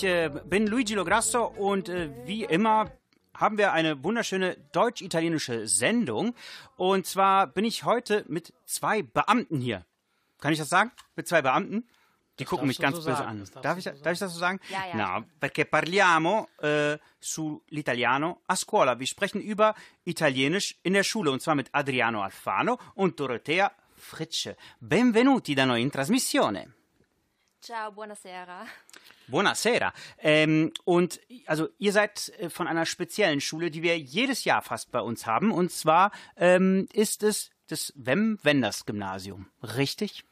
Ich 0.00 0.06
äh, 0.06 0.30
bin 0.46 0.66
Luigi 0.66 0.94
Lograsso 0.94 1.44
und 1.44 1.90
äh, 1.90 2.08
wie 2.24 2.44
immer 2.44 2.90
haben 3.34 3.58
wir 3.58 3.74
eine 3.74 4.02
wunderschöne 4.02 4.56
deutsch-italienische 4.72 5.68
Sendung. 5.68 6.34
Und 6.78 7.04
zwar 7.04 7.46
bin 7.46 7.66
ich 7.66 7.84
heute 7.84 8.24
mit 8.26 8.54
zwei 8.64 9.02
Beamten 9.02 9.60
hier. 9.60 9.84
Kann 10.40 10.54
ich 10.54 10.58
das 10.58 10.70
sagen? 10.70 10.90
Mit 11.16 11.28
zwei 11.28 11.42
Beamten? 11.42 11.86
Die 12.38 12.46
gucken 12.46 12.66
mich 12.66 12.78
ganz 12.78 12.96
so 12.96 13.04
böse 13.04 13.26
an. 13.26 13.46
Darf 13.60 13.76
ich, 13.76 13.84
so 13.84 13.90
darf 13.90 14.14
ich, 14.14 14.18
das 14.20 14.32
so 14.32 14.38
sagen? 14.38 14.58
Ja, 14.70 14.98
ja. 14.98 15.18
No, 15.18 15.26
perché 15.38 15.66
parliamo 15.66 16.48
äh, 16.62 16.96
sull'italiano 17.20 18.38
a 18.46 18.56
scuola. 18.56 18.98
Wir 18.98 19.06
sprechen 19.06 19.42
über 19.42 19.74
Italienisch 20.04 20.78
in 20.82 20.94
der 20.94 21.04
Schule 21.04 21.30
und 21.30 21.42
zwar 21.42 21.56
mit 21.56 21.68
Adriano 21.72 22.22
Alfano 22.22 22.78
und 22.94 23.20
Dorothea 23.20 23.70
Fritsche. 23.96 24.56
Benvenuti 24.78 25.52
da 25.52 25.66
noi 25.66 25.82
in 25.82 25.90
trasmissione. 25.90 26.79
Ciao, 27.60 27.92
buonasera. 27.92 28.64
Buonasera. 29.28 29.92
Ähm, 30.18 30.72
und 30.84 31.20
also 31.44 31.68
ihr 31.78 31.92
seid 31.92 32.32
äh, 32.38 32.48
von 32.48 32.66
einer 32.66 32.86
speziellen 32.86 33.42
Schule, 33.42 33.70
die 33.70 33.82
wir 33.82 33.98
jedes 33.98 34.44
Jahr 34.44 34.62
fast 34.62 34.90
bei 34.90 35.00
uns 35.00 35.26
haben. 35.26 35.52
Und 35.52 35.70
zwar 35.70 36.10
ähm, 36.36 36.88
ist 36.94 37.22
es 37.22 37.50
das 37.68 37.92
Wem 37.96 38.38
Wenders 38.42 38.86
Gymnasium. 38.86 39.50
Richtig? 39.62 40.24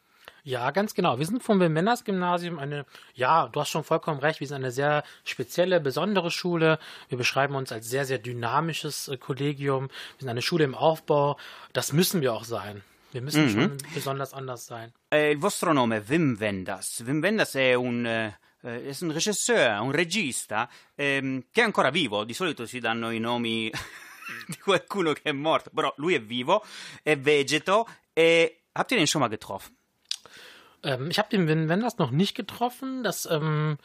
Ja, 0.43 0.71
ganz 0.71 0.95
genau. 0.95 1.19
Wir 1.19 1.27
sind 1.27 1.43
vom 1.43 1.61
Wim 1.61 1.75
Wenders 1.75 2.05
Gymnasium 2.05 2.59
eine, 2.59 2.87
ja, 3.13 3.49
du 3.49 3.61
hast 3.61 3.69
schon 3.69 3.85
vollkommen 3.85 4.21
recht, 4.21 4.41
wir 4.41 4.47
sind 4.47 4.57
eine 4.57 4.71
sehr 4.71 5.05
spezielle, 5.25 5.79
besondere 5.79 6.31
Schule. 6.31 6.79
Wir 7.11 7.19
beschreiben 7.19 7.55
uns 7.57 7.71
als 7.73 7.91
sehr, 7.91 8.07
sehr 8.07 8.19
dynamisches 8.19 9.09
äh, 9.09 9.19
Kollegium. 9.19 9.89
Wir 9.89 10.21
sind 10.21 10.31
eine 10.31 10.41
Schule 10.41 10.65
im 10.65 10.75
Aufbau. 10.75 11.37
Das 11.75 11.93
müssen 11.93 12.23
wir 12.23 12.33
auch 12.33 12.45
sein. 12.45 12.83
Wir 13.13 13.23
müssen 13.23 13.45
Mhm. 13.47 13.51
schon 13.51 13.77
besonders 13.95 14.33
anders 14.35 14.67
sein. 14.67 14.93
Eh, 15.11 15.31
il 15.31 15.39
vostro 15.39 15.73
nome 15.73 15.97
è 15.97 16.03
Wim 16.07 16.37
Wenders. 16.39 17.01
Wim 17.07 17.21
Wenders 17.23 17.55
è 17.55 17.73
un, 17.75 18.05
eh, 18.07 18.39
eh, 18.63 18.91
è 18.91 18.97
un 19.01 19.13
regisseur, 19.13 19.81
un 19.81 19.93
regista 19.93 20.69
ehm, 20.95 21.45
che 21.51 21.61
è 21.63 21.65
ancora 21.65 21.91
vivo. 21.91 22.25
Di 22.25 22.35
solito 22.35 22.67
si 22.67 22.81
danno 22.81 23.11
i 23.11 23.19
nomi 23.19 23.71
di 24.47 24.59
qualcuno 24.59 25.13
che 25.15 25.23
è 25.25 25.33
morto, 25.33 25.71
però 25.75 25.93
lui 25.97 26.15
è 26.15 26.21
vivo, 26.23 26.63
è 27.03 27.17
vegeto 27.19 27.89
e 28.13 28.65
habt 28.73 28.91
ihr 28.91 28.99
den 28.99 29.07
schon 29.07 29.23
mal 29.23 29.31
getroffen? 29.31 29.75
Ähm, 30.85 31.11
ich 31.11 31.19
habe 31.19 31.29
den 31.31 31.47
Wim 31.49 31.69
Wenders 31.69 31.97
noch 31.99 32.11
nicht 32.13 32.37
getroffen. 32.37 33.03
Das 33.03 33.27
ähm, 33.31 33.79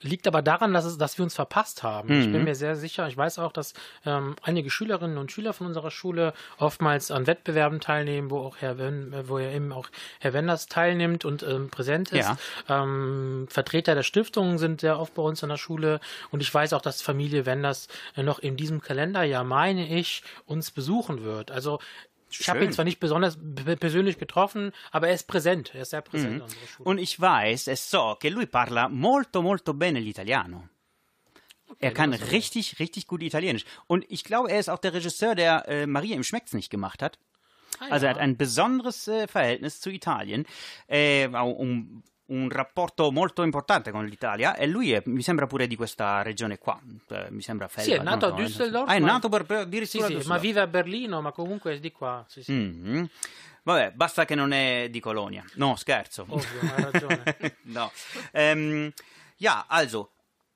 liegt 0.00 0.26
aber 0.26 0.42
daran, 0.42 0.72
dass, 0.72 0.84
es, 0.84 0.98
dass 0.98 1.18
wir 1.18 1.24
uns 1.24 1.34
verpasst 1.34 1.82
haben. 1.82 2.20
Ich 2.20 2.30
bin 2.30 2.44
mir 2.44 2.54
sehr 2.54 2.76
sicher, 2.76 3.08
ich 3.08 3.16
weiß 3.16 3.38
auch, 3.38 3.52
dass 3.52 3.74
ähm, 4.04 4.36
einige 4.42 4.70
Schülerinnen 4.70 5.18
und 5.18 5.32
Schüler 5.32 5.52
von 5.52 5.66
unserer 5.66 5.90
Schule 5.90 6.32
oftmals 6.58 7.10
an 7.10 7.26
Wettbewerben 7.26 7.80
teilnehmen, 7.80 8.30
wo 8.30 8.38
auch 8.38 8.56
Herr 8.58 8.78
Wen, 8.78 9.12
äh, 9.12 9.28
wo 9.28 9.38
ja 9.38 9.50
eben 9.50 9.72
auch 9.72 9.88
Herr 10.20 10.32
Wenders 10.32 10.66
teilnimmt 10.66 11.24
und 11.24 11.42
ähm, 11.42 11.70
präsent 11.70 12.12
ist. 12.12 12.28
Ja. 12.68 12.82
Ähm, 12.82 13.46
Vertreter 13.48 13.94
der 13.94 14.02
Stiftungen 14.02 14.58
sind 14.58 14.80
sehr 14.80 14.98
oft 14.98 15.14
bei 15.14 15.22
uns 15.22 15.42
an 15.42 15.48
der 15.50 15.56
Schule 15.56 16.00
und 16.30 16.40
ich 16.40 16.52
weiß 16.52 16.72
auch, 16.72 16.82
dass 16.82 17.02
Familie 17.02 17.46
Wenders 17.46 17.88
noch 18.16 18.38
in 18.38 18.56
diesem 18.56 18.80
Kalenderjahr, 18.80 19.44
meine 19.44 19.86
ich, 19.88 20.22
uns 20.46 20.70
besuchen 20.70 21.24
wird. 21.24 21.50
Also 21.50 21.78
ich 22.40 22.48
habe 22.48 22.64
ihn 22.64 22.72
zwar 22.72 22.84
nicht 22.84 23.00
besonders 23.00 23.38
persönlich 23.78 24.18
getroffen, 24.18 24.72
aber 24.90 25.08
er 25.08 25.14
ist 25.14 25.26
präsent. 25.26 25.74
Er 25.74 25.82
ist 25.82 25.90
sehr 25.90 26.02
präsent 26.02 26.44
Schule. 26.68 26.88
Und 26.88 26.98
ich 26.98 27.20
weiß 27.20 27.68
e 27.68 27.76
so 27.76 28.16
che 28.20 28.28
lui 28.28 28.46
parla 28.46 28.88
molto 28.88 29.42
molto 29.42 29.74
bene 29.74 30.00
l'italiano. 30.00 30.68
Er 31.78 31.92
kann 31.92 32.12
richtig, 32.12 32.78
richtig 32.78 33.06
gut 33.06 33.22
Italienisch. 33.22 33.64
Und 33.86 34.04
ich 34.08 34.24
glaube, 34.24 34.50
er 34.50 34.60
ist 34.60 34.70
auch 34.70 34.78
der 34.78 34.94
Regisseur, 34.94 35.34
der 35.34 35.68
äh, 35.68 35.86
Maria 35.86 36.14
im 36.14 36.22
Schmeckt's 36.22 36.52
nicht 36.52 36.70
gemacht 36.70 37.02
hat. 37.02 37.18
Also 37.90 38.06
er 38.06 38.10
hat 38.10 38.18
ein 38.18 38.36
besonderes 38.36 39.08
äh, 39.08 39.26
Verhältnis 39.26 39.80
zu 39.80 39.90
Italien, 39.90 40.46
eh, 40.88 41.28
ha 41.32 41.42
un, 42.26 42.48
rapporto 42.50 43.10
molto 43.10 43.42
importante 43.42 43.90
con 43.90 44.04
l'Italia 44.04 44.56
e 44.56 44.66
lui 44.66 44.92
è, 44.92 45.02
mi 45.06 45.22
sembra 45.22 45.46
pure 45.46 45.66
di 45.66 45.76
questa 45.76 46.22
regione 46.22 46.58
qua, 46.58 46.80
eh, 47.08 47.26
mi 47.30 47.42
sembra 47.42 47.68
Felpa. 47.68 47.90
Sì, 47.90 47.92
è 47.92 48.02
nato 48.02 48.26
a 48.26 48.28
so, 48.30 48.34
Düsseldorf, 48.34 48.88
Ah, 48.88 48.94
è 48.94 49.00
ma- 49.00 49.12
nato 49.12 49.28
per, 49.28 49.44
per 49.44 49.56
Sì, 49.58 49.62
addirittura 49.62 50.06
a 50.06 50.20
sì, 50.20 50.28
ma 50.28 50.38
vive 50.38 50.60
a 50.60 50.66
Berlino, 50.66 51.20
ma 51.20 51.32
comunque 51.32 51.74
è 51.74 51.78
di 51.78 51.92
qua. 51.92 52.24
Sì, 52.28 52.42
sì. 52.42 52.52
Mhm. 52.52 53.08
Vabbè, 53.66 53.92
basta 53.92 54.24
che 54.24 54.36
non 54.36 54.52
è 54.52 54.86
di 54.90 55.00
Colonia. 55.00 55.44
No, 55.54 55.74
scherzo. 55.74 56.24
Ovvio, 56.28 56.60
hai 56.60 56.82
ragione. 56.84 57.36
no. 57.62 57.90
Ähm, 58.32 58.92
ja, 59.38 59.64
also, 59.66 60.12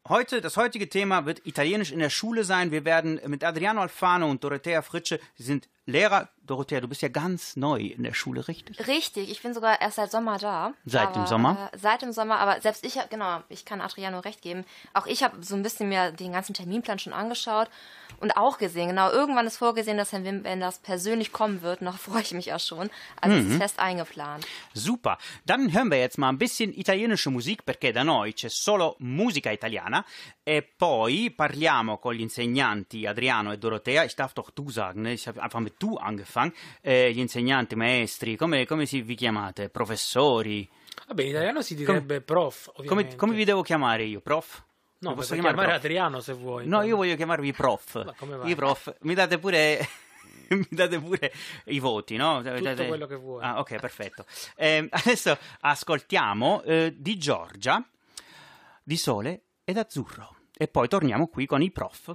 heute, 0.08 0.40
das 0.40 0.56
heutige 0.56 0.88
Thema 0.88 1.26
wird 1.26 1.40
Italienisch 1.44 1.90
in 1.90 1.98
der 1.98 2.10
Schule 2.10 2.44
sein. 2.44 2.70
Wir 2.70 2.84
werden 2.84 3.20
mit 3.26 3.42
Adriano 3.42 3.80
Alfano 3.80 4.28
und 4.28 4.44
Dorothea 4.44 4.80
Fritsche, 4.80 5.18
sind 5.36 5.68
Lehrer. 5.90 6.28
Dorothea, 6.46 6.80
du 6.80 6.88
bist 6.88 7.00
ja 7.02 7.08
ganz 7.08 7.54
neu 7.54 7.78
in 7.78 8.02
der 8.02 8.12
Schule, 8.12 8.48
richtig? 8.48 8.84
Richtig, 8.88 9.30
ich 9.30 9.40
bin 9.40 9.54
sogar 9.54 9.80
erst 9.80 9.96
seit 9.96 10.10
Sommer 10.10 10.36
da. 10.38 10.72
Seit 10.84 11.08
aber, 11.08 11.20
dem 11.20 11.26
Sommer? 11.28 11.70
Äh, 11.72 11.78
seit 11.78 12.02
dem 12.02 12.10
Sommer, 12.12 12.40
aber 12.40 12.60
selbst 12.60 12.84
ich, 12.84 12.98
genau, 13.08 13.40
ich 13.48 13.64
kann 13.64 13.80
Adriano 13.80 14.18
recht 14.18 14.42
geben. 14.42 14.64
Auch 14.92 15.06
ich 15.06 15.22
habe 15.22 15.44
so 15.44 15.54
ein 15.54 15.62
bisschen 15.62 15.88
mir 15.88 16.10
den 16.10 16.32
ganzen 16.32 16.54
Terminplan 16.54 16.98
schon 16.98 17.12
angeschaut 17.12 17.68
und 18.18 18.36
auch 18.36 18.58
gesehen, 18.58 18.88
genau, 18.88 19.10
irgendwann 19.12 19.46
ist 19.46 19.58
vorgesehen, 19.58 19.96
dass 19.96 20.10
Herr 20.10 20.24
Wim 20.24 20.42
Wenders 20.42 20.80
persönlich 20.80 21.30
kommen 21.30 21.62
wird. 21.62 21.82
Noch 21.82 21.98
freue 22.08 22.22
ich 22.22 22.32
mich 22.32 22.52
auch 22.52 22.58
schon. 22.58 22.90
Also 23.20 23.36
Mhm. 23.36 23.46
es 23.46 23.52
ist 23.52 23.58
fest 23.58 23.78
eingeplant. 23.78 24.44
Super, 24.74 25.18
dann 25.46 25.72
hören 25.72 25.90
wir 25.92 26.00
jetzt 26.00 26.18
mal 26.18 26.30
ein 26.30 26.38
bisschen 26.38 26.72
italienische 26.76 27.30
Musik 27.30 27.64
perché 27.64 27.92
da 27.92 28.02
noi 28.02 28.30
c'è 28.32 28.48
solo 28.48 28.96
musica 28.98 29.52
italiana 29.52 30.04
e 30.50 30.62
poi 30.62 31.30
parliamo 31.30 31.98
con 31.98 32.12
gli 32.12 32.22
insegnanti 32.22 33.06
Adriano 33.06 33.52
e 33.52 33.56
Dorotea. 33.56 34.02
Ich 34.02 34.16
darf 34.16 34.32
doch 34.32 34.50
du 34.52 34.68
sagen, 34.68 35.02
ne? 35.02 35.12
ich 35.12 35.28
habe 35.28 35.40
einfach 35.40 35.60
mit 35.60 35.74
du 35.78 35.94
angefangen. 35.94 36.52
Eh, 36.80 37.12
gli 37.12 37.20
insegnanti, 37.20 37.76
maestri, 37.76 38.34
come, 38.34 38.66
come 38.66 38.84
si 38.84 39.00
vi 39.00 39.14
chiamate? 39.14 39.68
Professori? 39.68 40.68
Vabbè, 41.06 41.22
in 41.22 41.28
italiano 41.28 41.62
si 41.62 41.76
direbbe 41.76 42.20
prof, 42.20 42.72
Come, 42.84 43.14
come 43.14 43.34
vi 43.34 43.44
devo 43.44 43.62
chiamare 43.62 44.02
io? 44.02 44.20
Prof? 44.20 44.64
No, 44.98 45.14
posso 45.14 45.34
chiamare, 45.34 45.54
prof? 45.54 45.68
Adriano 45.68 46.18
se 46.18 46.32
vuoi. 46.32 46.66
No, 46.66 46.82
io 46.82 46.96
voglio 46.96 47.14
chiamarvi 47.14 47.52
prof. 47.52 48.14
Come? 48.18 48.50
I 48.50 48.54
prof, 48.56 48.92
mi 49.02 49.14
date 49.14 49.38
pure. 49.38 49.88
Mi 50.50 50.66
date 50.68 50.98
pure 50.98 51.32
i 51.66 51.78
voti, 51.78 52.16
no? 52.16 52.42
Date- 52.42 52.88
quello 52.88 53.06
che 53.06 53.14
vuoi. 53.14 53.40
Ah, 53.40 53.60
ok, 53.60 53.76
perfetto. 53.76 54.26
Ehm, 54.56 54.88
adesso 54.90 55.38
ascoltiamo 55.60 56.62
eh, 56.62 56.92
di 56.96 57.16
Giorgia, 57.18 57.80
di 58.82 58.96
Sole 58.96 59.42
ed 59.62 59.76
Azzurro. 59.76 60.38
E 60.62 60.68
poi 60.68 60.88
torniamo 60.88 61.28
qui 61.28 61.46
con 61.46 61.62
i 61.62 61.70
prof. 61.70 62.14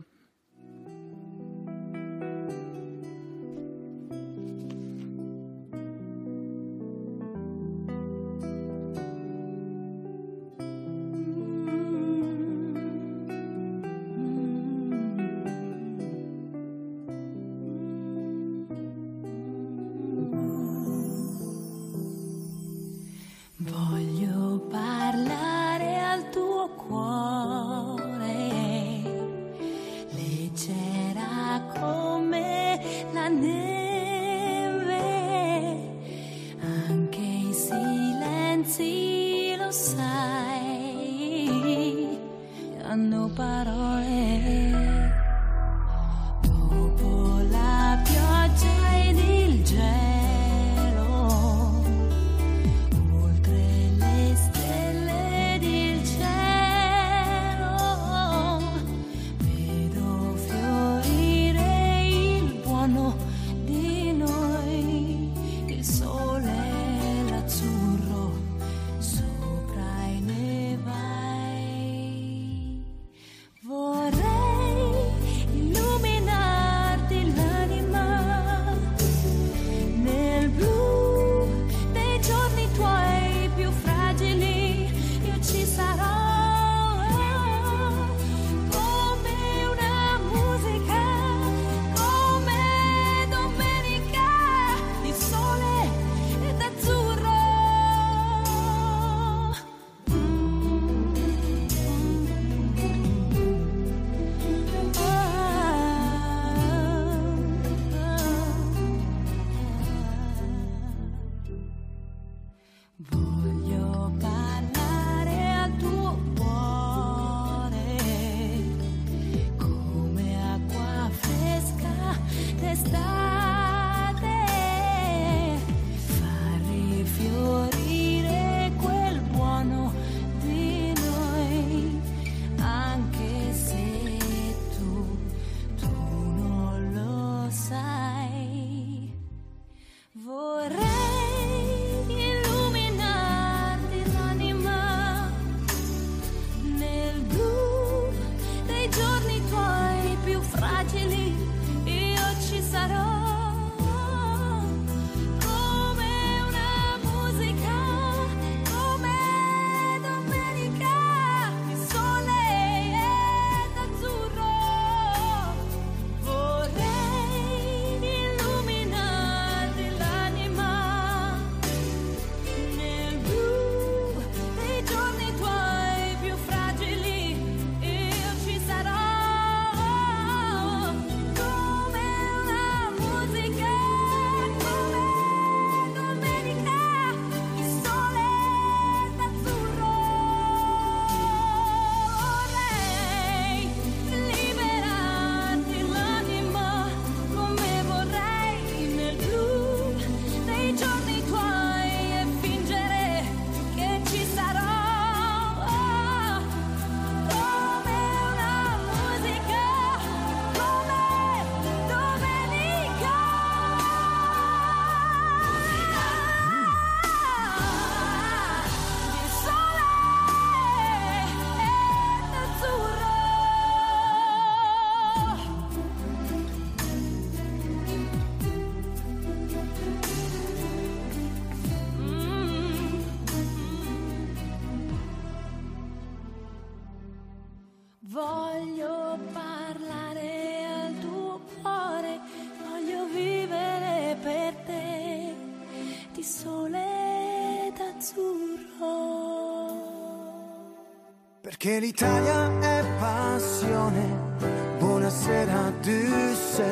Perché 251.65 251.79
l'Italia 251.79 252.59
è 252.59 252.85
passione. 252.99 254.37
Buonasera 254.77 255.71
Düsseldorf. 255.81 256.67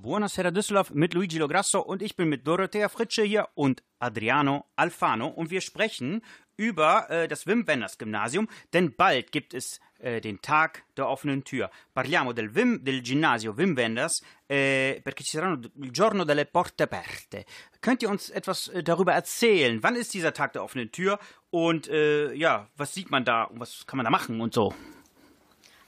Buonasera 0.00 0.50
Düsseldorf 0.50 0.90
mit 0.90 1.14
Luigi 1.14 1.38
Lograsso 1.38 1.78
und 1.78 2.02
ich 2.02 2.16
bin 2.16 2.28
mit 2.28 2.44
Dorothea 2.44 2.88
Fritsche 2.88 3.22
hier 3.22 3.50
und 3.54 3.84
Adriano 4.00 4.64
Alfano 4.74 5.28
und 5.28 5.52
wir 5.52 5.60
sprechen 5.60 6.22
über 6.56 7.08
äh, 7.08 7.28
das 7.28 7.46
Wim 7.46 7.68
Wenders 7.68 7.98
Gymnasium, 7.98 8.48
denn 8.72 8.96
bald 8.96 9.30
gibt 9.30 9.54
es 9.54 9.78
äh, 9.98 10.20
den 10.20 10.40
Tag 10.40 10.84
der 10.96 11.08
offenen 11.08 11.44
Tür. 11.44 11.70
Parliamo 11.94 12.32
del, 12.32 12.54
Wim, 12.54 12.84
del 12.84 13.02
ginnasio 13.02 13.56
Wim 13.56 13.76
Wenders 13.76 14.22
äh, 14.46 15.00
perché 15.02 15.24
ci 15.24 15.36
saranno 15.36 15.60
il 15.80 15.90
giorno 15.90 16.24
delle 16.24 16.46
porte 16.46 16.84
aperte. 16.84 17.44
Könnt 17.80 18.02
ihr 18.02 18.10
uns 18.10 18.30
etwas 18.30 18.68
äh, 18.68 18.82
darüber 18.82 19.12
erzählen? 19.12 19.82
Wann 19.82 19.96
ist 19.96 20.14
dieser 20.14 20.32
Tag 20.32 20.52
der 20.52 20.62
offenen 20.62 20.90
Tür 20.90 21.18
und 21.50 21.86
ja, 21.88 22.68
was 22.76 22.92
sieht 22.92 23.10
man 23.10 23.24
da 23.24 23.44
und 23.44 23.58
was 23.58 23.86
kann 23.86 23.96
man 23.96 24.04
da 24.04 24.10
machen 24.10 24.40
und 24.42 24.52
so? 24.52 24.74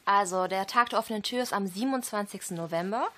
Also 0.04 0.46
der 0.46 0.66
Tag 0.66 0.90
der 0.90 0.98
offenen 0.98 1.22
Tür 1.22 1.42
ist 1.42 1.52
am 1.52 1.66
27. 1.66 2.52
November. 2.52 3.08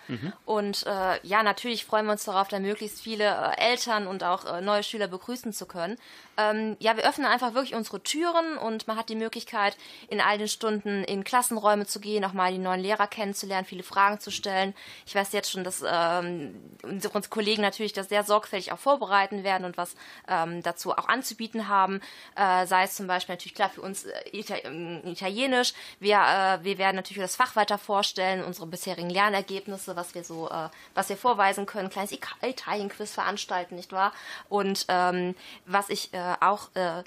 Und 0.44 0.84
äh, 0.86 1.26
ja, 1.26 1.42
natürlich 1.42 1.84
freuen 1.84 2.06
wir 2.06 2.12
uns 2.12 2.24
darauf, 2.24 2.48
da 2.48 2.58
möglichst 2.58 3.00
viele 3.00 3.24
äh, 3.24 3.70
Eltern 3.70 4.06
und 4.06 4.24
auch 4.24 4.44
äh, 4.44 4.60
neue 4.60 4.82
Schüler 4.82 5.08
begrüßen 5.08 5.52
zu 5.52 5.66
können. 5.66 5.96
Ähm, 6.38 6.76
ja, 6.80 6.96
wir 6.96 7.06
öffnen 7.06 7.26
einfach 7.26 7.54
wirklich 7.54 7.74
unsere 7.74 8.02
Türen 8.02 8.56
und 8.56 8.88
man 8.88 8.96
hat 8.96 9.10
die 9.10 9.16
Möglichkeit, 9.16 9.76
in 10.08 10.20
all 10.20 10.38
den 10.38 10.48
Stunden 10.48 11.04
in 11.04 11.24
Klassenräume 11.24 11.86
zu 11.86 12.00
gehen, 12.00 12.24
auch 12.24 12.32
mal 12.32 12.52
die 12.52 12.58
neuen 12.58 12.80
Lehrer 12.80 13.06
kennenzulernen, 13.06 13.66
viele 13.66 13.82
Fragen 13.82 14.18
zu 14.18 14.30
stellen. 14.30 14.74
Ich 15.06 15.14
weiß 15.14 15.32
jetzt 15.32 15.50
schon, 15.50 15.62
dass 15.62 15.84
ähm, 15.86 16.54
unsere 16.82 17.20
Kollegen 17.28 17.60
natürlich 17.60 17.92
das 17.92 18.08
sehr 18.08 18.24
sorgfältig 18.24 18.72
auch 18.72 18.78
vorbereiten 18.78 19.44
werden 19.44 19.64
und 19.64 19.76
was 19.76 19.94
ähm, 20.26 20.62
dazu 20.62 20.92
auch 20.92 21.08
anzubieten 21.08 21.68
haben. 21.68 22.00
Äh, 22.34 22.66
sei 22.66 22.84
es 22.84 22.94
zum 22.94 23.06
Beispiel 23.06 23.34
natürlich 23.34 23.54
klar 23.54 23.68
für 23.68 23.82
uns 23.82 24.04
äh, 24.04 24.12
Ita 24.32 24.56
ähm, 24.64 25.02
Italienisch. 25.04 25.74
Wir, 26.00 26.16
äh, 26.16 26.64
wir 26.72 26.78
werden 26.78 26.96
natürlich 26.96 27.22
das 27.22 27.36
Fach 27.36 27.54
weiter 27.54 27.76
vorstellen, 27.76 28.42
unsere 28.42 28.66
bisherigen 28.66 29.10
Lernergebnisse, 29.10 29.94
was 29.94 30.14
wir 30.14 30.24
so, 30.24 30.48
äh, 30.48 30.68
was 30.94 31.10
wir 31.10 31.18
vorweisen 31.18 31.66
können, 31.66 31.90
kleines 31.90 32.12
Italien-Quiz 32.40 33.12
veranstalten, 33.12 33.76
nicht 33.76 33.92
wahr? 33.92 34.12
Und 34.48 34.86
ähm, 34.88 35.34
was 35.66 35.90
ich 35.90 36.14
äh, 36.14 36.34
auch 36.40 36.70
äh, 36.74 37.02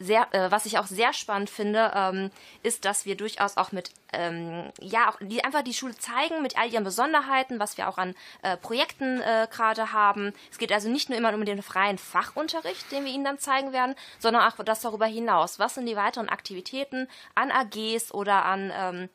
sehr, 0.00 0.26
äh, 0.34 0.50
was 0.50 0.64
ich 0.64 0.78
auch 0.78 0.86
sehr 0.86 1.12
spannend 1.12 1.50
finde, 1.50 1.92
ähm, 1.94 2.30
ist, 2.62 2.86
dass 2.86 3.04
wir 3.04 3.16
durchaus 3.16 3.58
auch 3.58 3.70
mit, 3.70 3.90
ähm, 4.12 4.72
ja, 4.80 5.10
auch 5.10 5.18
die, 5.20 5.44
einfach 5.44 5.62
die 5.62 5.74
Schule 5.74 5.94
zeigen 5.96 6.42
mit 6.42 6.58
all 6.58 6.72
ihren 6.72 6.84
Besonderheiten, 6.84 7.60
was 7.60 7.76
wir 7.76 7.86
auch 7.86 7.98
an 7.98 8.14
äh, 8.42 8.56
Projekten 8.56 9.20
äh, 9.20 9.46
gerade 9.50 9.92
haben. 9.92 10.32
Es 10.50 10.56
geht 10.56 10.72
also 10.72 10.88
nicht 10.88 11.10
nur 11.10 11.18
immer 11.18 11.34
um 11.34 11.44
den 11.44 11.62
freien 11.62 11.98
Fachunterricht, 11.98 12.90
den 12.90 13.04
wir 13.04 13.12
Ihnen 13.12 13.24
dann 13.24 13.38
zeigen 13.38 13.72
werden, 13.72 13.94
sondern 14.18 14.42
auch 14.50 14.56
das 14.64 14.80
darüber 14.80 15.06
hinaus. 15.06 15.58
Was 15.58 15.74
sind 15.74 15.84
die 15.84 15.96
weiteren 15.96 16.30
Aktivitäten 16.30 17.06
an 17.34 17.50
AGs 17.50 18.12
oder 18.12 18.46
an, 18.46 18.72
ähm, 18.74 19.08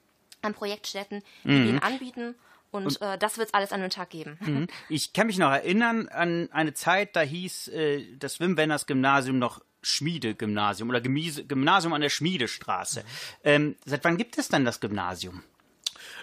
an 0.44 0.54
Projektstätten, 0.54 1.24
die 1.44 1.50
wir 1.50 1.66
Ihnen 1.66 1.80
anbieten? 1.80 2.36
Und, 2.70 3.02
äh, 3.02 3.18
das 3.18 3.38
wird 3.38 3.48
es 3.48 3.54
alles 3.54 3.72
an 3.72 3.82
den 3.82 3.90
Tag 3.90 4.10
geben. 4.10 4.38
Mhm. 4.42 4.68
Ich 4.90 5.14
kann 5.14 5.28
mich 5.28 5.38
noch 5.38 5.50
erinnern 5.50 6.10
an 6.10 6.50
eine 6.52 6.74
Zeit, 6.74 7.16
da 7.16 7.22
hieß 7.22 7.70
äh, 7.70 8.06
das 8.18 8.40
Wim 8.40 8.58
Wenders 8.58 8.86
Gymnasium 8.86 9.40
noch 9.40 9.62
Schmiedegymnasium 9.86 10.90
oder 10.90 11.02
Gymnasium 11.02 11.94
an 11.94 12.02
der 12.02 12.10
Schmiedestraße. 12.10 13.04
Ähm, 13.44 13.76
seit 13.86 14.04
wann 14.04 14.18
gibt 14.18 14.38
es 14.38 14.50
denn 14.50 14.66
das 14.66 14.80
Gymnasium? 14.80 15.44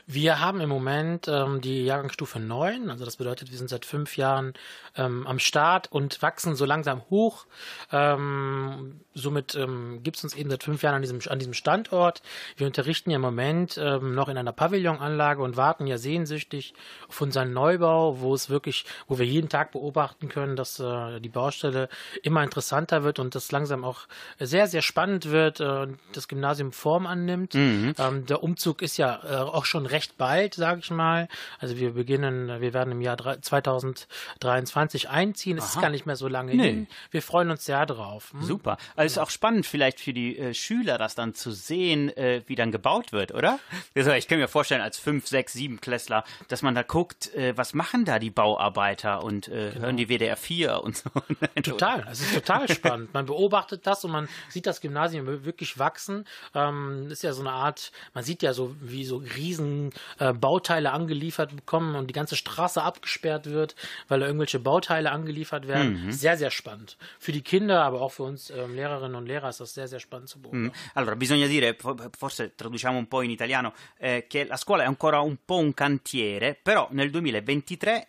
Wir 0.06 0.40
haben 0.40 0.60
im 0.60 0.68
Moment 0.68 1.28
ähm, 1.28 1.60
die 1.60 1.84
Jahrgangsstufe 1.84 2.40
9, 2.40 2.90
also 2.90 3.04
das 3.04 3.16
bedeutet, 3.16 3.50
wir 3.50 3.58
sind 3.58 3.70
seit 3.70 3.84
fünf 3.84 4.16
Jahren 4.16 4.54
ähm, 4.96 5.26
am 5.26 5.38
Start 5.38 5.90
und 5.92 6.20
wachsen 6.22 6.56
so 6.56 6.64
langsam 6.64 7.02
hoch. 7.08 7.46
Ähm, 7.92 9.00
somit 9.14 9.54
ähm, 9.54 10.00
gibt 10.02 10.16
es 10.16 10.24
uns 10.24 10.34
eben 10.34 10.50
seit 10.50 10.64
fünf 10.64 10.82
Jahren 10.82 10.96
an 10.96 11.02
diesem, 11.02 11.20
an 11.28 11.38
diesem 11.38 11.54
Standort. 11.54 12.22
Wir 12.56 12.66
unterrichten 12.66 13.10
ja 13.10 13.16
im 13.16 13.22
Moment 13.22 13.78
ähm, 13.78 14.14
noch 14.14 14.28
in 14.28 14.36
einer 14.36 14.52
Pavillonanlage 14.52 15.42
und 15.42 15.56
warten 15.56 15.86
ja 15.86 15.98
sehnsüchtig 15.98 16.74
auf 17.08 17.20
unseren 17.20 17.52
Neubau, 17.52 18.20
wo 18.20 18.34
es 18.34 18.50
wirklich, 18.50 18.84
wo 19.06 19.18
wir 19.18 19.26
jeden 19.26 19.48
Tag 19.48 19.70
beobachten 19.72 20.28
können, 20.28 20.56
dass 20.56 20.80
äh, 20.80 21.20
die 21.20 21.28
Baustelle 21.28 21.88
immer 22.22 22.42
interessanter 22.42 23.04
wird 23.04 23.18
und 23.18 23.34
das 23.34 23.52
langsam 23.52 23.84
auch 23.84 24.00
sehr, 24.40 24.66
sehr 24.66 24.82
spannend 24.82 25.30
wird, 25.30 25.60
äh, 25.60 25.86
das 26.12 26.26
Gymnasium 26.26 26.72
Form 26.72 27.06
annimmt. 27.06 27.54
Ähm, 27.54 28.26
der 28.26 28.42
Umzug 28.42 28.82
ist 28.82 28.96
ja 28.96 29.20
äh, 29.24 29.36
auch 29.36 29.64
schon 29.64 29.86
recht 29.92 30.16
bald, 30.18 30.54
sage 30.54 30.80
ich 30.80 30.90
mal. 30.90 31.28
Also 31.60 31.76
wir 31.78 31.92
beginnen, 31.92 32.60
wir 32.60 32.72
werden 32.74 32.92
im 32.92 33.00
Jahr 33.00 33.16
drei- 33.16 33.36
2023 33.36 35.08
einziehen. 35.08 35.58
Es 35.58 35.66
ist 35.74 35.80
gar 35.80 35.90
nicht 35.90 36.06
mehr 36.06 36.16
so 36.16 36.28
lange 36.28 36.54
Nee. 36.54 36.62
hin. 36.70 36.86
Wir 37.10 37.22
freuen 37.22 37.50
uns 37.50 37.64
sehr 37.64 37.86
drauf. 37.86 38.32
Hm? 38.32 38.42
Super. 38.42 38.76
Also 38.96 39.12
ist 39.12 39.18
auch 39.18 39.30
spannend 39.30 39.66
vielleicht 39.66 40.00
für 40.00 40.12
die 40.12 40.38
äh, 40.38 40.54
Schüler, 40.54 40.98
das 40.98 41.14
dann 41.14 41.34
zu 41.34 41.50
sehen, 41.52 42.08
äh, 42.16 42.42
wie 42.46 42.54
dann 42.54 42.72
gebaut 42.72 43.12
wird, 43.12 43.32
oder? 43.34 43.58
Ich 43.94 44.28
kann 44.28 44.38
mir 44.38 44.48
vorstellen, 44.48 44.80
als 44.80 44.98
fünf, 44.98 45.26
sechs, 45.26 45.52
sieben 45.52 45.80
Klässler, 45.80 46.24
dass 46.48 46.62
man 46.62 46.74
da 46.74 46.82
guckt, 46.82 47.34
äh, 47.34 47.56
was 47.56 47.74
machen 47.74 48.04
da 48.04 48.18
die 48.18 48.30
Bauarbeiter 48.30 49.22
und 49.22 49.48
äh, 49.48 49.74
hören 49.74 49.96
die 49.96 50.08
WDR 50.08 50.36
4 50.36 50.82
und 50.82 50.96
so. 50.96 51.10
Total, 51.62 52.06
es 52.10 52.20
ist 52.20 52.34
total 52.34 52.68
spannend. 52.68 53.12
Man 53.14 53.26
beobachtet 53.26 53.86
das 53.86 54.04
und 54.04 54.10
man 54.12 54.28
sieht 54.48 54.66
das 54.66 54.80
Gymnasium 54.80 55.26
wirklich 55.44 55.78
wachsen. 55.78 56.24
Ähm, 56.54 57.08
ist 57.10 57.22
ja 57.22 57.32
so 57.32 57.40
eine 57.40 57.50
Art, 57.52 57.92
man 58.14 58.24
sieht 58.24 58.42
ja 58.42 58.52
so, 58.54 58.74
wie 58.80 59.04
so 59.04 59.16
riesen 59.16 59.81
äh, 60.18 60.32
Bauteile 60.32 60.92
angeliefert 60.92 61.56
bekommen 61.56 61.94
und 61.96 62.08
die 62.08 62.14
ganze 62.14 62.36
Straße 62.36 62.82
abgesperrt 62.82 63.46
wird, 63.46 63.74
weil 64.08 64.20
da 64.20 64.26
irgendwelche 64.26 64.58
Bauteile 64.58 65.10
angeliefert 65.10 65.66
werden. 65.66 66.12
Sehr, 66.12 66.36
sehr 66.36 66.50
spannend. 66.50 66.96
Für 67.18 67.32
die 67.32 67.42
Kinder, 67.42 67.82
aber 67.82 68.00
auch 68.00 68.12
für 68.12 68.24
uns 68.24 68.50
ähm, 68.50 68.74
Lehrerinnen 68.74 69.16
und 69.16 69.26
Lehrer 69.26 69.48
ist 69.48 69.60
das 69.60 69.74
sehr, 69.74 69.88
sehr 69.88 70.00
spannend 70.00 70.28
zu 70.28 70.40
beobachten. 70.40 70.66
Mm. 70.66 70.72
Allora, 70.94 71.14
bisogna 71.14 71.46
dire, 71.46 71.74
fo- 71.74 71.96
forse 72.16 72.54
traduciamo 72.54 72.98
un 72.98 73.08
po' 73.08 73.22
in 73.22 73.30
italiano, 73.30 73.72
eh, 73.98 74.26
che 74.28 74.44
la 74.44 74.56
scuola 74.56 74.84
è 74.84 74.86
ancora 74.86 75.20
un 75.20 75.38
po' 75.44 75.58
un 75.58 75.74
cantiere, 75.74 76.58
però 76.60 76.88
nel 76.90 77.10
2023 77.10 78.06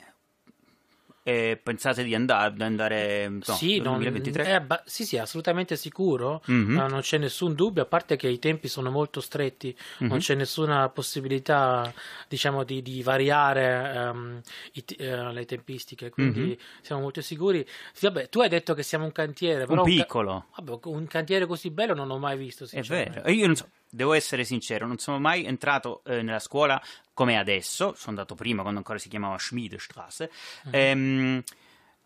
eh, 1.23 1.57
pensate 1.61 2.03
di 2.03 2.13
andare, 2.13 2.53
di 2.53 2.63
andare 2.63 3.27
no, 3.29 3.41
Sì, 3.41 3.73
nel 3.75 3.81
non- 3.83 3.93
2023? 3.99 4.43
è 4.43 4.51
abba- 4.51 4.83
sì, 4.85 5.05
sì, 5.05 5.17
assolutamente 5.17 5.75
sicuro, 5.77 6.41
Eh, 6.45 6.87
non 6.87 6.99
c'è 7.01 7.17
nessun 7.17 7.53
dubbio, 7.55 7.83
a 7.83 7.85
parte 7.85 8.15
che 8.17 8.27
i 8.27 8.39
tempi 8.39 8.67
sono 8.67 8.91
molto 8.91 9.21
stretti, 9.21 9.75
non 9.99 10.19
c'è 10.19 10.35
nessuna 10.35 10.89
possibilità, 10.89 11.93
diciamo, 12.27 12.63
di, 12.63 12.81
di 12.81 13.01
variare 13.03 13.93
ehm, 13.95 14.41
i 14.73 14.83
eh, 14.97 15.31
le 15.33 15.45
tempistiche, 15.45 16.09
quindi 16.09 16.59
siamo 16.81 17.01
molto 17.01 17.21
sicuri. 17.21 17.65
Sì, 17.93 18.05
vabbè, 18.05 18.29
tu 18.29 18.41
hai 18.41 18.49
detto 18.49 18.73
che 18.73 18.83
siamo 18.83 19.05
un 19.05 19.11
cantiere, 19.11 19.65
però 19.65 19.83
ca- 19.83 19.89
piccolo. 19.89 20.47
vabbè, 20.55 20.79
un 20.85 21.07
cantiere 21.07 21.45
così 21.45 21.69
bello 21.71 21.93
non 21.93 22.09
ho 22.11 22.17
mai 22.19 22.37
visto, 22.37 22.67
È 22.69 22.81
vero, 22.81 23.29
io 23.29 23.45
non 23.45 23.55
so, 23.55 23.67
devo 23.93 24.13
essere 24.13 24.43
sincero, 24.43 24.87
non 24.87 24.97
sono 24.97 25.19
mai 25.19 25.45
entrato 25.45 26.01
eh, 26.05 26.21
nella 26.21 26.39
scuola 26.39 26.81
come 27.13 27.37
adesso, 27.37 27.93
sono 27.95 28.09
andato 28.09 28.35
prima 28.35 28.61
quando 28.61 28.79
ancora 28.79 28.97
si 28.99 29.07
chiamava 29.09 29.37
Schmiedestraße, 29.37 30.31
ehm, 30.71 31.43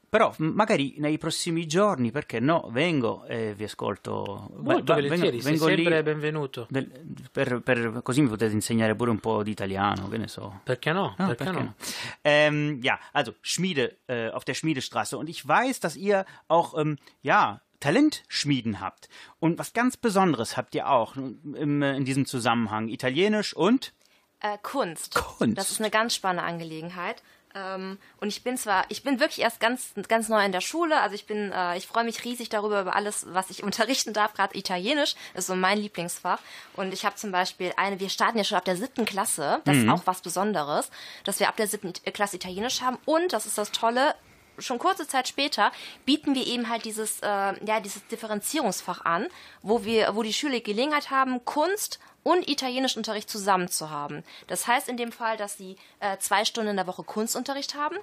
però 0.10 0.34
magari 0.38 0.96
nei 1.00 1.18
prossimi 1.18 1.66
giorni, 1.68 2.12
perché 2.12 2.40
no, 2.40 2.70
vengo 2.72 3.26
e 3.26 3.54
vi 3.54 3.66
ascolto. 3.66 4.50
Molto 4.56 4.94
va- 4.94 5.02
volentieri, 5.02 5.42
sei 5.42 5.52
vengo 5.52 5.68
lì 5.68 5.76
sempre 5.84 6.02
benvenuto. 6.04 6.66
del- 6.70 6.90
per, 7.30 7.60
per- 7.62 8.00
così 8.04 8.22
mi 8.22 8.30
potete 8.30 8.54
insegnare 8.54 8.96
pure 8.96 9.12
un 9.12 9.20
po' 9.20 9.44
di 9.44 9.52
italiano, 9.52 10.08
che 10.08 10.18
ne 10.18 10.30
so. 10.30 10.62
Perché 10.64 10.94
no? 10.94 11.14
Ah, 11.18 11.26
perché 11.28 11.44
perché 11.44 11.60
no? 11.60 11.64
no? 11.66 11.76
Ähm, 12.22 12.80
ja, 12.82 12.98
also 13.12 13.36
Schmiede 13.42 14.00
äh, 14.08 14.30
auf 14.32 14.46
der 14.46 14.54
Schmiedestraße. 14.54 15.18
Und 15.18 15.28
ich 15.28 15.46
weiß, 15.46 15.82
dass 15.82 15.98
ihr 15.98 16.26
auch, 16.48 16.78
ähm, 16.80 16.98
ja, 17.22 17.62
Talentschmieden 17.80 18.80
habt. 18.80 19.10
Und 19.40 19.60
was 19.60 19.74
ganz 19.74 19.98
Besonderes 19.98 20.58
habt 20.58 20.76
ihr 20.76 20.90
auch 20.90 21.16
im, 21.16 21.82
in 21.82 22.06
diesem 22.06 22.26
Zusammenhang. 22.26 22.88
Italienisch 22.90 23.56
und 23.56 23.94
Äh, 24.40 24.58
Kunst. 24.62 25.16
Kunst. 25.16 25.58
Das 25.58 25.72
ist 25.72 25.80
eine 25.80 25.90
ganz 25.90 26.14
spannende 26.16 26.44
Angelegenheit. 26.44 27.24
Ähm, 27.56 27.98
und 28.18 28.28
ich 28.28 28.44
bin 28.44 28.58
zwar, 28.58 28.86
ich 28.90 29.04
bin 29.04 29.20
wirklich 29.20 29.40
erst 29.42 29.60
ganz, 29.60 29.94
ganz 30.08 30.28
neu 30.30 30.44
in 30.44 30.52
der 30.52 30.62
Schule. 30.62 31.00
Also 31.00 31.16
ich 31.16 31.26
bin, 31.26 31.52
äh, 31.52 31.78
ich 31.78 31.88
freue 31.88 32.04
mich 32.04 32.24
riesig 32.24 32.50
darüber 32.50 32.82
über 32.82 32.96
alles, 32.96 33.26
was 33.30 33.50
ich 33.50 33.64
unterrichten 33.70 34.14
darf. 34.14 34.34
Gerade 34.34 34.58
Italienisch 34.58 35.16
ist 35.34 35.48
so 35.48 35.56
mein 35.56 35.80
Lieblingsfach. 35.80 36.40
Und 36.76 36.94
ich 36.94 37.06
habe 37.06 37.16
zum 37.16 37.32
Beispiel 37.32 37.74
eine, 37.78 38.00
wir 38.00 38.10
starten 38.10 38.38
ja 38.38 38.44
schon 38.44 38.58
ab 38.58 38.66
der 38.66 38.76
siebten 38.76 39.06
Klasse. 39.06 39.62
Das 39.66 39.78
ist 39.78 39.90
auch 39.90 40.02
was 40.06 40.22
Besonderes, 40.22 40.92
dass 41.24 41.40
wir 41.40 41.48
ab 41.48 41.56
der 41.58 41.68
siebten 41.68 41.94
Klasse 42.14 42.36
Italienisch 42.36 42.82
haben. 42.82 42.98
Und 43.06 43.34
das 43.34 43.46
ist 43.46 43.58
das 43.58 43.72
Tolle. 43.72 44.14
Schon 44.58 44.80
kurze 44.80 45.08
Zeit 45.08 45.28
später 45.28 45.72
bieten 46.06 46.34
wir 46.34 46.46
eben 46.48 46.70
halt 46.70 46.86
dieses, 46.86 47.20
äh, 47.20 47.66
ja, 47.66 47.80
dieses 47.80 48.06
Differenzierungsfach 48.08 49.06
an, 49.06 49.28
wo 49.62 49.84
wir, 49.84 50.16
wo 50.16 50.24
die 50.24 50.34
Schüler 50.34 50.60
Gelegenheit 50.60 51.12
haben, 51.12 51.46
Kunst 51.46 52.00
und 52.24 52.50
Italienischunterricht 52.50 53.30
zusammen 53.30 53.70
zu 53.70 53.90
haben. 53.90 54.24
Das 54.48 54.68
heißt 54.68 54.90
in 54.90 54.98
dem 54.98 55.12
Fall, 55.12 55.38
dass 55.38 55.58
sie 55.58 55.78
äh, 56.00 56.18
zwei 56.18 56.44
Stunden 56.44 56.72
in 56.72 56.76
der 56.76 56.88
Woche 56.88 57.04
Kunstunterricht 57.04 57.76
haben 57.76 57.96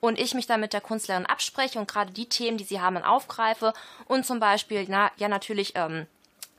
und 0.00 0.20
ich 0.20 0.34
mich 0.34 0.46
dann 0.46 0.60
mit 0.60 0.72
der 0.72 0.80
Kunstlehrerin 0.80 1.26
abspreche 1.26 1.78
und 1.78 1.88
gerade 1.88 2.12
die 2.12 2.28
Themen, 2.28 2.58
die 2.58 2.64
sie 2.64 2.80
haben, 2.80 2.96
aufgreife 2.98 3.72
und 4.06 4.26
zum 4.26 4.38
Beispiel, 4.38 4.84
na, 4.88 5.10
ja 5.16 5.28
natürlich, 5.28 5.72
ähm, 5.76 6.06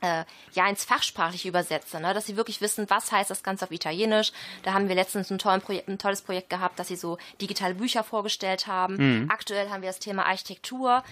äh, 0.04 0.24
ja 0.52 0.68
ins 0.68 0.84
Fachsprachliche 0.84 1.48
übersetze, 1.48 2.00
ne? 2.00 2.14
dass 2.14 2.26
sie 2.26 2.36
wirklich 2.36 2.60
wissen, 2.60 2.88
was 2.88 3.10
heißt 3.10 3.30
das 3.30 3.42
Ganze 3.42 3.64
auf 3.64 3.70
Italienisch. 3.70 4.32
Da 4.62 4.72
haben 4.72 4.88
wir 4.88 4.94
letztens 4.94 5.30
ein, 5.30 5.38
Projekt, 5.38 5.88
ein 5.88 5.98
tolles 5.98 6.22
Projekt 6.22 6.50
gehabt, 6.50 6.78
dass 6.78 6.88
sie 6.88 6.96
so 6.96 7.18
digitale 7.40 7.74
Bücher 7.74 8.04
vorgestellt 8.04 8.66
haben. 8.66 9.28
Aktuell 9.30 9.70
haben 9.70 9.82
wir 9.82 9.88
das 9.88 9.98
Thema 9.98 10.26
Architektur. 10.26 11.02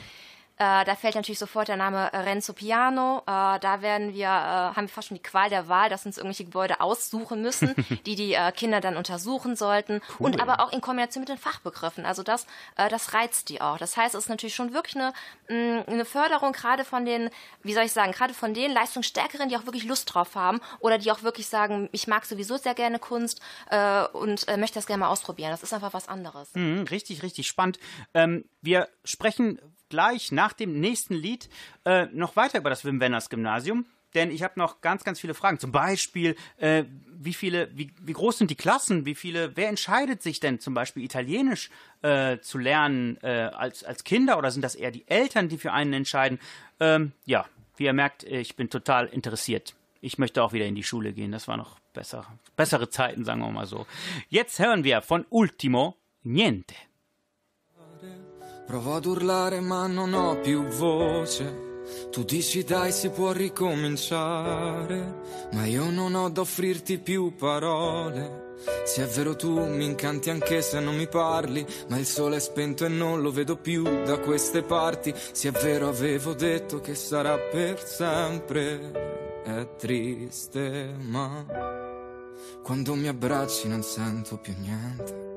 Äh, 0.59 0.85
da 0.85 0.95
fällt 0.95 1.15
natürlich 1.15 1.39
sofort 1.39 1.69
der 1.69 1.77
Name 1.77 2.13
äh, 2.13 2.19
Renzo 2.19 2.53
Piano. 2.53 3.19
Äh, 3.21 3.59
da 3.59 3.79
werden 3.81 4.15
wir, 4.15 4.27
äh, 4.27 4.29
haben 4.77 4.83
wir 4.83 4.89
fast 4.89 5.09
schon 5.09 5.17
die 5.17 5.23
Qual 5.23 5.49
der 5.49 5.69
Wahl, 5.69 5.89
dass 5.89 6.07
uns 6.07 6.19
irgendwelche 6.19 6.45
Gebäude 6.45 6.81
aussuchen 6.81 7.43
müssen, 7.43 7.75
die 8.07 8.15
die 8.15 8.35
äh, 8.35 8.53
Kinder 8.53 8.81
dann 8.81 8.97
untersuchen 8.97 9.57
sollten. 9.57 10.01
Und 10.19 10.41
aber 10.41 10.61
auch 10.61 10.73
in 10.73 10.81
Kombination 10.81 11.23
mit 11.23 11.29
den 11.29 11.39
Fachbegriffen. 11.39 12.05
Also 12.05 12.23
das, 12.23 12.47
äh, 12.77 12.89
das 12.89 13.15
reizt 13.15 13.49
die 13.49 13.61
auch. 13.61 13.79
Das 13.79 13.97
heißt, 13.97 14.15
es 14.15 14.25
ist 14.25 14.29
natürlich 14.29 14.55
schon 14.55 14.73
wirklich 14.73 14.97
eine, 14.97 15.13
mh, 15.49 15.85
eine 15.87 16.05
Förderung 16.05 16.53
gerade 16.53 16.85
von 16.85 17.05
den, 17.05 17.31
wie 17.63 17.75
soll 17.75 17.85
ich 17.85 17.93
sagen, 17.93 18.13
gerade 18.13 18.35
von 18.35 18.55
den 18.55 18.73
Leistungsstärkeren, 18.73 19.49
die 19.49 19.57
auch 19.57 19.67
wirklich 19.67 19.85
Lust 19.85 20.13
drauf 20.15 20.35
haben 20.35 20.61
oder 20.81 20.99
die 20.99 21.11
auch 21.11 21.23
wirklich 21.23 21.49
sagen, 21.49 21.89
ich 21.93 22.07
mag 22.07 22.25
sowieso 22.25 22.57
sehr 22.57 22.75
gerne 22.75 22.99
Kunst 22.99 23.41
und 24.13 24.47
möchte 24.59 24.75
das 24.75 24.87
gerne 24.87 25.01
mal 25.01 25.09
ausprobieren. 25.09 25.51
Das 25.51 25.63
ist 25.63 25.73
einfach 25.73 25.95
was 25.95 26.09
anderes. 26.09 26.51
Mhm, 26.55 26.85
richtig, 26.91 27.23
richtig 27.23 27.47
spannend. 27.47 27.79
Ähm, 28.15 28.45
wir 28.61 28.89
sprechen 29.05 29.59
gleich 29.93 30.33
nach 30.33 30.55
dem 30.55 30.81
nächsten 30.81 31.13
Lied 31.15 31.51
äh, 31.85 32.07
noch 32.07 32.35
weiter 32.35 32.59
über 32.59 32.71
das 32.71 32.85
Wim 32.87 32.99
Wenders 32.99 33.29
Gymnasium. 33.29 33.85
Denn 34.15 34.31
ich 34.31 34.43
habe 34.43 34.59
noch 34.59 34.81
ganz, 34.81 35.05
ganz 35.05 35.21
viele 35.21 35.35
Fragen. 35.35 35.59
Zum 35.59 35.71
Beispiel, 35.71 36.35
äh, 36.57 36.85
wie 37.13 37.35
viele, 37.35 37.71
wie, 37.77 37.93
wie 38.01 38.13
groß 38.13 38.39
sind 38.39 38.51
die 38.51 38.57
Klassen? 38.57 39.05
Wie 39.05 39.15
viele, 39.15 39.55
wer 39.55 39.69
entscheidet 39.69 40.23
sich 40.23 40.41
denn 40.41 40.61
zum 40.61 40.73
Beispiel 40.73 41.05
Italienisch 41.05 41.71
äh, 42.01 42.39
zu 42.39 42.57
lernen 42.57 43.19
äh, 43.23 43.51
als, 43.55 43.85
als 43.85 44.03
Kinder 44.05 44.39
oder 44.39 44.51
sind 44.51 44.63
das 44.63 44.75
eher 44.75 44.91
die 44.91 45.07
Eltern, 45.09 45.51
die 45.51 45.59
für 45.59 45.73
einen 45.73 45.93
entscheiden? 45.93 46.41
Ähm, 46.81 47.13
ja, 47.27 47.45
wie 47.77 47.85
ihr 47.85 47.93
merkt, 47.93 48.25
ich 48.25 48.57
bin 48.57 48.71
total 48.71 49.07
interessiert. 49.09 49.75
Ich 50.01 50.17
möchte 50.17 50.43
auch 50.43 50.55
wieder 50.55 50.67
in 50.67 50.75
die 50.75 50.83
Schule 50.83 51.13
gehen. 51.13 51.33
Das 51.33 51.49
war 51.49 51.59
noch 51.59 51.79
besser, 51.93 52.27
bessere 52.57 52.89
Zeiten, 52.89 53.25
sagen 53.25 53.41
wir 53.41 53.51
mal 53.51 53.67
so. 53.67 53.87
Jetzt 54.31 54.59
hören 54.59 54.85
wir 54.85 55.03
von 55.03 55.27
Ultimo 55.29 55.97
Niente. 56.23 56.75
Provo 58.73 58.95
ad 58.95 59.05
urlare 59.05 59.61
ma 59.61 59.87
non 59.87 60.15
ho 60.15 60.41
più 60.41 60.65
voce. 60.65 61.81
Tu 62.11 62.25
dici 62.25 62.65
dai 62.65 62.91
si 62.91 63.11
può 63.11 63.31
ricominciare, 63.31 65.21
ma 65.53 65.67
io 65.67 65.91
non 65.91 66.15
ho 66.15 66.31
da 66.31 66.41
offrirti 66.41 66.97
più 66.97 67.35
parole. 67.37 68.55
Se 68.87 69.03
è 69.03 69.07
vero 69.09 69.37
tu 69.37 69.63
mi 69.63 69.85
incanti 69.85 70.31
anche 70.31 70.63
se 70.63 70.81
non 70.81 70.97
mi 70.97 71.07
parli, 71.07 71.67
ma 71.89 71.99
il 71.99 72.07
sole 72.07 72.37
è 72.37 72.41
spento 72.41 72.87
e 72.87 72.89
non 72.89 73.21
lo 73.21 73.31
vedo 73.31 73.57
più 73.57 73.83
da 73.83 74.19
queste 74.21 74.63
parti. 74.63 75.13
Se 75.33 75.51
è 75.51 75.53
vero 75.53 75.89
avevo 75.89 76.33
detto 76.33 76.81
che 76.81 76.95
sarà 76.95 77.37
per 77.37 77.79
sempre, 77.79 79.43
è 79.45 79.69
triste 79.77 80.95
ma 80.99 81.45
quando 82.63 82.95
mi 82.95 83.09
abbracci 83.09 83.69
non 83.69 83.83
sento 83.83 84.39
più 84.39 84.55
niente. 84.57 85.32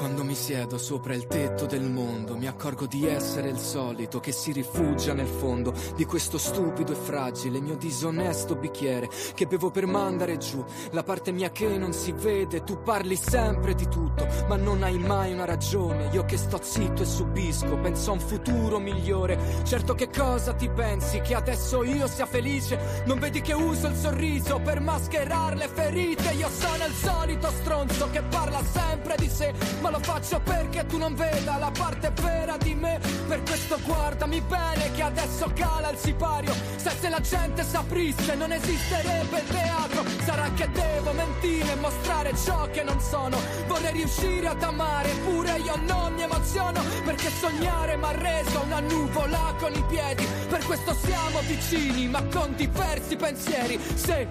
Quando 0.00 0.24
mi 0.24 0.34
siedo 0.34 0.78
sopra 0.78 1.12
il 1.12 1.26
tetto 1.26 1.66
del 1.66 1.82
mondo, 1.82 2.34
mi 2.34 2.46
accorgo 2.46 2.86
di 2.86 3.06
essere 3.06 3.50
il 3.50 3.58
solito 3.58 4.18
che 4.18 4.32
si 4.32 4.50
rifugia 4.50 5.12
nel 5.12 5.26
fondo 5.26 5.74
di 5.94 6.06
questo 6.06 6.38
stupido 6.38 6.92
e 6.92 6.94
fragile 6.94 7.60
mio 7.60 7.76
disonesto 7.76 8.56
bicchiere 8.56 9.10
che 9.34 9.44
bevo 9.44 9.70
per 9.70 9.84
mandare 9.84 10.38
giù 10.38 10.64
la 10.92 11.02
parte 11.02 11.32
mia 11.32 11.50
che 11.50 11.76
non 11.76 11.92
si 11.92 12.12
vede. 12.12 12.64
Tu 12.64 12.80
parli 12.80 13.14
sempre 13.14 13.74
di 13.74 13.86
tutto, 13.88 14.26
ma 14.48 14.56
non 14.56 14.82
hai 14.84 14.96
mai 14.96 15.34
una 15.34 15.44
ragione. 15.44 16.08
Io 16.12 16.24
che 16.24 16.38
sto 16.38 16.58
zitto 16.62 17.02
e 17.02 17.06
subisco, 17.06 17.76
penso 17.76 18.08
a 18.08 18.14
un 18.14 18.20
futuro 18.20 18.78
migliore. 18.78 19.38
Certo 19.64 19.92
che 19.92 20.08
cosa 20.08 20.54
ti 20.54 20.70
pensi? 20.70 21.20
Che 21.20 21.34
adesso 21.34 21.84
io 21.84 22.06
sia 22.06 22.24
felice? 22.24 23.02
Non 23.04 23.18
vedi 23.18 23.42
che 23.42 23.52
uso 23.52 23.88
il 23.88 23.96
sorriso 23.96 24.60
per 24.60 24.80
mascherare 24.80 25.56
le 25.56 25.68
ferite? 25.68 26.32
Io 26.32 26.48
sono 26.48 26.86
il 26.86 26.94
solito 26.94 27.50
stronzo 27.50 28.08
che 28.10 28.22
parla 28.22 28.62
sempre 28.64 29.16
di 29.18 29.28
sé, 29.28 29.52
ma 29.82 29.88
lo 29.90 29.98
faccio 29.98 30.40
perché 30.40 30.86
tu 30.86 30.98
non 30.98 31.14
veda 31.14 31.56
la 31.56 31.70
parte 31.70 32.12
vera 32.22 32.56
di 32.56 32.74
me. 32.74 33.00
Per 33.26 33.42
questo 33.42 33.78
guardami 33.84 34.40
bene 34.42 34.90
che 34.92 35.02
adesso 35.02 35.50
cala 35.54 35.90
il 35.90 35.98
sipario. 35.98 36.52
Se, 36.76 36.90
se 37.00 37.08
la 37.08 37.20
gente 37.20 37.62
saprisse 37.62 38.34
non 38.34 38.52
esisterebbe 38.52 39.40
il 39.40 39.48
teatro. 39.48 40.04
Sarà 40.24 40.50
che 40.54 40.70
devo 40.70 41.12
mentire 41.12 41.72
e 41.72 41.76
mostrare 41.76 42.32
ciò 42.36 42.68
che 42.70 42.82
non 42.82 43.00
sono. 43.00 43.36
Vorrei 43.66 43.92
riuscire 43.92 44.46
ad 44.48 44.62
amare, 44.62 45.10
eppure 45.10 45.58
io 45.58 45.76
non 45.86 46.14
mi 46.14 46.22
emoziono. 46.22 46.82
Perché 47.04 47.30
sognare 47.30 47.96
mi 47.96 48.04
ha 48.04 48.12
reso 48.12 48.62
una 48.62 48.80
nuvola 48.80 49.54
con 49.58 49.72
i 49.74 49.84
piedi. 49.88 50.26
Per 50.48 50.64
questo 50.64 50.94
siamo 51.04 51.40
vicini, 51.46 52.08
ma 52.08 52.22
con 52.24 52.54
diversi 52.54 53.16
pensieri. 53.16 53.80
Se 53.94 54.28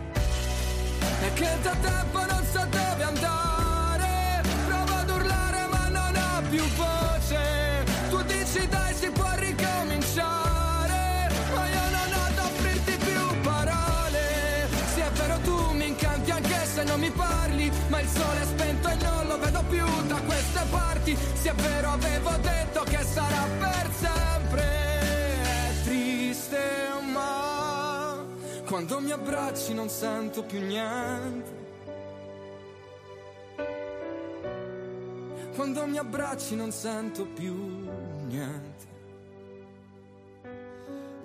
è 1.21 1.33
che 1.33 1.57
da 1.61 1.75
tempo 1.81 2.19
non 2.19 2.45
so 2.51 2.65
dove 2.69 3.03
andare 3.03 3.48
più 6.49 6.63
voce. 6.75 7.85
Tu 8.09 8.21
dici 8.23 8.67
dai 8.67 8.93
si 8.93 9.09
può 9.11 9.29
ricominciare. 9.35 11.29
Ma 11.53 11.67
io 11.67 11.89
non 11.95 12.13
ho 12.13 12.29
da 12.35 12.43
offrirti 12.43 12.97
più 12.97 13.41
parole. 13.41 14.67
Sì 14.93 14.99
è 14.99 15.11
vero 15.11 15.37
tu 15.43 15.71
mi 15.73 15.87
incanti 15.87 16.31
anche 16.31 16.65
se 16.65 16.83
non 16.83 16.99
mi 16.99 17.11
parli. 17.11 17.71
Ma 17.87 18.01
il 18.01 18.07
sole 18.07 18.41
è 18.41 18.45
spento 18.45 18.87
e 18.89 18.95
non 18.95 19.27
lo 19.27 19.37
vedo 19.39 19.63
più 19.69 19.85
da 20.07 20.19
queste 20.25 20.61
parti. 20.69 21.17
Sì 21.33 21.47
è 21.47 21.53
vero 21.53 21.91
avevo 21.91 22.31
detto 22.41 22.83
che 22.83 23.03
sarà 23.03 23.45
per 23.59 23.89
sempre. 23.99 24.63
È 25.69 25.83
triste 25.83 26.59
ma 27.13 28.25
quando 28.65 28.99
mi 28.99 29.11
abbracci 29.11 29.73
non 29.73 29.89
sento 29.89 30.43
più 30.43 30.59
niente. 30.59 31.68
Quando 35.59 35.85
mi 35.87 35.97
abbracci 35.97 36.55
non 36.55 36.71
sento 36.71 37.25
più 37.25 37.53
niente. 38.27 38.78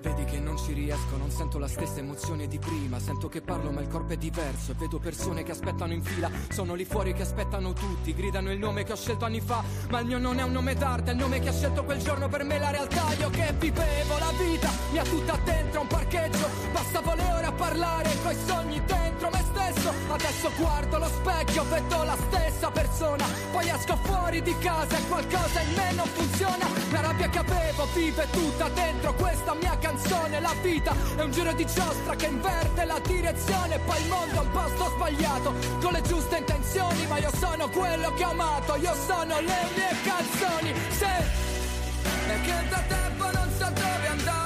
Vedi 0.04 0.24
che 0.24 0.38
non 0.38 0.58
ci 0.58 0.74
riesco, 0.74 1.16
non 1.16 1.30
sento 1.30 1.58
la 1.58 1.66
stessa 1.66 2.00
emozione 2.00 2.46
di 2.46 2.58
prima. 2.58 2.98
Sento 2.98 3.30
che 3.30 3.40
parlo 3.40 3.70
ma 3.70 3.80
il 3.80 3.88
corpo 3.88 4.12
è 4.12 4.18
diverso 4.18 4.72
e 4.72 4.74
vedo 4.74 4.98
persone 4.98 5.42
che 5.42 5.52
aspettano 5.52 5.94
in 5.94 6.02
fila. 6.02 6.30
Sono 6.50 6.74
lì 6.74 6.84
fuori 6.84 7.14
che 7.14 7.22
aspettano 7.22 7.72
tutti, 7.72 8.12
gridano 8.12 8.52
il 8.52 8.58
nome 8.58 8.84
che 8.84 8.92
ho 8.92 8.96
scelto 8.96 9.24
anni 9.24 9.40
fa. 9.40 9.64
Ma 9.88 10.00
il 10.00 10.06
mio 10.06 10.18
non 10.18 10.38
è 10.38 10.42
un 10.42 10.52
nome 10.52 10.74
d'arte, 10.74 11.12
è 11.12 11.14
il 11.14 11.20
nome 11.20 11.40
che 11.40 11.48
ha 11.48 11.52
scelto 11.54 11.84
quel 11.84 12.02
giorno 12.02 12.28
per 12.28 12.44
me 12.44 12.58
la 12.58 12.68
realtà. 12.68 13.14
Io 13.18 13.30
che 13.30 13.54
vivevo 13.58 14.18
la 14.18 14.30
vita, 14.36 14.68
mi 14.92 14.98
ha 14.98 15.04
tutta 15.04 15.38
dentro 15.42 15.80
un 15.80 15.86
parcheggio. 15.86 16.48
Passavo 16.70 17.14
le 17.14 17.32
ore 17.32 17.46
a 17.46 17.52
parlare 17.52 18.10
coi 18.22 18.36
sogni 18.44 18.84
dentro 18.84 19.30
me 19.30 19.42
stesso. 19.54 19.90
Adesso 20.12 20.50
guardo 20.58 20.98
lo 20.98 21.06
specchio, 21.06 21.64
vedo 21.70 22.02
la 22.02 22.16
stessa 22.28 22.70
persona. 22.70 23.24
Poi 23.52 23.70
esco 23.70 23.96
fuori 24.02 24.42
di 24.42 24.54
casa 24.58 24.98
e 24.98 25.06
qualcosa 25.08 25.62
in 25.62 25.74
me 25.74 25.92
non 25.92 26.06
funziona. 26.08 26.66
La 26.92 27.00
rabbia 27.00 27.30
che 27.30 27.38
avevo 27.38 27.86
vive 27.94 28.26
tutta 28.30 28.68
dentro 28.68 29.14
questa 29.14 29.54
mia 29.54 29.70
canzone. 29.78 29.93
La 30.40 30.54
vita 30.60 30.92
è 31.16 31.22
un 31.22 31.30
giro 31.30 31.52
di 31.52 31.64
giostra 31.64 32.16
che 32.16 32.26
inverte 32.26 32.84
la 32.84 32.98
direzione. 32.98 33.78
Poi 33.78 34.02
il 34.02 34.08
mondo 34.08 34.34
è 34.34 34.38
un 34.40 34.50
posto 34.50 34.92
sbagliato, 34.96 35.54
con 35.80 35.92
le 35.92 36.02
giuste 36.02 36.36
intenzioni. 36.38 37.06
Ma 37.06 37.18
io 37.18 37.30
sono 37.38 37.68
quello 37.68 38.12
che 38.14 38.24
ho 38.24 38.30
amato, 38.30 38.74
io 38.74 38.92
sono 39.06 39.40
le 39.40 39.68
mie 39.74 39.96
canzoni. 40.02 40.74
Se 40.90 41.06
è 42.26 42.40
che 42.42 42.68
da 42.68 42.82
tempo 42.88 43.24
non 43.24 43.48
so 43.56 43.70
dove 43.70 44.06
andare, 44.08 44.43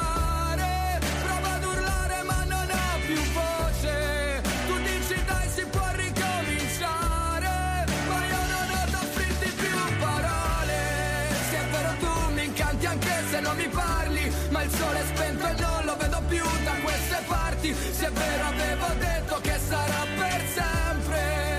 più 16.28 16.44
da 16.64 16.74
queste 16.82 17.22
parti. 17.26 17.74
Se 17.74 18.06
è 18.06 18.10
vero 18.10 18.44
avevo 18.44 18.86
detto 18.98 19.40
che 19.40 19.58
sarà 19.58 20.06
per 20.16 20.42
sempre. 20.54 21.56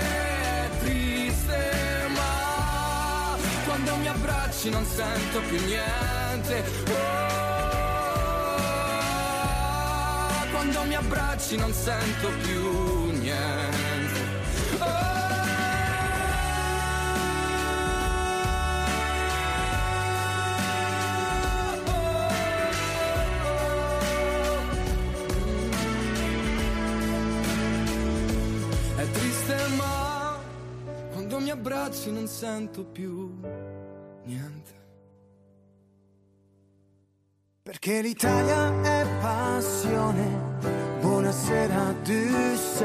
Triste 0.80 2.08
ma 2.14 3.36
quando 3.66 3.96
mi 3.96 4.08
abbracci 4.08 4.70
non 4.70 4.84
sento 4.86 5.40
più 5.48 5.58
niente. 5.66 6.64
Oh, 6.88 7.30
quando 10.52 10.82
mi 10.84 10.94
abbracci 10.94 11.56
non 11.56 11.72
sento 11.72 12.28
più 12.42 13.10
niente. 13.10 14.38
È 14.78 15.19
abbracci 31.90 32.12
non 32.12 32.28
sento 32.28 32.84
più 32.84 33.34
niente. 34.24 34.78
Perché 37.62 38.00
l'Italia 38.00 38.80
è 38.82 39.04
passione. 39.20 40.58
Buonasera 41.00 41.92
Düsseldorf. 42.04 42.78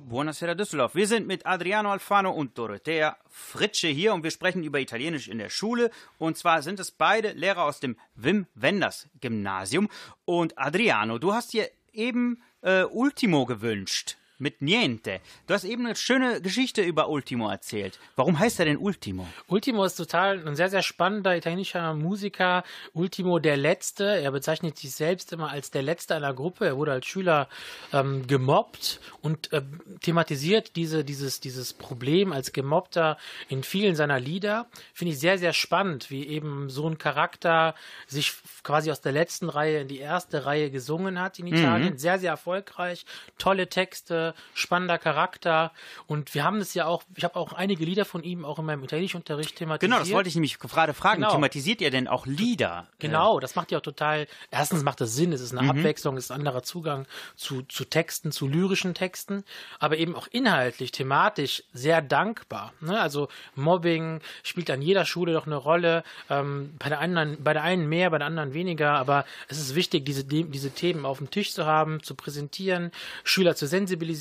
Buonasera 0.00 0.54
Düsseldorf. 0.54 0.94
Wir 0.94 1.06
sind 1.06 1.26
mit 1.26 1.46
Adriano 1.46 1.92
Alfano 1.92 2.32
und 2.32 2.58
Dorothea 2.58 3.16
Fritsche 3.28 3.88
hier 3.88 4.12
und 4.12 4.24
wir 4.24 4.30
sprechen 4.32 4.64
über 4.64 4.80
Italienisch 4.80 5.28
in 5.28 5.38
der 5.38 5.48
Schule. 5.48 5.90
Und 6.18 6.36
zwar 6.36 6.62
sind 6.62 6.80
es 6.80 6.90
beide 6.90 7.32
Lehrer 7.32 7.62
aus 7.64 7.78
dem 7.80 7.96
Wim 8.16 8.46
Wenders 8.54 9.08
Gymnasium. 9.20 9.88
Und 10.24 10.58
Adriano, 10.58 11.18
du 11.18 11.32
hast 11.32 11.52
dir 11.52 11.70
eben 11.92 12.42
äh, 12.62 12.82
Ultimo 12.84 13.46
gewünscht. 13.46 14.16
Mit 14.38 14.60
Niente. 14.60 15.20
Du 15.46 15.54
hast 15.54 15.64
eben 15.64 15.86
eine 15.86 15.96
schöne 15.96 16.42
Geschichte 16.42 16.82
über 16.82 17.08
Ultimo 17.08 17.48
erzählt. 17.48 17.98
Warum 18.16 18.38
heißt 18.38 18.58
er 18.58 18.66
denn 18.66 18.76
Ultimo? 18.76 19.26
Ultimo 19.46 19.84
ist 19.84 19.96
total 19.96 20.46
ein 20.46 20.56
sehr, 20.56 20.68
sehr 20.68 20.82
spannender 20.82 21.34
italienischer 21.34 21.94
Musiker. 21.94 22.62
Ultimo 22.92 23.38
der 23.38 23.56
Letzte. 23.56 24.04
Er 24.04 24.30
bezeichnet 24.30 24.76
sich 24.76 24.94
selbst 24.94 25.32
immer 25.32 25.50
als 25.50 25.70
der 25.70 25.82
Letzte 25.82 26.14
einer 26.14 26.34
Gruppe. 26.34 26.66
Er 26.66 26.76
wurde 26.76 26.92
als 26.92 27.06
Schüler 27.06 27.48
ähm, 27.94 28.26
gemobbt 28.26 29.00
und 29.22 29.52
äh, 29.54 29.62
thematisiert 30.02 30.76
diese, 30.76 31.02
dieses, 31.02 31.40
dieses 31.40 31.72
Problem 31.72 32.32
als 32.32 32.52
Gemobbter 32.52 33.16
in 33.48 33.62
vielen 33.62 33.94
seiner 33.94 34.20
Lieder. 34.20 34.66
Finde 34.92 35.14
ich 35.14 35.18
sehr, 35.18 35.38
sehr 35.38 35.54
spannend, 35.54 36.10
wie 36.10 36.26
eben 36.26 36.68
so 36.68 36.86
ein 36.86 36.98
Charakter 36.98 37.74
sich 38.06 38.34
quasi 38.62 38.90
aus 38.90 39.00
der 39.00 39.12
letzten 39.12 39.48
Reihe 39.48 39.80
in 39.80 39.88
die 39.88 39.98
erste 39.98 40.44
Reihe 40.44 40.70
gesungen 40.70 41.20
hat 41.20 41.38
in 41.38 41.46
Italien. 41.46 41.96
Sehr, 41.96 42.18
sehr 42.18 42.32
erfolgreich. 42.32 43.06
Tolle 43.38 43.68
Texte, 43.68 44.25
spannender 44.54 44.98
Charakter. 44.98 45.72
Und 46.06 46.34
wir 46.34 46.44
haben 46.44 46.58
es 46.58 46.74
ja 46.74 46.86
auch, 46.86 47.02
ich 47.14 47.24
habe 47.24 47.36
auch 47.36 47.52
einige 47.52 47.84
Lieder 47.84 48.04
von 48.04 48.22
ihm 48.22 48.44
auch 48.44 48.58
in 48.58 48.64
meinem 48.64 48.84
Italienischunterricht 48.84 49.56
thematisiert. 49.56 49.90
Genau, 49.90 49.98
das 50.00 50.12
wollte 50.12 50.28
ich 50.28 50.34
nämlich 50.34 50.58
gerade 50.58 50.94
fragen. 50.94 51.22
Genau. 51.22 51.32
Thematisiert 51.32 51.80
ihr 51.80 51.90
denn 51.90 52.08
auch 52.08 52.26
Lieder? 52.26 52.88
Genau, 52.98 53.40
das 53.40 53.54
macht 53.54 53.70
ja 53.70 53.78
auch 53.78 53.82
total. 53.82 54.26
Erstens 54.50 54.82
macht 54.82 55.00
das 55.00 55.14
Sinn, 55.14 55.32
es 55.32 55.40
ist 55.40 55.56
eine 55.56 55.68
Abwechslung, 55.68 56.16
es 56.16 56.26
ist 56.26 56.30
ein 56.30 56.38
anderer 56.38 56.62
Zugang 56.62 57.06
zu, 57.36 57.62
zu 57.62 57.84
Texten, 57.84 58.32
zu 58.32 58.46
lyrischen 58.48 58.94
Texten, 58.94 59.44
aber 59.78 59.98
eben 59.98 60.14
auch 60.14 60.28
inhaltlich, 60.30 60.92
thematisch 60.92 61.62
sehr 61.72 62.02
dankbar. 62.02 62.72
Ne? 62.80 63.00
Also 63.00 63.28
Mobbing 63.54 64.20
spielt 64.42 64.70
an 64.70 64.82
jeder 64.82 65.04
Schule 65.04 65.32
doch 65.32 65.46
eine 65.46 65.56
Rolle. 65.56 66.04
Ähm, 66.30 66.74
bei 66.78 66.88
der 66.88 67.00
anderen, 67.00 67.42
bei 67.42 67.52
der 67.52 67.62
einen 67.62 67.88
mehr, 67.88 68.10
bei 68.10 68.18
der 68.18 68.26
anderen 68.26 68.54
weniger, 68.54 68.92
aber 68.92 69.24
es 69.48 69.58
ist 69.58 69.74
wichtig, 69.74 70.04
diese, 70.04 70.24
diese 70.24 70.70
Themen 70.70 71.04
auf 71.04 71.18
dem 71.18 71.30
Tisch 71.30 71.52
zu 71.52 71.66
haben, 71.66 72.02
zu 72.02 72.14
präsentieren, 72.14 72.90
Schüler 73.24 73.56
zu 73.56 73.66
sensibilisieren 73.66 74.15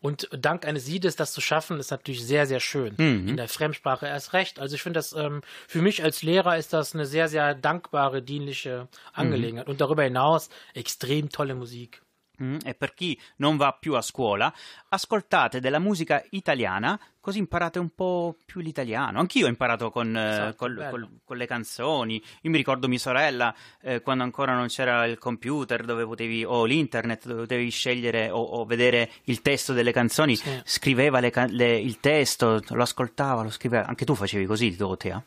und 0.00 0.28
dank 0.32 0.66
eines 0.66 0.86
Siedes 0.86 1.16
das 1.16 1.32
zu 1.32 1.40
schaffen, 1.40 1.78
ist 1.78 1.90
natürlich 1.90 2.24
sehr, 2.24 2.46
sehr 2.46 2.60
schön. 2.60 2.94
In 3.28 3.36
der 3.36 3.48
Fremdsprache 3.48 4.06
erst 4.06 4.32
recht. 4.32 4.58
Also 4.58 4.74
ich 4.74 4.82
finde 4.82 4.98
das, 4.98 5.12
ähm, 5.12 5.42
für 5.66 5.82
mich 5.82 6.02
als 6.02 6.22
Lehrer 6.22 6.56
ist 6.56 6.72
das 6.72 6.94
eine 6.94 7.06
sehr, 7.06 7.28
sehr 7.28 7.54
dankbare, 7.54 8.22
dienliche 8.22 8.88
Angelegenheit. 9.12 9.68
Und 9.68 9.80
darüber 9.80 10.02
hinaus 10.02 10.48
extrem 10.74 11.28
tolle 11.30 11.54
Musik. 11.54 12.02
Mm, 12.42 12.58
E 12.64 12.74
per 12.74 12.94
chi 12.94 13.18
non 13.38 13.56
va 13.56 13.72
più 13.72 13.94
a 13.94 14.00
scuola, 14.00 14.52
ascoltate 14.90 15.60
della 15.60 15.78
musica 15.78 16.24
italiana, 16.30 16.98
così 17.20 17.38
imparate 17.38 17.78
un 17.78 17.90
po' 17.94 18.36
più 18.44 18.60
l'italiano. 18.60 19.18
Anch'io 19.18 19.46
ho 19.46 19.48
imparato 19.48 19.90
con, 19.90 20.16
eh, 20.16 20.30
Esatto, 20.30 20.56
col- 20.56 20.86
col- 20.90 21.08
con 21.24 21.36
le 21.36 21.46
canzoni. 21.46 22.22
Io 22.42 22.50
mi 22.50 22.56
ricordo 22.56 22.88
mia 22.88 22.98
sorella, 22.98 23.54
eh, 23.82 24.00
quando 24.00 24.22
ancora 24.24 24.54
non 24.54 24.68
c'era 24.68 25.04
il 25.04 25.18
computer 25.18 25.84
dove 25.84 26.04
potevi, 26.04 26.44
o 26.44 26.64
l'internet 26.64 27.26
dove 27.26 27.40
potevi 27.42 27.70
scegliere 27.70 28.30
o, 28.30 28.40
o 28.40 28.64
vedere 28.64 29.10
il 29.24 29.42
testo 29.42 29.72
delle 29.72 29.92
canzoni, 29.92 30.36
Sì. 30.36 30.60
scriveva 30.64 31.20
le 31.20 31.32
le- 31.48 31.78
il 31.78 32.00
testo, 32.00 32.62
lo 32.68 32.82
ascoltava, 32.82 33.42
lo 33.42 33.50
scriveva. 33.50 33.86
Anche 33.86 34.04
tu 34.04 34.14
facevi 34.14 34.46
così, 34.46 34.74
Dorothea? 34.76 35.22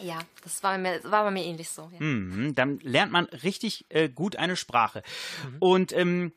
Ja, 0.00 0.18
das 0.42 0.62
war 0.62 0.72
bei 0.72 0.78
mir, 0.78 1.00
war 1.04 1.24
bei 1.24 1.30
mir 1.30 1.44
ähnlich 1.44 1.68
so. 1.68 1.90
Ja. 1.92 2.04
Mhm, 2.04 2.54
dann 2.54 2.78
lernt 2.80 3.12
man 3.12 3.26
richtig 3.26 3.86
äh, 3.88 4.08
gut 4.08 4.36
eine 4.36 4.56
Sprache. 4.56 5.02
Und 5.58 5.92
ähm, 5.92 6.32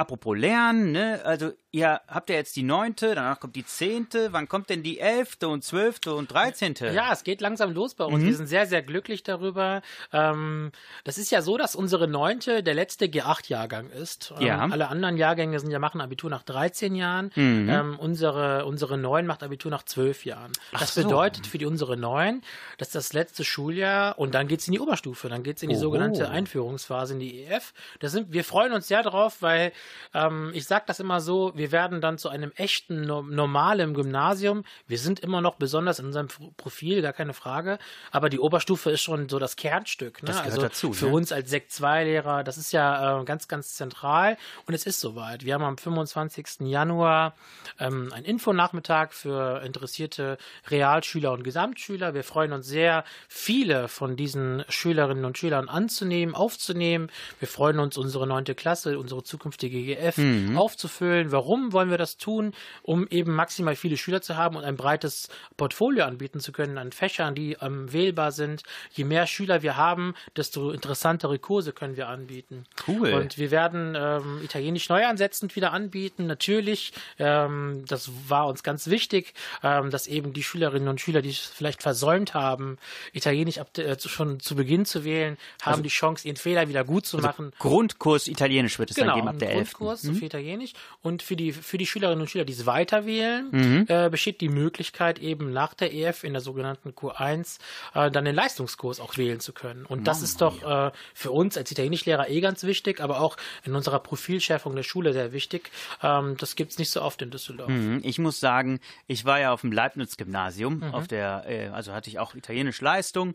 apropos 0.00 0.36
Lernen, 0.36 0.92
ne? 0.92 1.20
also 1.24 1.52
ihr 1.72 2.00
habt 2.08 2.30
ja 2.30 2.36
jetzt 2.36 2.56
die 2.56 2.62
neunte, 2.62 3.14
danach 3.14 3.38
kommt 3.38 3.54
die 3.54 3.64
zehnte, 3.64 4.32
wann 4.32 4.48
kommt 4.48 4.70
denn 4.70 4.82
die 4.82 4.98
elfte 4.98 5.46
und 5.48 5.62
zwölfte 5.62 6.14
und 6.14 6.32
dreizehnte? 6.32 6.88
Ja, 6.90 7.12
es 7.12 7.22
geht 7.22 7.40
langsam 7.40 7.72
los 7.72 7.94
bei 7.94 8.04
uns. 8.04 8.24
Wir 8.24 8.34
sind 8.34 8.46
sehr, 8.46 8.66
sehr 8.66 8.82
glücklich 8.82 9.22
darüber. 9.22 9.82
Ähm, 10.12 10.72
das 11.04 11.18
ist 11.18 11.30
ja 11.30 11.42
so, 11.42 11.56
dass 11.56 11.76
unsere 11.76 12.08
neunte 12.08 12.62
der 12.62 12.74
letzte 12.74 13.06
G8-Jahrgang 13.06 13.90
ist. 13.90 14.32
Ähm, 14.40 14.46
Ja. 14.46 14.66
Alle 14.70 14.88
anderen 14.88 15.16
Jahrgänge 15.16 15.60
sind 15.60 15.70
ja 15.70 15.78
machen 15.78 16.00
Abitur 16.00 16.30
nach 16.30 16.42
13 16.42 16.94
Jahren. 16.94 17.30
Ähm, 17.36 17.96
unsere, 18.00 18.64
unsere 18.64 18.98
neun 18.98 19.26
macht 19.26 19.42
Abitur 19.42 19.70
nach 19.70 19.84
12 19.84 20.24
Jahren. 20.24 20.52
Das 20.72 20.94
so. 20.94 21.02
bedeutet 21.02 21.46
für 21.46 21.58
die 21.58 21.66
unsere 21.66 21.96
neun, 21.96 22.42
dass 22.78 22.90
das 22.90 23.12
letzte 23.12 23.44
Schuljahr 23.44 24.18
und 24.18 24.34
dann 24.34 24.48
geht's 24.48 24.66
in 24.66 24.72
die 24.72 24.80
Oberstufe, 24.80 25.28
dann 25.28 25.42
geht's 25.42 25.62
in 25.62 25.68
die 25.68 25.76
Oho. 25.76 25.82
sogenannte 25.82 26.30
Einführungsphase 26.30 27.12
in 27.14 27.20
die 27.20 27.44
EF. 27.44 27.72
Das 28.00 28.12
sind, 28.12 28.32
wir 28.32 28.44
freuen 28.44 28.72
uns 28.72 28.88
sehr 28.88 29.02
drauf, 29.02 29.36
weil 29.40 29.72
ähm, 30.14 30.50
ich 30.54 30.66
sage 30.66 30.84
das 30.86 31.00
immer 31.00 31.20
so, 31.20 31.52
wir 31.54 31.72
werden 31.72 32.00
dann 32.00 32.18
zu 32.18 32.28
einem 32.28 32.52
echten, 32.56 33.02
no 33.02 33.22
normalen 33.22 33.94
Gymnasium. 33.94 34.64
Wir 34.86 34.98
sind 34.98 35.20
immer 35.20 35.40
noch 35.40 35.56
besonders 35.56 35.98
in 35.98 36.06
unserem 36.06 36.28
Profil, 36.56 37.02
gar 37.02 37.12
keine 37.12 37.34
Frage. 37.34 37.78
Aber 38.10 38.28
die 38.28 38.38
Oberstufe 38.38 38.90
ist 38.90 39.02
schon 39.02 39.28
so 39.28 39.38
das 39.38 39.56
Kernstück. 39.56 40.22
Ne? 40.22 40.28
Das 40.28 40.38
gehört 40.38 40.52
also 40.52 40.62
dazu, 40.62 40.92
für 40.92 41.06
ne? 41.06 41.12
uns 41.12 41.32
als 41.32 41.50
Sekt 41.50 41.72
2-Lehrer, 41.72 42.44
das 42.44 42.58
ist 42.58 42.72
ja 42.72 43.20
äh, 43.20 43.24
ganz, 43.24 43.48
ganz 43.48 43.74
zentral. 43.74 44.36
Und 44.66 44.74
es 44.74 44.86
ist 44.86 45.00
soweit. 45.00 45.44
Wir 45.44 45.54
haben 45.54 45.64
am 45.64 45.78
25. 45.78 46.60
Januar 46.60 47.34
ähm, 47.78 48.12
einen 48.12 48.24
Infonachmittag 48.24 49.12
für 49.12 49.62
interessierte 49.62 50.38
Realschüler 50.68 51.32
und 51.32 51.44
Gesamtschüler. 51.44 52.14
Wir 52.14 52.24
freuen 52.24 52.52
uns 52.52 52.66
sehr, 52.66 53.04
viele 53.28 53.88
von 53.88 54.16
diesen 54.16 54.64
Schülerinnen 54.68 55.24
und 55.24 55.38
Schülern 55.38 55.68
anzunehmen, 55.68 56.34
aufzunehmen. 56.34 57.10
Wir 57.38 57.48
freuen 57.48 57.78
uns, 57.78 57.96
unsere 57.96 58.26
neunte 58.26 58.54
Klasse, 58.54 58.98
unsere 58.98 59.22
zukünftige 59.22 59.78
GGF 59.82 60.18
mhm. 60.18 60.58
aufzufüllen. 60.58 61.32
Warum 61.32 61.72
wollen 61.72 61.90
wir 61.90 61.98
das 61.98 62.16
tun? 62.16 62.52
Um 62.82 63.06
eben 63.08 63.34
maximal 63.34 63.76
viele 63.76 63.96
Schüler 63.96 64.22
zu 64.22 64.36
haben 64.36 64.56
und 64.56 64.64
ein 64.64 64.76
breites 64.76 65.28
Portfolio 65.56 66.04
anbieten 66.04 66.40
zu 66.40 66.52
können 66.52 66.78
an 66.78 66.92
Fächern, 66.92 67.34
die 67.34 67.56
ähm, 67.60 67.92
wählbar 67.92 68.32
sind. 68.32 68.62
Je 68.92 69.04
mehr 69.04 69.26
Schüler 69.26 69.62
wir 69.62 69.76
haben, 69.76 70.14
desto 70.36 70.70
interessantere 70.70 71.38
Kurse 71.38 71.72
können 71.72 71.96
wir 71.96 72.08
anbieten. 72.08 72.64
Cool. 72.86 73.12
Und 73.12 73.38
wir 73.38 73.50
werden 73.50 73.94
ähm, 73.96 74.40
Italienisch 74.42 74.88
neu 74.88 75.04
ansetzend 75.06 75.56
wieder 75.56 75.72
anbieten. 75.72 76.26
Natürlich, 76.26 76.92
ähm, 77.18 77.84
das 77.86 78.10
war 78.28 78.46
uns 78.46 78.62
ganz 78.62 78.88
wichtig, 78.88 79.34
ähm, 79.62 79.90
dass 79.90 80.06
eben 80.06 80.32
die 80.32 80.42
Schülerinnen 80.42 80.88
und 80.88 81.00
Schüler, 81.00 81.22
die 81.22 81.30
es 81.30 81.38
vielleicht 81.38 81.82
versäumt 81.82 82.34
haben, 82.34 82.78
Italienisch 83.12 83.58
ab, 83.58 83.76
äh, 83.78 83.96
schon 83.98 84.40
zu 84.40 84.56
Beginn 84.56 84.84
zu 84.84 85.04
wählen, 85.04 85.36
haben 85.62 85.72
also, 85.72 85.82
die 85.82 85.88
Chance, 85.88 86.26
ihren 86.26 86.36
Fehler 86.36 86.68
wieder 86.68 86.84
gut 86.84 87.06
zu 87.06 87.18
also 87.18 87.28
machen. 87.28 87.52
Grundkurs 87.58 88.28
Italienisch 88.28 88.78
wird 88.78 88.90
es 88.90 88.96
genau, 88.96 89.08
dann 89.08 89.16
geben 89.16 89.28
ab 89.28 89.38
der 89.38 89.50
11. 89.52 89.69
Kurs, 89.74 90.02
mhm. 90.02 90.08
so 90.08 90.14
viel 90.14 90.26
Italienisch. 90.26 90.72
Und 91.02 91.22
für 91.22 91.36
die, 91.36 91.52
für 91.52 91.78
die 91.78 91.86
Schülerinnen 91.86 92.20
und 92.20 92.28
Schüler, 92.28 92.44
die 92.44 92.52
es 92.52 92.66
weiter 92.66 93.06
wählen, 93.06 93.48
mhm. 93.50 93.84
äh, 93.88 94.08
besteht 94.10 94.40
die 94.40 94.48
Möglichkeit, 94.48 95.18
eben 95.18 95.52
nach 95.52 95.74
der 95.74 95.92
EF 95.92 96.24
in 96.24 96.32
der 96.32 96.42
sogenannten 96.42 96.90
Q1 96.90 97.58
äh, 97.94 98.10
dann 98.10 98.24
den 98.24 98.34
Leistungskurs 98.34 99.00
auch 99.00 99.16
wählen 99.16 99.40
zu 99.40 99.52
können. 99.52 99.86
Und 99.86 100.06
das 100.06 100.20
ah, 100.20 100.24
ist 100.24 100.40
doch 100.40 100.62
äh, 100.62 100.90
für 101.14 101.30
uns 101.30 101.56
als 101.56 101.70
Italienischlehrer 101.70 102.28
eh 102.28 102.40
ganz 102.40 102.64
wichtig, 102.64 103.00
aber 103.00 103.20
auch 103.20 103.36
in 103.64 103.74
unserer 103.74 104.00
Profilschärfung 104.00 104.74
der 104.76 104.82
Schule 104.82 105.12
sehr 105.12 105.32
wichtig. 105.32 105.70
Ähm, 106.02 106.36
das 106.38 106.56
gibt 106.56 106.72
es 106.72 106.78
nicht 106.78 106.90
so 106.90 107.02
oft 107.02 107.22
in 107.22 107.30
Düsseldorf. 107.30 107.68
Mhm. 107.68 108.00
Ich 108.02 108.18
muss 108.18 108.40
sagen, 108.40 108.80
ich 109.06 109.24
war 109.24 109.40
ja 109.40 109.52
auf 109.52 109.62
dem 109.62 109.72
Leibniz-Gymnasium, 109.72 110.78
mhm. 110.78 110.94
auf 110.94 111.08
der, 111.08 111.44
äh, 111.46 111.68
also 111.68 111.92
hatte 111.92 112.10
ich 112.10 112.18
auch 112.18 112.34
Italienisch 112.34 112.80
Leistung. 112.80 113.34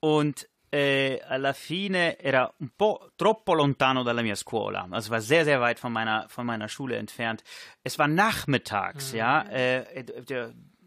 Und 0.00 0.48
äh, 0.70 1.20
alla 1.26 1.52
fine 1.52 2.16
era 2.18 2.50
un 2.58 2.70
po' 2.76 3.10
troppo 3.16 3.52
lontano 3.54 4.02
dalla 4.02 4.22
mia 4.22 4.34
scuola. 4.36 4.86
Also 4.90 5.10
war 5.10 5.20
sehr, 5.20 5.44
sehr 5.44 5.58
weit 5.60 5.78
von 5.78 5.92
meiner, 5.92 6.26
von 6.28 6.46
meiner 6.46 6.68
Schule 6.68 6.96
entfernt. 6.96 7.42
Es 7.82 7.96
war 7.98 8.06
nachmittags, 8.08 9.12
ja. 9.12 9.46
Äh, 9.48 10.04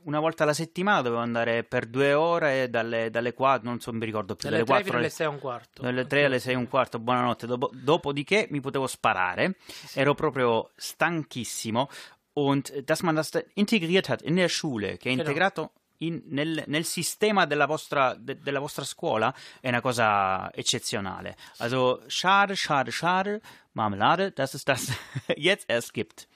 una 0.05 0.19
volta 0.19 0.43
alla 0.43 0.53
settimana 0.53 1.01
dovevo 1.01 1.21
andare 1.21 1.63
per 1.63 1.85
due 1.85 2.13
ore 2.13 2.69
dalle, 2.69 3.09
dalle 3.09 3.33
4, 3.33 3.61
non 3.63 3.79
so, 3.79 3.93
mi 3.93 4.03
ricordo 4.05 4.35
più, 4.35 4.49
Dalle 4.49 4.63
dalle 4.65 4.83
3 4.83 4.83
4 4.83 4.85
fino 4.85 4.97
alle 4.97 5.09
6 5.09 5.25
e 5.25 5.29
un 5.29 5.39
quarto. 5.39 5.81
dalle 5.81 6.07
3 6.07 6.25
alle 6.25 6.39
6 6.39 6.53
e 6.53 6.57
un 6.57 6.67
quarto, 6.67 6.99
buonanotte. 6.99 7.47
Dopo- 7.47 7.69
dopodiché 7.73 8.47
mi 8.49 8.59
potevo 8.59 8.85
sparare, 8.87 9.55
ero 9.93 10.13
proprio 10.13 10.71
stanchissimo. 10.75 11.87
Und 12.35 12.73
dass 12.83 13.01
man 13.01 13.13
das 13.15 13.29
da 13.29 13.41
integriert 13.53 14.09
hat 14.09 14.23
in 14.23 14.35
der 14.35 14.49
Schule, 14.49 14.97
che 14.97 15.09
è 15.09 15.11
Genau. 15.11 15.21
integrato 15.21 15.71
in- 16.05 16.21
nel, 16.27 16.63
nel 16.67 16.85
sistema 16.85 17.45
della 17.45 17.65
vostra, 17.65 18.15
de- 18.15 18.37
della 18.39 18.59
vostra 18.59 18.83
scuola, 18.83 19.33
è 19.59 19.67
una 19.69 19.81
cosa 19.81 20.51
eccezionale. 20.53 21.35
Also, 21.57 22.01
schade, 22.07 22.55
schade, 22.55 22.91
schade, 22.91 23.41
Marmelade, 23.73 24.31
dass 24.31 24.53
es 24.53 24.63
das 24.63 24.91
jetzt 25.35 25.65
erst 25.69 25.93
gibt. 25.93 26.27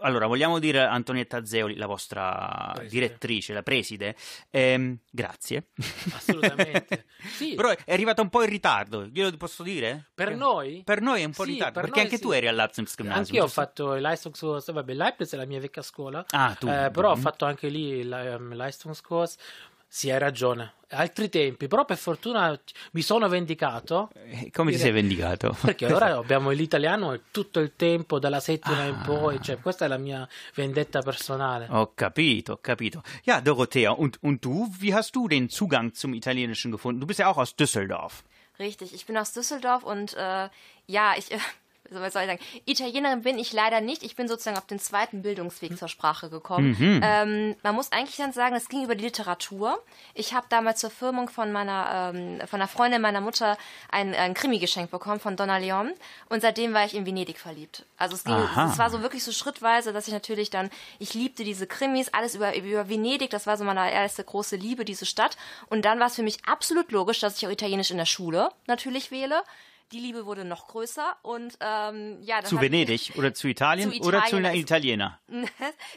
Allora, 0.00 0.26
vogliamo 0.26 0.58
dire 0.58 0.80
a 0.80 0.90
Antonietta 0.90 1.44
Zeoli, 1.44 1.76
la 1.76 1.86
vostra 1.86 2.70
Preside. 2.74 2.88
direttrice, 2.88 3.52
la 3.52 3.62
preside, 3.62 4.16
ehm, 4.50 4.98
grazie. 5.10 5.68
Assolutamente. 6.12 7.04
Sì. 7.28 7.54
Però 7.54 7.68
è 7.70 7.92
arrivata 7.92 8.22
un 8.22 8.28
po' 8.28 8.42
in 8.44 8.48
ritardo, 8.48 9.04
glielo 9.04 9.36
posso 9.36 9.62
dire? 9.64 10.06
Per 10.14 10.34
noi? 10.36 10.82
Per 10.84 11.00
noi 11.00 11.22
è 11.22 11.24
un 11.24 11.32
po' 11.32 11.42
in 11.42 11.48
Sì, 11.48 11.54
ritardo, 11.54 11.74
per 11.74 11.84
perché 11.90 12.00
anche 12.00 12.16
sì. 12.16 12.22
tu 12.22 12.30
eri 12.30 12.46
al 12.46 12.54
Leipzig 12.54 12.86
Gymnasium. 12.86 13.18
Anch'io 13.24 13.42
ho 13.44 13.48
fatto 13.48 13.94
Leistungskurs, 13.94 14.70
vabbè, 14.72 14.92
Leibniz 14.94 15.32
è 15.32 15.36
la 15.36 15.44
mia 15.44 15.58
vecchia 15.60 15.82
scuola, 15.82 16.24
Ah, 16.30 16.54
tu. 16.58 16.68
eh, 16.68 16.90
però 16.92 17.10
ho 17.10 17.16
Mhm. 17.16 17.20
fatto 17.20 17.44
anche 17.44 17.68
lì 17.68 17.88
il 17.98 18.36
um, 18.38 18.54
Leistungskurs. 18.54 19.36
Sì, 19.90 20.10
hai 20.10 20.18
ragione. 20.18 20.74
Altri 20.90 21.28
tempi, 21.28 21.66
però 21.66 21.84
per 21.84 21.96
fortuna 21.96 22.58
mi 22.92 23.02
sono 23.02 23.28
vendicato. 23.28 24.10
Eh, 24.14 24.50
Come 24.52 24.70
ti 24.70 24.78
sei 24.78 24.90
vendicato? 24.92 25.56
Perché 25.60 25.92
ora 25.92 26.16
abbiamo 26.16 26.50
l'italiano 26.50 27.18
tutto 27.30 27.58
il 27.60 27.72
tempo, 27.74 28.18
dalla 28.18 28.40
settimana 28.40 28.84
in 28.84 28.94
Ah. 29.00 29.04
poi, 29.04 29.40
cioè 29.42 29.58
questa 29.58 29.86
è 29.86 29.88
la 29.88 29.96
mia 29.98 30.26
vendetta 30.54 31.00
personale. 31.00 31.66
Ho 31.70 31.92
capito, 31.94 32.52
ho 32.52 32.58
capito. 32.60 33.02
Ja, 33.24 33.40
Dorothea, 33.40 33.92
und, 33.92 34.18
und 34.22 34.40
du, 34.42 34.70
wie 34.78 34.94
hast 34.94 35.14
du 35.14 35.26
den 35.26 35.48
Zugang 35.48 35.92
zum 35.94 36.12
Italienischen 36.14 36.70
gefunden? 36.70 37.00
Du 37.00 37.06
bist 37.06 37.18
ja 37.20 37.28
auch 37.28 37.38
aus 37.38 37.54
Düsseldorf. 37.54 38.22
Richtig, 38.58 38.92
ich 38.94 39.04
bin 39.06 39.16
aus 39.16 39.32
Düsseldorf 39.32 39.84
und 39.84 40.14
äh, 40.14 40.48
ja, 40.86 41.14
ich, 41.16 41.28
äh, 41.90 41.94
was 41.94 42.12
soll 42.12 42.22
ich 42.22 42.28
sagen, 42.28 42.40
Italienerin 42.64 43.22
bin 43.22 43.38
ich 43.38 43.52
leider 43.52 43.80
nicht. 43.80 44.02
Ich 44.02 44.16
bin 44.16 44.28
sozusagen 44.28 44.56
auf 44.56 44.66
den 44.66 44.78
zweiten 44.78 45.22
Bildungsweg 45.22 45.76
zur 45.78 45.88
Sprache 45.88 46.30
gekommen. 46.30 46.76
Ähm, 47.02 47.56
man 47.62 47.74
muss 47.74 47.92
eigentlich 47.92 48.16
dann 48.16 48.32
sagen, 48.32 48.54
es 48.56 48.68
ging 48.68 48.84
über 48.84 48.94
die 48.94 49.04
Literatur. 49.04 49.82
Ich 50.14 50.34
habe 50.34 50.46
damals 50.48 50.80
zur 50.80 50.90
Firmung 50.90 51.28
von 51.28 51.52
meiner, 51.52 52.12
ähm, 52.14 52.40
von 52.46 52.60
einer 52.60 52.68
Freundin 52.68 53.00
meiner 53.00 53.20
Mutter 53.20 53.56
ein, 53.90 54.14
ein 54.14 54.34
Krimi 54.34 54.58
geschenkt 54.58 54.90
bekommen 54.90 55.20
von 55.20 55.36
Donna 55.36 55.58
Leon 55.58 55.92
und 56.28 56.42
seitdem 56.42 56.74
war 56.74 56.84
ich 56.84 56.94
in 56.94 57.06
Venedig 57.06 57.38
verliebt. 57.38 57.84
Also 57.96 58.14
es 58.14 58.24
ging, 58.24 58.34
Aha. 58.34 58.70
es 58.70 58.78
war 58.78 58.90
so 58.90 59.02
wirklich 59.02 59.24
so 59.24 59.32
schrittweise, 59.32 59.92
dass 59.92 60.06
ich 60.06 60.12
natürlich 60.12 60.50
dann, 60.50 60.70
ich 60.98 61.14
liebte 61.14 61.44
diese 61.44 61.66
Krimis, 61.66 62.08
alles 62.08 62.34
über, 62.34 62.56
über 62.56 62.88
Venedig, 62.88 63.30
das 63.30 63.46
war 63.46 63.56
so 63.56 63.64
meine 63.64 63.92
erste 63.92 64.24
große 64.24 64.56
Liebe, 64.56 64.84
diese 64.84 65.06
Stadt. 65.06 65.36
Und 65.68 65.84
dann 65.84 66.00
war 66.00 66.06
es 66.06 66.16
für 66.16 66.22
mich 66.22 66.38
absolut 66.46 66.92
logisch, 66.92 67.20
dass 67.20 67.36
ich 67.36 67.46
auch 67.46 67.52
Italienisch 67.52 67.90
in 67.90 67.98
der 67.98 68.06
Schule 68.06 68.50
natürlich 68.66 69.10
wähle. 69.10 69.42
Die 69.92 70.00
Liebe 70.00 70.26
wurde 70.26 70.44
noch 70.44 70.68
größer 70.68 71.16
und 71.22 71.56
ähm, 71.60 72.18
ja, 72.20 72.42
dann 72.42 72.44
Zu 72.50 72.60
Venedig 72.60 73.12
oder 73.16 73.32
zu 73.32 73.48
Italien, 73.48 73.90
Zu 73.90 74.00
oder 74.02 74.18
zu 74.24 74.36
Italien, 74.36 74.38
einer 74.38 74.48
also- 74.48 74.60
Italiener? 74.60 75.18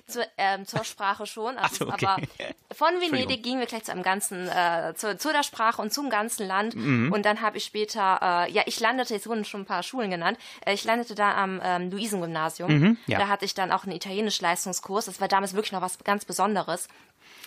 zur, 0.07 0.23
ähm, 0.37 0.65
zur 0.65 0.85
Sprache 0.85 1.25
schon. 1.25 1.55
Ach 1.57 1.73
so, 1.73 1.89
Also, 1.89 1.93
okay. 1.93 2.05
Aber 2.05 2.21
von. 2.73 3.01
Venedig 3.01 3.43
gingen 3.43 3.59
wir 3.59 3.67
gleich 3.67 3.83
zu 3.83 3.91
einem 3.91 4.03
ganzen, 4.03 4.47
äh, 4.47 4.93
zu, 4.95 5.17
zu 5.17 5.33
der 5.33 5.43
Sprache 5.43 5.81
und 5.81 5.91
zum 5.91 6.09
ganzen 6.09 6.47
Land. 6.47 6.75
Mhm. 6.75 7.11
Und 7.11 7.25
dann 7.25 7.41
habe 7.41 7.57
ich 7.57 7.65
später, 7.65 8.45
äh, 8.47 8.51
ja, 8.51 8.63
ich 8.65 8.79
landete, 8.79 9.13
jetzt 9.13 9.27
wurden 9.27 9.43
schon 9.43 9.61
ein 9.61 9.65
paar 9.65 9.83
Schulen 9.83 10.09
genannt, 10.09 10.37
äh, 10.65 10.73
ich 10.73 10.85
landete 10.85 11.13
da 11.13 11.35
am 11.35 11.59
ähm, 11.61 11.91
Luisengymnasium. 11.91 12.71
Mhm, 12.71 12.97
ja. 13.07 13.19
Da 13.19 13.27
hatte 13.27 13.43
ich 13.43 13.55
dann 13.55 13.71
auch 13.73 13.83
einen 13.83 13.93
Italienisch-Leistungskurs. 13.95 15.05
Das 15.05 15.19
war 15.19 15.27
damals 15.27 15.53
wirklich 15.53 15.73
noch 15.73 15.81
was 15.81 15.97
ganz 16.03 16.23
Besonderes. 16.23 16.87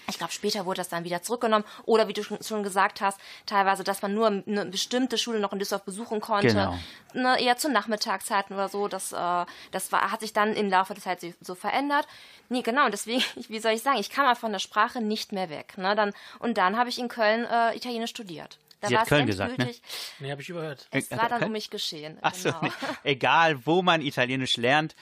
Ich 0.09 0.19
glaube, 0.19 0.33
später 0.33 0.67
wurde 0.67 0.79
das 0.79 0.89
dann 0.89 1.05
wieder 1.05 1.23
zurückgenommen. 1.23 1.65
Oder 1.85 2.09
wie 2.09 2.13
du 2.13 2.23
schon, 2.23 2.43
schon 2.43 2.63
gesagt 2.63 3.01
hast, 3.01 3.19
teilweise, 3.47 3.85
dass 3.85 4.03
man 4.03 4.15
nur 4.15 4.27
eine 4.27 4.67
bestimmte 4.67 5.19
Schule 5.19 5.41
noch 5.41 5.53
in 5.53 5.59
Düsseldorf 5.59 5.85
besuchen 5.85 6.21
konnte. 6.21 6.49
Genau. 6.49 6.79
Ne, 7.15 7.41
eher 7.41 7.57
zu 7.57 7.71
Nachmittagszeiten 7.71 8.55
oder 8.57 8.69
so. 8.69 8.89
Das, 8.89 9.13
äh, 9.13 9.47
das 9.71 9.93
war, 9.93 10.11
hat 10.11 10.21
sich 10.21 10.33
dann 10.33 10.53
im 10.55 10.69
Laufe 10.71 10.95
der 10.95 11.03
Zeit 11.03 11.21
so- 11.21 11.33
so 11.41 11.55
verändert. 11.55 12.07
Nee, 12.49 12.63
genau. 12.63 12.85
Und 12.87 12.93
deswegen, 12.93 13.23
wie 13.49 13.59
soll 13.61 13.73
ich 13.73 13.83
sagen, 13.83 13.99
ich 13.99 14.11
kam 14.11 14.25
mal 14.27 14.35
von 14.35 14.53
der 14.53 14.59
Sprache 14.59 15.01
nicht 15.01 15.33
mehr 15.33 15.49
weg. 15.51 15.79
Ne? 15.79 15.95
Dann, 15.95 16.13
und 16.41 16.59
dann 16.59 16.77
habe 16.77 16.89
ich 16.91 16.99
in 16.99 17.09
Köln 17.09 17.45
äh, 17.45 17.77
Italienisch 17.77 18.11
studiert. 18.11 18.59
Da 18.81 18.89
Sie 18.89 18.95
hat 18.95 18.99
war 18.99 19.03
es 19.05 19.09
Köln 19.09 19.27
gesagt, 19.27 19.57
ne? 19.59 19.75
Nee, 20.19 20.31
habe 20.31 20.43
ich 20.43 20.49
überhört. 20.51 20.89
Es 20.91 21.11
Äh, 21.11 21.17
war 21.17 21.29
dann 21.31 21.39
Köln? 21.39 21.45
um 21.49 21.53
mich 21.53 21.71
geschehen. 21.71 22.19
Ach 22.21 22.35
so, 22.35 22.51
genau. 22.51 22.61
nee. 22.63 22.71
egal 23.05 23.65
wo 23.65 23.81
man 23.81 24.03
Italienisch 24.03 24.59
lernt, 24.59 24.95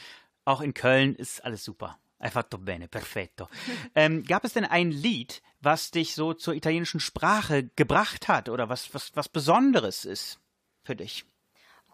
auch 0.44 0.60
in 0.60 0.72
Köln 0.74 1.16
ist 1.16 1.44
alles 1.44 1.64
super. 1.64 1.98
Hai 2.22 2.30
fatto 2.30 2.56
bene, 2.56 2.86
perfetto. 2.86 3.48
ähm, 3.96 4.22
gab 4.22 4.44
es 4.44 4.52
denn 4.52 4.64
ein 4.64 4.92
Lied, 4.92 5.42
was 5.60 5.90
dich 5.90 6.14
so 6.14 6.34
zur 6.34 6.54
italienischen 6.54 7.00
Sprache 7.00 7.68
gebracht 7.74 8.28
hat 8.28 8.48
oder 8.48 8.68
was, 8.68 8.94
was, 8.94 9.10
was 9.14 9.28
Besonderes 9.28 10.04
ist 10.04 10.38
für 10.84 10.94
dich? 10.94 11.24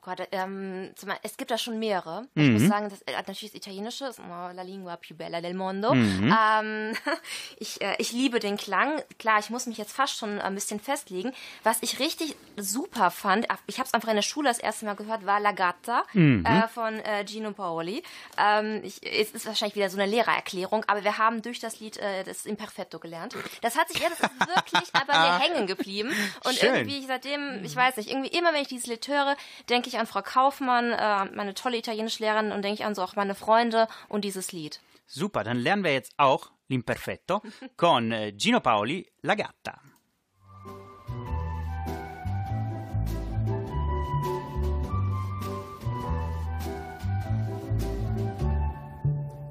Gott, 0.09 0.29
ähm, 0.33 0.90
es 1.23 1.37
gibt 1.37 1.51
da 1.51 1.59
schon 1.59 1.79
mehrere. 1.79 2.27
Ich 2.35 2.49
muss 2.49 2.62
sagen, 2.62 2.88
das, 2.88 3.03
äh, 3.03 3.12
natürlich 3.12 3.53
das 3.53 3.55
Italienische 3.55 4.07
ist 4.07 4.21
oh, 4.21 4.53
la 4.55 4.62
lingua 4.62 4.97
più 4.97 5.14
bella 5.14 5.40
del 5.40 5.55
mondo. 5.55 5.92
Ähm, 5.92 6.94
ich, 7.59 7.81
äh, 7.83 7.94
ich 7.99 8.12
liebe 8.12 8.40
den 8.40 8.57
Klang. 8.57 9.03
Klar, 9.18 9.38
ich 9.38 9.51
muss 9.51 9.66
mich 9.66 9.77
jetzt 9.77 9.92
fast 9.92 10.16
schon 10.16 10.40
ein 10.40 10.55
bisschen 10.55 10.81
festlegen. 10.81 11.33
Was 11.62 11.79
ich 11.83 11.99
richtig 11.99 12.37
super 12.57 13.11
fand, 13.11 13.47
ich 13.66 13.79
habe 13.79 13.87
es 13.87 13.94
einfach 13.94 14.09
in 14.09 14.16
der 14.16 14.23
Schule 14.23 14.49
das 14.49 14.59
erste 14.59 14.87
Mal 14.87 14.94
gehört, 14.94 15.27
war 15.27 15.40
La 15.40 15.53
Gatta 15.53 16.05
äh, 16.14 16.68
von 16.73 16.99
äh, 17.01 17.27
Gino 17.27 17.53
Paoli. 17.53 18.03
Ähm, 18.38 18.81
ich, 18.83 19.01
es 19.05 19.33
ist 19.33 19.47
wahrscheinlich 19.47 19.77
wieder 19.77 19.90
so 19.90 19.99
eine 19.99 20.11
Lehrererklärung, 20.11 20.85
aber 20.87 21.05
wir 21.05 21.18
haben 21.18 21.42
durch 21.42 21.61
das 21.61 21.81
Lied 21.81 21.99
äh, 21.99 22.25
das 22.25 22.47
Imperfetto 22.47 22.99
gelernt. 22.99 23.37
Das 23.61 23.77
hat 23.77 23.88
sich, 23.88 24.01
ja, 24.01 24.09
das 24.09 24.21
ist 24.21 24.31
wirklich 24.40 24.88
aber 24.94 25.12
mir 25.12 25.38
hängen 25.38 25.66
geblieben. 25.66 26.12
Und 26.44 26.55
Schön. 26.55 26.75
irgendwie 26.75 27.05
seitdem, 27.07 27.62
ich 27.64 27.77
weiß 27.77 27.97
nicht, 27.97 28.11
irgendwie 28.11 28.37
immer, 28.37 28.53
wenn 28.53 28.62
ich 28.62 28.68
dieses 28.68 28.87
Lied 28.87 29.07
höre, 29.07 29.37
denke 29.68 29.88
ich 29.88 29.98
an 29.99 30.07
Frau 30.07 30.23
Kaufmann, 30.23 30.93
äh, 30.93 31.25
meine 31.35 31.55
tolle 31.55 31.77
Italienischlehrerin 31.77 32.53
und 32.53 32.63
denke 32.63 32.81
ich 32.81 32.85
an 32.85 32.95
so 32.95 33.03
auch 33.03 33.17
meine 33.17 33.35
Freunde 33.35 33.89
und 34.09 34.25
dieses 34.25 34.53
Lied. 34.53 34.81
Super, 35.07 35.45
dann 35.45 35.59
lernen 35.59 35.85
wir 35.85 35.93
jetzt 35.93 36.13
auch 36.17 36.51
l'imperfetto 36.69 37.43
con 37.77 38.13
äh, 38.13 38.33
Gino 38.37 38.61
Paoli, 38.61 39.07
La 39.23 39.35
Gatta. 39.35 39.81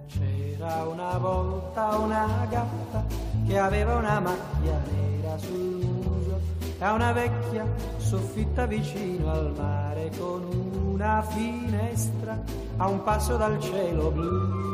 C'era 0.07 0.83
una 0.83 1.17
volta 1.17 1.97
una 1.97 2.47
gatta 2.49 3.05
che 3.47 3.57
aveva 3.57 3.95
una 3.95 4.19
macchia 4.19 4.81
nera 4.91 5.37
sul 5.37 6.06
e 6.79 6.91
una 6.91 7.11
vecchia 7.11 7.65
soffitta 7.97 8.65
vicino 8.65 9.31
al 9.31 9.53
mare 9.55 10.11
con 10.17 10.43
una 10.85 11.21
finestra 11.23 12.41
a 12.77 12.87
un 12.87 13.03
passo 13.03 13.37
dal 13.37 13.59
cielo 13.59 14.11
blu. 14.11 14.65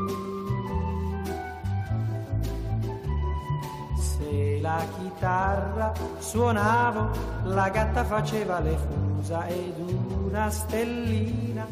Se 3.96 4.60
la 4.62 4.86
chitarra 4.98 5.94
suonavo, 6.20 7.10
la 7.46 7.70
gatta 7.70 8.04
faceva 8.04 8.60
le 8.60 8.78
fusa 8.78 9.48
ed 9.48 9.74
una 10.26 10.50
stellina 10.50 11.66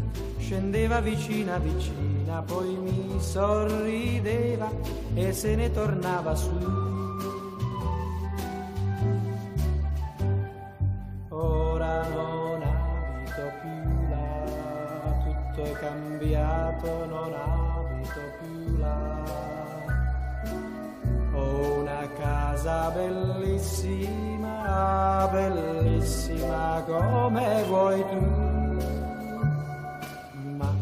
scendeva 0.52 1.00
vicina 1.00 1.58
vicina, 1.60 2.42
poi 2.42 2.76
mi 2.76 3.16
sorrideva 3.22 4.70
e 5.14 5.32
se 5.32 5.56
ne 5.56 5.72
tornava 5.72 6.36
su. 6.36 6.81
Cambiato, 16.82 17.06
non 17.06 17.34
abito 17.34 18.22
più 18.40 18.78
là. 18.78 19.24
Ho 21.34 21.80
una 21.80 22.08
casa 22.18 22.90
bellissima, 22.90 23.80
bellissima 25.32 26.84
come 26.86 27.64
vuoi 27.68 28.04
tu. 28.10 28.20
Ma 30.58 30.74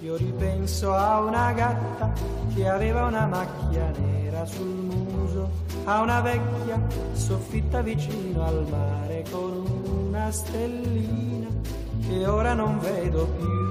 io 0.00 0.16
ripenso 0.16 0.92
a 0.94 1.20
una 1.20 1.52
gatta 1.52 2.12
che 2.54 2.68
aveva 2.68 3.04
una 3.04 3.26
macchia 3.26 3.92
nera 3.98 4.44
sul 4.46 4.66
muso, 4.66 5.48
a 5.84 6.00
una 6.00 6.20
vecchia 6.20 6.80
soffitta 7.12 7.82
vicino 7.82 8.44
al 8.44 8.66
mare 8.68 9.24
con 9.30 9.64
una 10.08 10.30
stellina 10.32 11.48
che 12.08 12.26
ora 12.26 12.54
non 12.54 12.78
vedo 12.80 13.26
più. 13.38 13.65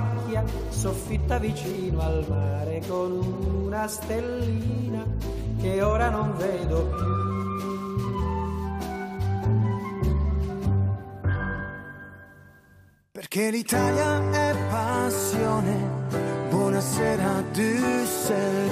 Vecchia 0.00 0.44
soffitta 0.68 1.38
vicino 1.38 2.00
al 2.00 2.26
mare 2.28 2.82
con 2.86 3.12
una 3.64 3.88
stellina 3.88 5.04
che 5.60 5.82
ora 5.82 6.10
non 6.10 6.36
vedo 6.36 6.86
più. 6.88 7.24
Perché 13.12 13.50
l'Italia 13.50 14.30
è 14.30 14.54
passione. 14.70 16.04
Buonasera 16.50 17.42
Düsseldorf. 17.52 18.64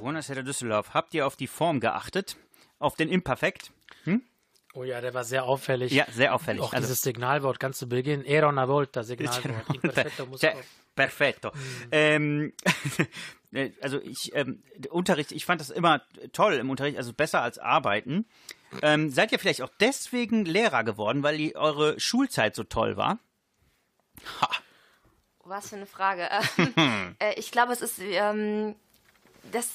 Buonasera 0.00 0.42
Düsseldorf. 0.42 0.92
Habt 0.92 1.14
ihr 1.14 1.24
auf 1.26 1.36
die 1.36 1.46
Form 1.46 1.80
geachtet? 1.80 2.36
auf 2.82 2.96
den 2.96 3.08
Imperfekt. 3.08 3.70
Oh 4.74 4.84
ja, 4.84 5.00
der 5.00 5.12
war 5.12 5.24
sehr 5.24 5.44
auffällig. 5.44 5.92
Ja, 5.92 6.06
sehr 6.10 6.34
auffällig. 6.34 6.62
Auch 6.62 6.72
Also- 6.72 6.86
dieses 6.86 7.02
Signalwort 7.02 7.60
ganz 7.60 7.78
zu 7.78 7.88
Beginn. 7.88 8.24
Era 8.24 8.48
una 8.48 8.68
volta, 8.68 9.02
Signalwort. 9.04 9.68
Imperfetto 9.74 10.26
muss 10.26 10.40
Cioè, 10.40 10.54
perfetto. 10.94 11.52
Ähm, 11.90 12.52
äh, 13.52 13.70
also 13.82 14.00
ich, 14.00 14.34
ähm, 14.34 14.62
Unterricht, 14.90 15.32
ich 15.32 15.44
fand 15.44 15.60
das 15.60 15.70
immer 15.70 16.02
toll 16.32 16.54
im 16.54 16.70
Unterricht, 16.70 16.96
also 16.96 17.12
besser 17.12 17.42
als 17.42 17.58
Arbeiten. 17.58 18.26
Ähm, 18.80 19.10
seid 19.10 19.30
ihr 19.32 19.38
vielleicht 19.38 19.60
auch 19.60 19.70
deswegen 19.80 20.46
Lehrer 20.46 20.82
geworden, 20.84 21.22
weil 21.22 21.36
die, 21.36 21.54
eure 21.56 22.00
Schulzeit 22.00 22.54
so 22.54 22.64
toll 22.64 22.96
war? 22.96 23.18
Was 25.44 25.68
für 25.68 25.76
eine 25.76 25.86
Frage. 25.86 26.28
Äh, 27.18 27.34
ich 27.38 27.50
glaube, 27.50 27.72
es 27.72 27.82
ist, 27.82 27.98
ähm, 27.98 28.74
das, 29.50 29.68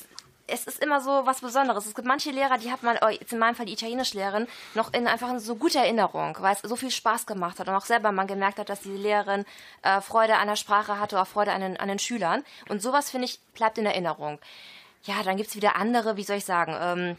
es 0.48 0.66
ist 0.66 0.82
immer 0.82 1.02
so 1.02 1.26
was 1.26 1.42
Besonderes. 1.42 1.86
Es 1.86 1.94
gibt 1.94 2.08
manche 2.08 2.32
Lehrer, 2.32 2.58
die 2.58 2.72
hat 2.72 2.82
man, 2.82 2.98
oh, 3.02 3.10
jetzt 3.10 3.34
in 3.34 3.40
meinem 3.40 3.56
Fall 3.56 3.66
die 3.66 3.74
Italienischlehrerin, 3.74 4.48
noch 4.76 4.94
in 4.94 5.08
einfach 5.08 5.30
in 5.30 5.40
so 5.40 5.56
gute 5.56 5.80
Erinnerung, 5.80 6.38
weil 6.40 6.54
es 6.54 6.62
so 6.62 6.76
viel 6.76 6.92
Spaß 6.92 7.26
gemacht 7.26 7.60
hat 7.60 7.68
und 7.68 7.76
auch 7.76 7.86
selber 7.86 8.12
man 8.12 8.28
gemerkt 8.28 8.58
hat, 8.58 8.70
dass 8.70 8.82
die 8.82 8.96
Lehrerin 8.96 9.46
äh, 9.84 10.02
Freude 10.02 10.38
an 10.38 10.48
der 10.48 10.56
Sprache 10.56 11.00
hatte, 11.00 11.22
auch 11.22 11.28
Freude 11.28 11.52
an 11.52 11.62
den, 11.62 11.78
an 11.78 11.90
den 11.90 12.00
Schülern. 12.00 12.44
Und 12.70 12.82
sowas, 12.82 13.12
finde 13.12 13.26
ich, 13.26 13.40
bleibt 13.54 13.78
in 13.78 13.86
Erinnerung. 13.86 14.40
Ja, 15.04 15.22
dann 15.24 15.38
gibt's 15.38 15.56
wieder 15.56 15.76
andere, 15.76 16.18
wie 16.18 16.24
soll 16.24 16.38
ich 16.38 16.46
sagen, 16.46 16.76
ähm, 16.80 17.18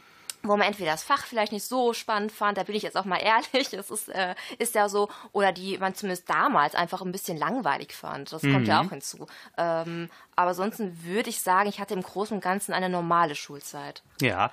wo 0.49 0.57
man 0.57 0.67
entweder 0.67 0.93
das 0.93 1.03
Fach 1.03 1.25
vielleicht 1.27 1.53
nicht 1.53 1.65
so 1.65 1.93
spannend 1.93 2.33
fand, 2.33 2.59
da 2.59 2.63
bin 2.65 2.75
ich 2.75 2.83
jetzt 2.83 2.97
auch 2.97 3.05
mal 3.05 3.19
ehrlich, 3.19 3.69
das 3.71 3.91
ist, 3.91 4.09
äh, 4.09 4.35
ist 4.59 4.75
ja 4.75 4.89
so, 4.89 5.09
oder 5.33 5.53
die 5.53 5.79
man 5.79 5.95
zumindest 5.95 6.29
damals 6.29 6.75
einfach 6.75 7.03
ein 7.03 7.13
bisschen 7.13 7.37
langweilig 7.37 7.93
fand. 7.93 8.33
Das 8.33 8.43
kommt 8.43 8.67
ja 8.67 8.81
auch 8.81 8.91
hinzu. 8.91 9.27
Ähm, 9.57 10.11
aber 10.37 10.51
ansonsten 10.51 11.05
würde 11.05 11.31
ich 11.31 11.41
sagen, 11.43 11.69
ich 11.69 11.81
hatte 11.81 11.95
im 11.95 12.03
Großen 12.03 12.35
und 12.37 12.41
Ganzen 12.43 12.73
eine 12.73 12.89
normale 12.89 13.35
Schulzeit. 13.35 14.03
Ja. 14.21 14.51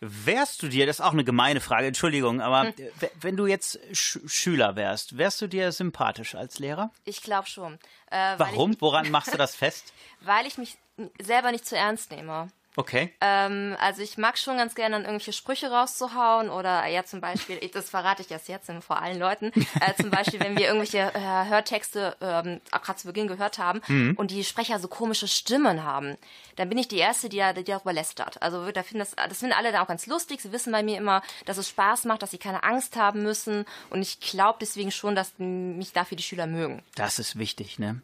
Wärst 0.00 0.62
du 0.62 0.68
dir, 0.68 0.86
das 0.86 0.96
ist 0.98 1.04
auch 1.04 1.12
eine 1.12 1.24
gemeine 1.24 1.60
Frage, 1.60 1.86
Entschuldigung, 1.86 2.40
aber 2.40 2.62
Hm. 2.64 2.74
wenn 3.20 3.36
du 3.36 3.46
jetzt 3.46 3.78
Sch 3.92 4.18
Schüler 4.26 4.76
wärst, 4.76 5.16
wärst 5.18 5.40
du 5.40 5.46
dir 5.46 5.72
sympathisch 5.72 6.34
als 6.34 6.58
Lehrer? 6.58 6.90
Ich 7.04 7.22
glaube 7.22 7.48
schon. 7.48 7.78
Äh, 8.10 8.34
Warum? 8.36 8.76
Woran 8.80 9.10
machst 9.10 9.32
du 9.32 9.38
das 9.38 9.54
fest? 9.56 9.92
Ich, 10.20 10.26
weil 10.26 10.46
ich 10.46 10.58
mich 10.58 10.76
selber 11.20 11.50
nicht 11.50 11.66
zu 11.66 11.76
ernst 11.76 12.10
nehme. 12.10 12.48
Okay. 12.74 13.12
Ähm, 13.20 13.76
also 13.80 14.00
ich 14.00 14.16
mag 14.16 14.38
schon 14.38 14.56
ganz 14.56 14.74
gerne 14.74 14.94
dann 14.96 15.02
irgendwelche 15.04 15.34
Sprüche 15.34 15.70
rauszuhauen 15.70 16.48
oder 16.48 16.86
ja 16.86 17.04
zum 17.04 17.20
Beispiel, 17.20 17.58
ich- 17.60 17.70
das 17.72 17.90
verrate 17.90 18.22
ich 18.22 18.30
erst 18.30 18.48
jetzt 18.48 18.70
vor 18.80 19.00
allen 19.02 19.18
Leuten, 19.18 19.52
äh, 19.80 19.94
zum 20.00 20.08
Beispiel, 20.10 20.40
wenn 20.40 20.56
wir 20.56 20.66
irgendwelche 20.68 20.98
äh, 21.14 21.20
Hörtexte 21.50 22.16
ähm, 22.22 22.60
auch 22.70 22.80
gerade 22.80 22.98
zu 22.98 23.06
Beginn 23.08 23.28
gehört 23.28 23.58
haben 23.58 23.82
Mhm. 23.88 24.14
und 24.16 24.30
die 24.30 24.42
Sprecher 24.42 24.78
so 24.78 24.88
komische 24.88 25.28
Stimmen 25.28 25.84
haben, 25.84 26.16
dann 26.56 26.68
bin 26.70 26.78
ich 26.78 26.88
die 26.88 26.96
Erste, 26.98 27.28
die, 27.28 27.36
da- 27.38 27.52
die 27.52 27.64
darüber 27.64 27.92
lästert. 27.92 28.40
Also 28.40 28.70
da 28.72 28.82
finden 28.82 29.00
das, 29.00 29.14
das 29.28 29.40
finden 29.40 29.54
alle 29.54 29.70
dann 29.72 29.82
auch 29.82 29.88
ganz 29.88 30.06
lustig. 30.06 30.40
Sie 30.40 30.52
wissen 30.52 30.72
bei 30.72 30.82
mir 30.82 30.96
immer, 30.96 31.20
dass 31.44 31.58
es 31.58 31.68
Spaß 31.68 32.04
macht, 32.06 32.22
dass 32.22 32.30
sie 32.30 32.38
keine 32.38 32.62
Angst 32.62 32.96
haben 32.96 33.22
müssen 33.22 33.66
und 33.90 34.00
ich 34.00 34.18
glaube 34.20 34.58
deswegen 34.62 34.90
schon, 34.92 35.14
dass 35.14 35.32
mich 35.38 35.92
dafür 35.92 36.16
die 36.16 36.22
Schüler 36.22 36.46
mögen. 36.46 36.82
Das 36.94 37.18
ist 37.18 37.38
wichtig, 37.38 37.78
ne? 37.78 38.00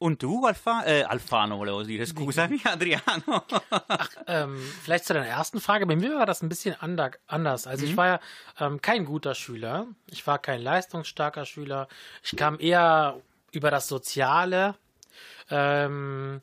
Und 0.00 0.22
du, 0.22 0.46
Alfa 0.46 0.84
äh, 0.86 1.02
Alfano, 1.02 1.56
volevo 1.58 1.82
dire, 1.82 2.06
scusami, 2.06 2.60
Adriano. 2.64 3.42
Ähm, 4.28 4.56
vielleicht 4.84 5.04
zu 5.06 5.12
deiner 5.14 5.26
ersten 5.26 5.60
Frage. 5.60 5.86
Bei 5.86 5.96
mir 5.96 6.16
war 6.16 6.26
das 6.26 6.40
ein 6.42 6.48
bisschen 6.48 6.76
ander- 6.80 7.10
anders. 7.26 7.66
Also 7.66 7.84
Mhm. 7.84 7.90
ich 7.90 7.96
war 7.96 8.06
ja 8.06 8.20
ähm, 8.60 8.80
kein 8.80 9.04
guter 9.04 9.34
Schüler. 9.34 9.86
Ich 10.06 10.24
war 10.26 10.38
kein 10.38 10.60
leistungsstarker 10.62 11.44
Schüler. 11.46 11.88
Ich 12.22 12.36
kam 12.36 12.60
eher 12.60 13.20
über 13.50 13.70
das 13.72 13.88
Soziale. 13.88 14.76
Ähm, 15.50 16.42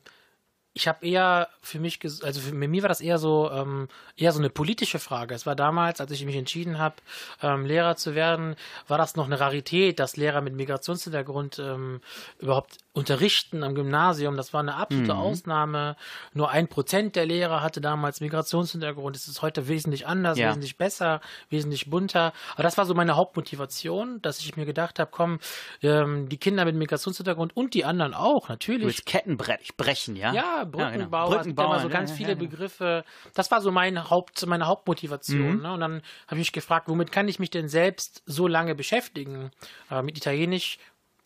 ich 0.78 0.86
habe 0.88 1.06
eher 1.06 1.48
für 1.62 1.80
mich, 1.80 1.96
ges- 2.00 2.22
also 2.22 2.38
für 2.38 2.54
mir 2.54 2.82
war 2.82 2.90
das 2.90 3.00
eher 3.00 3.16
so, 3.16 3.50
ähm, 3.50 3.88
eher 4.14 4.32
so 4.32 4.38
eine 4.40 4.50
politische 4.50 4.98
Frage. 4.98 5.34
Es 5.34 5.46
war 5.46 5.56
damals, 5.56 6.02
als 6.02 6.10
ich 6.10 6.22
mich 6.26 6.36
entschieden 6.36 6.78
habe, 6.78 6.96
ähm, 7.42 7.64
Lehrer 7.64 7.96
zu 7.96 8.14
werden, 8.14 8.56
war 8.86 8.98
das 8.98 9.16
noch 9.16 9.24
eine 9.24 9.40
Rarität, 9.40 9.98
dass 9.98 10.18
Lehrer 10.18 10.42
mit 10.42 10.54
Migrationshintergrund 10.54 11.58
ähm, 11.60 12.02
überhaupt 12.40 12.76
unterrichten 12.92 13.62
am 13.62 13.74
Gymnasium. 13.74 14.36
Das 14.36 14.52
war 14.52 14.60
eine 14.60 14.74
absolute 14.74 15.14
Ausnahme. 15.14 15.96
Nur 16.34 16.50
ein 16.50 16.68
Prozent 16.68 17.16
der 17.16 17.24
Lehrer 17.24 17.62
hatte 17.62 17.80
damals 17.80 18.20
Migrationshintergrund. 18.20 19.16
Es 19.16 19.28
ist 19.28 19.40
heute 19.40 19.68
wesentlich 19.68 20.06
anders, 20.06 20.36
Ja. 20.38 20.48
wesentlich 20.50 20.76
besser, 20.76 21.22
wesentlich 21.48 21.88
bunter. 21.88 22.34
Aber 22.54 22.62
das 22.64 22.76
war 22.76 22.84
so 22.84 22.92
meine 22.94 23.16
Hauptmotivation, 23.16 24.20
dass 24.20 24.40
ich 24.40 24.56
mir 24.58 24.66
gedacht 24.66 24.98
habe, 24.98 25.10
komm, 25.10 25.38
ähm, 25.82 26.28
die 26.28 26.36
Kinder 26.38 26.66
mit 26.66 26.76
Migrationshintergrund 26.76 27.56
und 27.56 27.72
die 27.72 27.84
anderen 27.86 28.12
auch, 28.12 28.46
Du 28.48 28.52
natürlich. 28.52 28.86
willst 28.86 29.06
Ketten 29.06 29.36
bre- 29.38 29.58
brechen, 29.78 30.16
ja? 30.16 30.32
Ja. 30.34 30.65
Brückenbau, 30.66 31.34
es 31.34 31.46
gibt 31.46 31.58
ja 31.58 31.64
immer 31.64 31.80
so 31.80 31.88
ja, 31.88 31.92
ganz 31.92 32.10
ja, 32.10 32.16
viele 32.16 32.28
ja, 32.30 32.34
genau. 32.34 32.50
Begriffe. 32.50 33.04
Das 33.34 33.50
war 33.50 33.60
so 33.60 33.70
mein 33.70 34.10
Haupt, 34.10 34.46
meine 34.46 34.66
Hauptmotivation. 34.66 35.62
Ne? 35.62 35.72
Und 35.72 35.80
dann 35.80 36.02
habe 36.26 36.36
ich 36.36 36.46
mich 36.46 36.52
gefragt, 36.52 36.88
womit 36.88 37.12
kann 37.12 37.28
ich 37.28 37.38
mich 37.38 37.50
denn 37.50 37.68
selbst 37.68 38.22
so 38.26 38.46
lange 38.46 38.74
beschäftigen? 38.74 39.50
Äh, 39.90 40.02
mit 40.02 40.16
Italienisch 40.16 40.78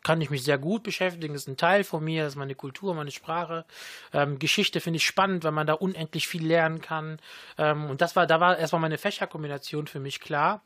kann 0.03 0.20
ich 0.20 0.31
mich 0.31 0.42
sehr 0.42 0.59
gut 0.59 0.83
beschäftigen. 0.83 1.35
Das 1.35 1.42
ist 1.42 1.48
ein 1.48 1.57
Teil 1.57 1.85
von 1.85 2.03
mir, 2.03 2.24
das 2.24 2.35
ist 2.35 2.38
meine 2.38 2.55
Kultur, 2.55 2.94
meine 2.94 3.11
Sprache. 3.11 3.64
Ähm, 4.12 4.38
Geschichte 4.38 4.81
finde 4.81 4.98
ich 4.98 5.07
spannend, 5.07 5.44
weil 5.44 5.53
man 5.53 5.66
da 5.66 5.74
unendlich 5.74 6.26
viel 6.26 6.46
lernen 6.46 6.81
kann. 6.81 7.18
Ähm, 7.59 7.90
und 7.90 8.00
das 8.00 8.16
war, 8.16 8.26
da 8.26 8.40
war 8.40 8.59
erstmal 8.59 8.81
meine 8.81 8.98
Fächerkombination 8.98 9.87
für 9.87 10.00
mich 10.00 10.20
klar. 10.20 10.62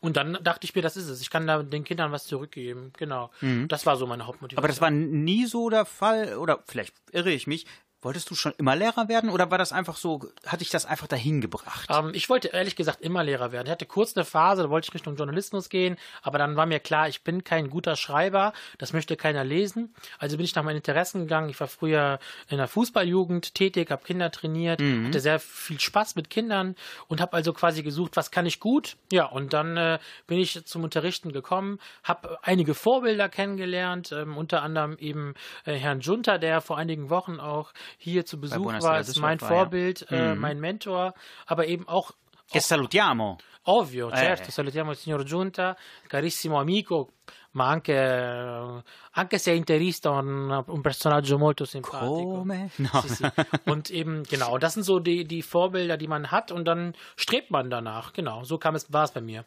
Und 0.00 0.16
dann 0.16 0.38
dachte 0.42 0.64
ich 0.64 0.74
mir, 0.74 0.82
das 0.82 0.96
ist 0.96 1.08
es. 1.08 1.20
Ich 1.20 1.30
kann 1.30 1.46
da 1.46 1.62
den 1.62 1.84
Kindern 1.84 2.12
was 2.12 2.26
zurückgeben. 2.26 2.92
Genau. 2.96 3.30
Das 3.68 3.86
war 3.86 3.96
so 3.96 4.06
meine 4.06 4.26
Hauptmotivation. 4.26 4.58
Aber 4.58 4.68
das 4.68 4.80
war 4.80 4.90
nie 4.90 5.46
so 5.46 5.70
der 5.70 5.84
Fall, 5.84 6.36
oder 6.36 6.62
vielleicht 6.66 6.94
irre 7.12 7.30
ich 7.30 7.46
mich. 7.46 7.66
Wolltest 8.00 8.30
du 8.30 8.36
schon 8.36 8.52
immer 8.58 8.76
Lehrer 8.76 9.08
werden 9.08 9.28
oder 9.28 9.50
war 9.50 9.58
das 9.58 9.72
einfach 9.72 9.96
so, 9.96 10.20
hatte 10.46 10.62
ich 10.62 10.70
das 10.70 10.86
einfach 10.86 11.08
dahin 11.08 11.40
gebracht? 11.40 11.88
Ähm, 11.90 12.12
ich 12.14 12.28
wollte 12.28 12.48
ehrlich 12.48 12.76
gesagt 12.76 13.00
immer 13.00 13.24
Lehrer 13.24 13.50
werden. 13.50 13.66
Ich 13.66 13.72
hatte 13.72 13.86
kurz 13.86 14.16
eine 14.16 14.24
Phase, 14.24 14.62
da 14.62 14.70
wollte 14.70 14.86
ich 14.88 14.94
Richtung 14.94 15.16
Journalismus 15.16 15.68
gehen, 15.68 15.96
aber 16.22 16.38
dann 16.38 16.56
war 16.56 16.66
mir 16.66 16.78
klar, 16.78 17.08
ich 17.08 17.22
bin 17.22 17.42
kein 17.42 17.70
guter 17.70 17.96
Schreiber, 17.96 18.52
das 18.78 18.92
möchte 18.92 19.16
keiner 19.16 19.42
lesen. 19.42 19.92
Also 20.18 20.36
bin 20.36 20.44
ich 20.44 20.54
nach 20.54 20.62
meinen 20.62 20.76
Interessen 20.76 21.22
gegangen. 21.22 21.48
Ich 21.48 21.58
war 21.58 21.66
früher 21.66 22.20
in 22.48 22.58
der 22.58 22.68
Fußballjugend 22.68 23.54
tätig, 23.54 23.90
habe 23.90 24.04
Kinder 24.04 24.30
trainiert, 24.30 24.80
hatte 24.80 25.18
sehr 25.18 25.40
viel 25.40 25.80
Spaß 25.80 26.14
mit 26.14 26.30
Kindern 26.30 26.76
und 27.08 27.20
habe 27.20 27.32
also 27.32 27.52
quasi 27.52 27.82
gesucht, 27.82 28.16
was 28.16 28.30
kann 28.30 28.46
ich 28.46 28.60
gut? 28.60 28.96
Ja, 29.10 29.24
und 29.24 29.52
dann 29.52 29.76
äh, 29.76 29.98
bin 30.28 30.38
ich 30.38 30.64
zum 30.66 30.84
Unterrichten 30.84 31.32
gekommen, 31.32 31.80
habe 32.04 32.38
einige 32.42 32.74
Vorbilder 32.74 33.28
kennengelernt, 33.28 34.12
ähm, 34.12 34.36
unter 34.36 34.62
anderem 34.62 34.96
eben 34.98 35.34
äh, 35.64 35.74
Herrn 35.74 35.98
Junter, 35.98 36.38
der 36.38 36.60
vor 36.60 36.78
einigen 36.78 37.10
Wochen 37.10 37.40
auch 37.40 37.72
hier 37.96 38.24
zu 38.26 38.38
Besuch 38.40 38.66
war, 38.82 39.00
ist 39.00 39.18
mein 39.20 39.40
war, 39.40 39.50
ja. 39.50 39.56
Vorbild, 39.56 40.06
äh, 40.10 40.34
mein 40.34 40.60
Mentor, 40.60 41.14
aber 41.46 41.66
eben 41.66 41.88
auch 41.88 42.12
Che 42.50 42.60
salutiamo. 42.60 43.38
ovvio, 43.64 44.10
Eh. 44.10 44.16
certo, 44.16 44.50
salutiamo 44.50 44.92
il 44.92 44.96
signor 44.96 45.22
Giunta, 45.24 45.76
carissimo 46.08 46.58
amico, 46.58 47.12
ma 47.52 47.68
anche, 47.68 47.92
eh, 47.94 48.82
anche 49.12 49.38
se 49.38 49.52
è 49.52 49.54
interista, 49.54 50.10
un, 50.10 50.64
un 50.66 50.80
personaggio 50.80 51.36
molto 51.36 51.66
simpatico. 51.66 52.38
Come? 52.38 52.70
No. 52.76 53.02
Sì, 53.02 53.08
sì. 53.16 53.24
Und 53.66 53.90
eben, 53.90 54.22
genau, 54.22 54.56
das 54.58 54.72
sind 54.74 54.84
so 54.84 54.98
die, 54.98 55.24
die 55.24 55.42
Vorbilder, 55.42 55.96
die 55.98 56.06
man 56.08 56.30
hat 56.30 56.50
und 56.50 56.64
dann 56.64 56.94
strebt 57.16 57.50
man 57.50 57.68
danach. 57.68 58.12
Genau, 58.14 58.44
so 58.44 58.56
kam 58.58 58.74
es, 58.74 58.90
war 58.90 59.04
es 59.04 59.10
bei 59.12 59.20
mir. 59.20 59.44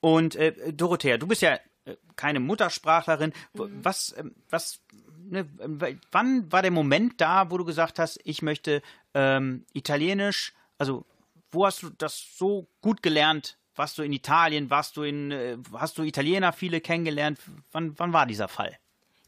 Und 0.00 0.36
äh, 0.36 0.72
Dorothea, 0.72 1.16
du 1.16 1.26
bist 1.26 1.40
ja 1.40 1.58
äh, 1.86 1.96
keine 2.16 2.40
Muttersprachlerin. 2.40 3.32
Was, 3.54 4.14
ähm, 4.18 4.34
was, 4.50 4.80
ne, 5.30 5.46
wann 6.10 6.50
war 6.52 6.62
der 6.62 6.70
Moment 6.70 7.20
da, 7.20 7.50
wo 7.50 7.58
du 7.58 7.64
gesagt 7.64 7.98
hast, 7.98 8.20
ich 8.24 8.42
möchte 8.42 8.82
ähm, 9.14 9.64
Italienisch, 9.72 10.52
also 10.78 11.04
wo 11.50 11.66
hast 11.66 11.82
du 11.82 11.90
das 11.90 12.36
so 12.36 12.66
gut 12.82 13.02
gelernt? 13.02 13.56
Warst 13.74 13.96
du 13.98 14.02
in 14.02 14.12
Italien? 14.12 14.70
Warst 14.70 14.96
du 14.96 15.02
in, 15.02 15.30
äh, 15.30 15.56
hast 15.74 15.96
du 15.98 16.02
Italiener 16.02 16.52
viele 16.52 16.80
kennengelernt? 16.80 17.38
Wann, 17.72 17.98
wann 17.98 18.12
war 18.12 18.26
dieser 18.26 18.48
Fall? 18.48 18.76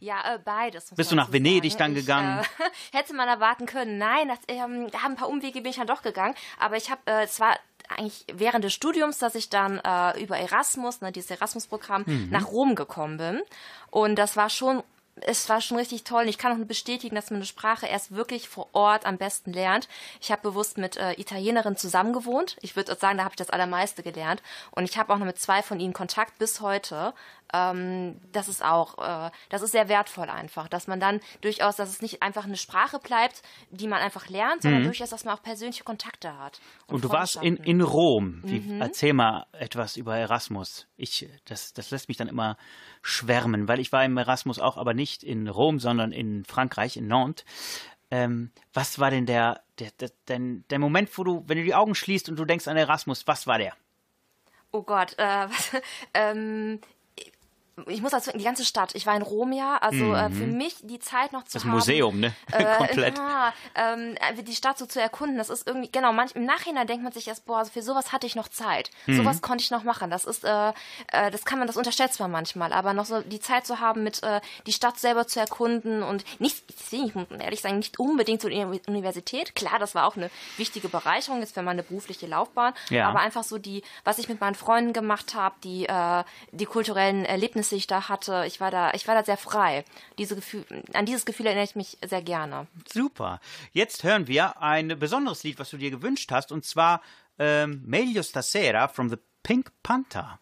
Ja, 0.00 0.34
äh, 0.34 0.38
beides. 0.42 0.92
Bist 0.96 1.12
du 1.12 1.16
nach 1.16 1.26
so 1.28 1.32
Venedig 1.34 1.72
sagen. 1.72 1.78
dann 1.84 1.94
gegangen? 1.94 2.40
Ich, 2.40 2.64
äh, 2.64 2.70
hätte 2.98 3.14
man 3.14 3.28
erwarten 3.28 3.66
können. 3.66 3.98
Nein, 3.98 4.28
das, 4.28 4.38
ähm, 4.48 4.90
da 4.90 5.02
haben 5.02 5.12
ein 5.12 5.16
paar 5.16 5.28
Umwege 5.28 5.60
bin 5.60 5.70
ich 5.70 5.76
dann 5.76 5.86
doch 5.86 6.02
gegangen. 6.02 6.34
Aber 6.58 6.76
ich 6.76 6.90
habe, 6.90 7.00
äh, 7.06 7.22
es 7.24 7.38
war 7.38 7.54
eigentlich 7.88 8.24
während 8.32 8.64
des 8.64 8.72
Studiums, 8.72 9.18
dass 9.18 9.34
ich 9.34 9.50
dann 9.50 9.78
äh, 9.78 10.22
über 10.22 10.38
Erasmus, 10.38 11.00
ne, 11.00 11.12
dieses 11.12 11.30
Erasmus-Programm, 11.32 12.04
Mhm. 12.06 12.28
nach 12.30 12.46
Rom 12.46 12.74
gekommen 12.76 13.18
bin. 13.18 13.42
Und 13.90 14.16
das 14.16 14.36
war 14.36 14.48
schon 14.48 14.82
es 15.22 15.48
war 15.48 15.60
schon 15.60 15.76
richtig 15.76 16.04
toll. 16.04 16.22
Und 16.22 16.28
Ich 16.28 16.38
kann 16.38 16.52
auch 16.52 16.66
bestätigen, 16.66 17.14
dass 17.14 17.30
man 17.30 17.36
eine 17.36 17.46
Sprache 17.46 17.86
erst 17.86 18.14
wirklich 18.14 18.48
vor 18.48 18.68
Ort 18.72 19.06
am 19.06 19.18
besten 19.18 19.52
lernt. 19.52 19.88
Ich 20.20 20.30
habe 20.30 20.42
bewusst 20.42 20.78
mit 20.78 20.96
äh, 20.96 21.12
Italienerinnen 21.12 21.76
zusammengewohnt. 21.76 22.56
Ich 22.62 22.76
würde 22.76 22.94
sagen, 22.96 23.18
da 23.18 23.24
habe 23.24 23.32
ich 23.32 23.36
das 23.36 23.50
Allermeiste 23.50 24.02
gelernt. 24.02 24.42
Und 24.70 24.84
ich 24.84 24.98
habe 24.98 25.12
auch 25.12 25.18
noch 25.18 25.26
mit 25.26 25.38
zwei 25.38 25.62
von 25.62 25.80
ihnen 25.80 25.92
Kontakt 25.92 26.38
bis 26.38 26.60
heute. 26.60 27.12
Ähm, 27.52 28.20
das 28.32 28.48
ist 28.48 28.64
auch, 28.64 28.98
äh, 28.98 29.30
das 29.48 29.62
ist 29.62 29.72
sehr 29.72 29.88
wertvoll 29.88 30.28
einfach, 30.28 30.68
dass 30.68 30.86
man 30.86 31.00
dann 31.00 31.20
durchaus, 31.40 31.76
dass 31.76 31.88
es 31.88 32.02
nicht 32.02 32.22
einfach 32.22 32.44
eine 32.44 32.56
Sprache 32.56 32.98
bleibt, 32.98 33.42
die 33.70 33.88
man 33.88 34.00
einfach 34.00 34.28
lernt, 34.28 34.62
sondern 34.62 34.84
durchaus, 34.84 35.10
dass 35.10 35.24
man 35.24 35.34
auch 35.34 35.42
persönliche 35.42 35.84
Kontakte 35.84 36.38
hat. 36.38 36.60
Mhm. 36.88 36.94
Und 36.94 37.04
du 37.04 37.10
warst 37.10 37.36
in, 37.42 37.56
in 37.56 37.80
Rom. 37.80 38.40
Wie, 38.44 38.60
Mhm. 38.60 38.80
Erzähl 38.80 39.12
mal 39.12 39.46
etwas 39.52 39.96
über 39.96 40.16
Erasmus. 40.16 40.86
Ich, 40.96 41.28
das, 41.46 41.72
das 41.72 41.90
lässt 41.90 42.08
mich 42.08 42.16
dann 42.16 42.28
immer 42.28 42.56
schwärmen, 43.02 43.68
weil 43.68 43.80
ich 43.80 43.92
war 43.92 44.04
im 44.04 44.16
Erasmus 44.16 44.58
auch, 44.58 44.76
aber 44.76 44.94
nicht 44.94 45.22
in 45.22 45.48
Rom, 45.48 45.78
sondern 45.78 46.12
in 46.12 46.44
Frankreich, 46.44 46.96
in 46.96 47.06
Nantes. 47.06 47.44
Ähm, 48.10 48.50
was 48.72 48.98
war 48.98 49.10
denn 49.10 49.26
der, 49.26 49.62
der, 49.78 49.90
der, 50.00 50.10
der, 50.28 50.38
der 50.68 50.78
Moment, 50.78 51.16
wo 51.16 51.24
du, 51.24 51.44
wenn 51.46 51.58
du 51.58 51.64
die 51.64 51.74
Augen 51.74 51.94
schließt 51.94 52.28
und 52.28 52.36
du 52.36 52.44
denkst 52.44 52.68
an 52.68 52.76
Erasmus, 52.76 53.26
was 53.26 53.46
war 53.46 53.58
der? 53.58 53.74
Oh 54.72 54.82
Gott, 54.82 55.14
äh, 55.18 55.24
was, 55.48 55.72
ähm, 56.14 56.80
ich 57.88 58.02
muss 58.02 58.10
dazu, 58.12 58.30
die 58.34 58.44
ganze 58.44 58.64
Stadt. 58.64 58.94
Ich 58.94 59.06
war 59.06 59.14
in 59.16 59.22
Rom 59.22 59.52
ja, 59.52 59.76
also 59.78 60.14
äh, 60.14 60.30
für 60.30 60.46
mich 60.46 60.76
die 60.82 60.98
Zeit 60.98 61.32
noch 61.32 61.44
zu 61.44 61.54
Das 61.54 61.64
haben. 61.64 61.70
Museum, 61.72 62.20
ne? 62.20 62.34
Äh, 62.52 62.64
Komplett. 62.76 63.16
Ja, 63.18 63.52
ähm, 63.74 64.14
einfach 64.20 64.44
die 64.44 64.54
Stadt 64.54 64.78
so 64.78 64.86
zu 64.86 65.00
erkunden, 65.00 65.38
das 65.38 65.50
ist 65.50 65.66
irgendwie, 65.66 65.90
genau, 65.90 66.12
manch, 66.12 66.32
im 66.34 66.44
Nachhinein 66.44 66.86
denkt 66.86 67.02
man 67.04 67.12
sich 67.12 67.28
erst, 67.28 67.46
boah, 67.46 67.64
für 67.64 67.82
sowas 67.82 68.12
hatte 68.12 68.26
ich 68.26 68.34
noch 68.36 68.48
Zeit. 68.48 68.90
Mhm. 69.06 69.16
Sowas 69.18 69.42
konnte 69.42 69.62
ich 69.62 69.70
noch 69.70 69.84
machen. 69.84 70.10
Das 70.10 70.24
ist, 70.24 70.44
äh, 70.44 70.68
äh, 71.12 71.30
das 71.30 71.44
kann 71.44 71.58
man, 71.58 71.66
das 71.66 71.76
unterschätzt 71.76 72.20
man 72.20 72.30
manchmal, 72.30 72.72
aber 72.72 72.92
noch 72.92 73.04
so 73.06 73.20
die 73.22 73.40
Zeit 73.40 73.66
zu 73.66 73.80
haben, 73.80 74.02
mit 74.02 74.22
äh, 74.22 74.40
die 74.66 74.72
Stadt 74.72 74.98
selber 74.98 75.26
zu 75.26 75.40
erkunden 75.40 76.02
und 76.02 76.24
nicht, 76.40 76.64
ich 76.90 77.14
muss 77.14 77.26
ehrlich 77.38 77.60
sagen, 77.60 77.76
nicht 77.78 77.98
unbedingt 77.98 78.40
zur 78.40 78.50
Uni- 78.50 78.80
Universität. 78.86 79.54
Klar, 79.54 79.78
das 79.78 79.94
war 79.94 80.06
auch 80.06 80.16
eine 80.16 80.30
wichtige 80.56 80.88
Bereicherung 80.88 81.40
jetzt 81.40 81.54
für 81.54 81.62
meine 81.62 81.82
berufliche 81.82 82.26
Laufbahn, 82.26 82.74
Ja. 82.88 83.08
aber 83.08 83.20
einfach 83.20 83.44
so 83.44 83.58
die, 83.58 83.82
was 84.04 84.18
ich 84.18 84.28
mit 84.28 84.40
meinen 84.40 84.54
Freunden 84.54 84.92
gemacht 84.92 85.34
habe, 85.34 85.54
die, 85.64 85.86
äh, 85.86 86.24
die 86.52 86.66
kulturellen 86.66 87.24
Erlebnisse, 87.24 87.69
die 87.70 87.76
ich 87.76 87.86
da 87.86 88.08
hatte, 88.08 88.44
ich 88.46 88.60
war 88.60 88.70
da, 88.70 88.92
ich 88.92 89.08
war 89.08 89.14
da 89.14 89.24
sehr 89.24 89.36
frei. 89.36 89.84
Diese 90.18 90.36
Gefühl, 90.36 90.64
an 90.92 91.06
dieses 91.06 91.24
Gefühl 91.24 91.46
erinnere 91.46 91.64
ich 91.64 91.76
mich 91.76 91.98
sehr 92.04 92.22
gerne. 92.22 92.66
Super. 92.92 93.40
Jetzt 93.72 94.04
hören 94.04 94.26
wir 94.26 94.60
ein 94.60 94.98
besonderes 94.98 95.42
Lied, 95.42 95.58
was 95.58 95.70
du 95.70 95.78
dir 95.78 95.90
gewünscht 95.90 96.30
hast, 96.32 96.52
und 96.52 96.64
zwar 96.64 97.02
ähm, 97.38 97.82
Meglio 97.86 98.22
Stasera 98.22 98.88
from 98.88 99.08
the 99.08 99.16
Pink 99.42 99.72
Panther. 99.82 100.38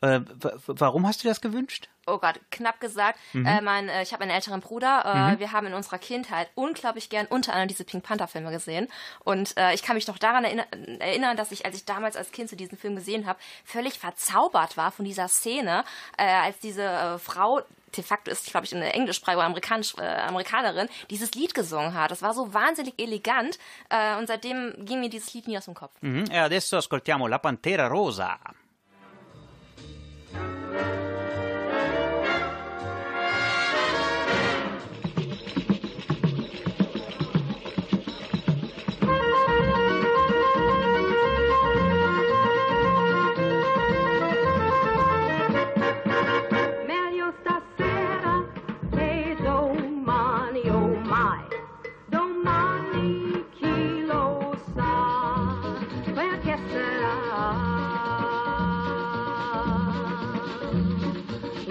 Äh, 0.00 0.20
warum 0.66 1.06
hast 1.06 1.24
du 1.24 1.28
das 1.28 1.40
gewünscht? 1.40 1.88
Oh 2.08 2.18
Gott, 2.18 2.40
knapp 2.50 2.80
gesagt. 2.80 3.18
Äh, 3.34 3.60
mein, 3.60 3.88
äh, 3.88 4.02
ich 4.02 4.12
habe 4.12 4.22
einen 4.22 4.32
älteren 4.32 4.60
Bruder. 4.60 5.34
Äh, 5.34 5.38
Wir 5.38 5.52
haben 5.52 5.66
in 5.66 5.74
unserer 5.74 5.98
Kindheit 5.98 6.48
unglaublich 6.54 7.10
gern 7.10 7.26
unter 7.26 7.52
anderem 7.52 7.68
diese 7.68 7.84
Pink 7.84 8.02
Panther 8.02 8.28
Filme 8.28 8.50
gesehen. 8.50 8.88
Und 9.24 9.56
äh, 9.56 9.74
ich 9.74 9.82
kann 9.82 9.94
mich 9.94 10.06
noch 10.06 10.18
daran 10.18 10.44
erinner 10.44 10.66
erinnern, 11.00 11.36
dass 11.36 11.52
ich, 11.52 11.66
als 11.66 11.76
ich 11.76 11.84
damals 11.84 12.16
als 12.16 12.32
Kind 12.32 12.48
zu 12.48 12.56
diesem 12.56 12.78
Film 12.78 12.96
gesehen 12.96 13.26
habe, 13.26 13.38
völlig 13.64 13.98
verzaubert 13.98 14.76
war 14.76 14.90
von 14.90 15.04
dieser 15.04 15.28
Szene, 15.28 15.84
äh, 16.16 16.24
als 16.24 16.58
diese 16.60 16.82
äh, 16.82 17.18
Frau 17.18 17.60
de 17.96 18.04
facto 18.04 18.30
ist, 18.30 18.50
glaube 18.50 18.66
ich, 18.66 18.74
eine 18.74 18.92
englischsprachige 18.92 19.38
oder 19.38 19.46
amerikanisch, 19.46 19.94
äh, 19.98 20.02
Amerikanerin, 20.02 20.88
dieses 21.10 21.32
Lied 21.32 21.54
gesungen 21.54 21.94
hat. 21.94 22.10
Das 22.10 22.22
war 22.22 22.34
so 22.34 22.52
wahnsinnig 22.52 22.94
elegant 22.98 23.58
äh, 23.88 24.16
und 24.16 24.26
seitdem 24.26 24.74
ging 24.84 25.00
mir 25.00 25.08
dieses 25.08 25.32
Lied 25.34 25.48
nie 25.48 25.56
aus 25.56 25.64
dem 25.64 25.74
Kopf. 25.74 25.92
Mhm. 26.00 26.24
E 26.30 26.38
adesso 26.38 26.76
ascoltiamo 26.76 27.26
La 27.26 27.38
Pantera 27.38 27.86
Rosa. 27.88 28.38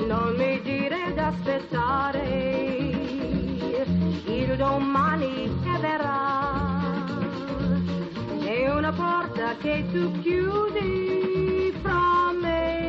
Non 0.08 0.36
mi 0.38 0.62
dire 0.62 1.14
d'aspettare 1.14 2.24
il 4.26 4.55
domani 4.55 5.60
che 5.62 5.78
verrà, 5.82 7.03
è 8.39 8.70
una 8.72 8.93
porta 8.93 9.58
che 9.58 9.86
tu 9.91 10.10
chiudi 10.22 11.74
fra 11.82 12.32
me 12.41 12.80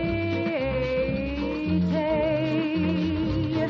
e 1.67 1.83
te. 1.91 3.69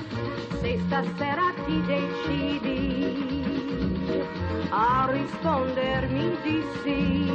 Se 0.60 0.78
stasera 0.86 1.54
ti 1.64 1.82
decidi 1.86 3.06
a 4.68 5.08
rispondermi 5.10 6.36
di 6.42 6.62
sì, 6.82 7.26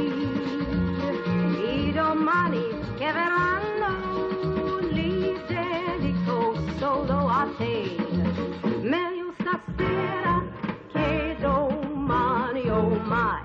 i 1.88 1.92
domani 1.92 2.62
che 2.96 3.06
verranno 3.06 3.43
te. 7.56 7.96
Meglio 8.82 9.32
stasera 9.38 10.42
che 10.92 11.36
domani, 11.40 12.68
oh 12.68 13.00
mai, 13.04 13.42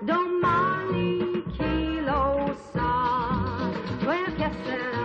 domani 0.00 1.42
chi 1.52 2.00
lo 2.02 2.56
sa, 2.72 3.70
quel 4.02 4.34
che 4.36 4.50
sarà. 4.64 5.02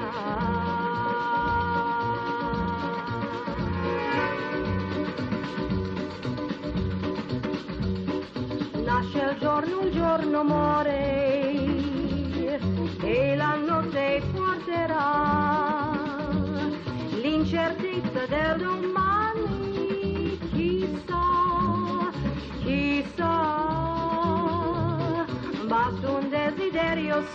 Nasce 8.83 9.19
il 9.19 9.37
giorno, 9.39 9.79
un 9.81 9.91
giorno 9.91 10.43
muore 10.43 11.37
e 13.01 13.35
la 13.35 13.55
notte 13.55 14.21
porterà 14.33 15.58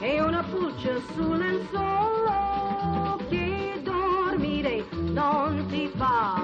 e 0.00 0.20
una 0.20 0.42
pulce 0.42 1.00
sul 1.14 1.36
lenzuolo 1.38 3.18
che 3.28 3.80
dormire 3.82 4.84
non 5.12 5.66
ti 5.68 5.90
fa. 5.94 6.37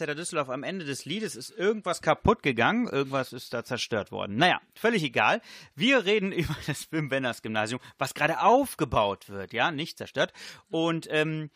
Buonasera 0.00 0.16
Düsseldorf. 0.16 0.48
Am 0.48 0.62
Ende 0.62 0.86
des 0.86 1.04
Liedes 1.04 1.36
ist 1.36 1.50
irgendwas 1.50 2.00
kaputt 2.00 2.42
gegangen, 2.42 2.88
irgendwas 2.88 3.34
ist 3.34 3.52
da 3.52 3.62
zerstört 3.64 4.10
worden. 4.10 4.36
Naja, 4.36 4.58
völlig 4.74 5.02
egal. 5.02 5.42
Wir 5.74 6.06
reden 6.06 6.32
über 6.42 6.56
das 6.66 6.90
Wim 6.90 7.10
Wenders 7.10 7.42
Gymnasium, 7.42 7.80
was 7.98 8.14
gerade 8.14 8.40
aufgebaut 8.40 9.28
wird, 9.28 9.52
ja, 9.52 9.70
nicht 9.70 9.98
zerstört. 9.98 10.32
Und 10.70 11.06
ähm, 11.10 11.50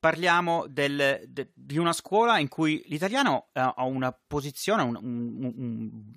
parliamo 0.00 0.66
del, 0.68 1.26
de, 1.28 1.48
di 1.54 1.76
una 1.76 1.92
scuola 1.92 2.38
in 2.38 2.48
cui 2.48 2.82
l'italiano 2.86 3.48
eh, 3.52 3.60
ha 3.60 3.84
una 3.84 4.10
posizione 4.10 4.82
un, 4.82 4.96
un- 4.96 5.52
un- 5.54 6.14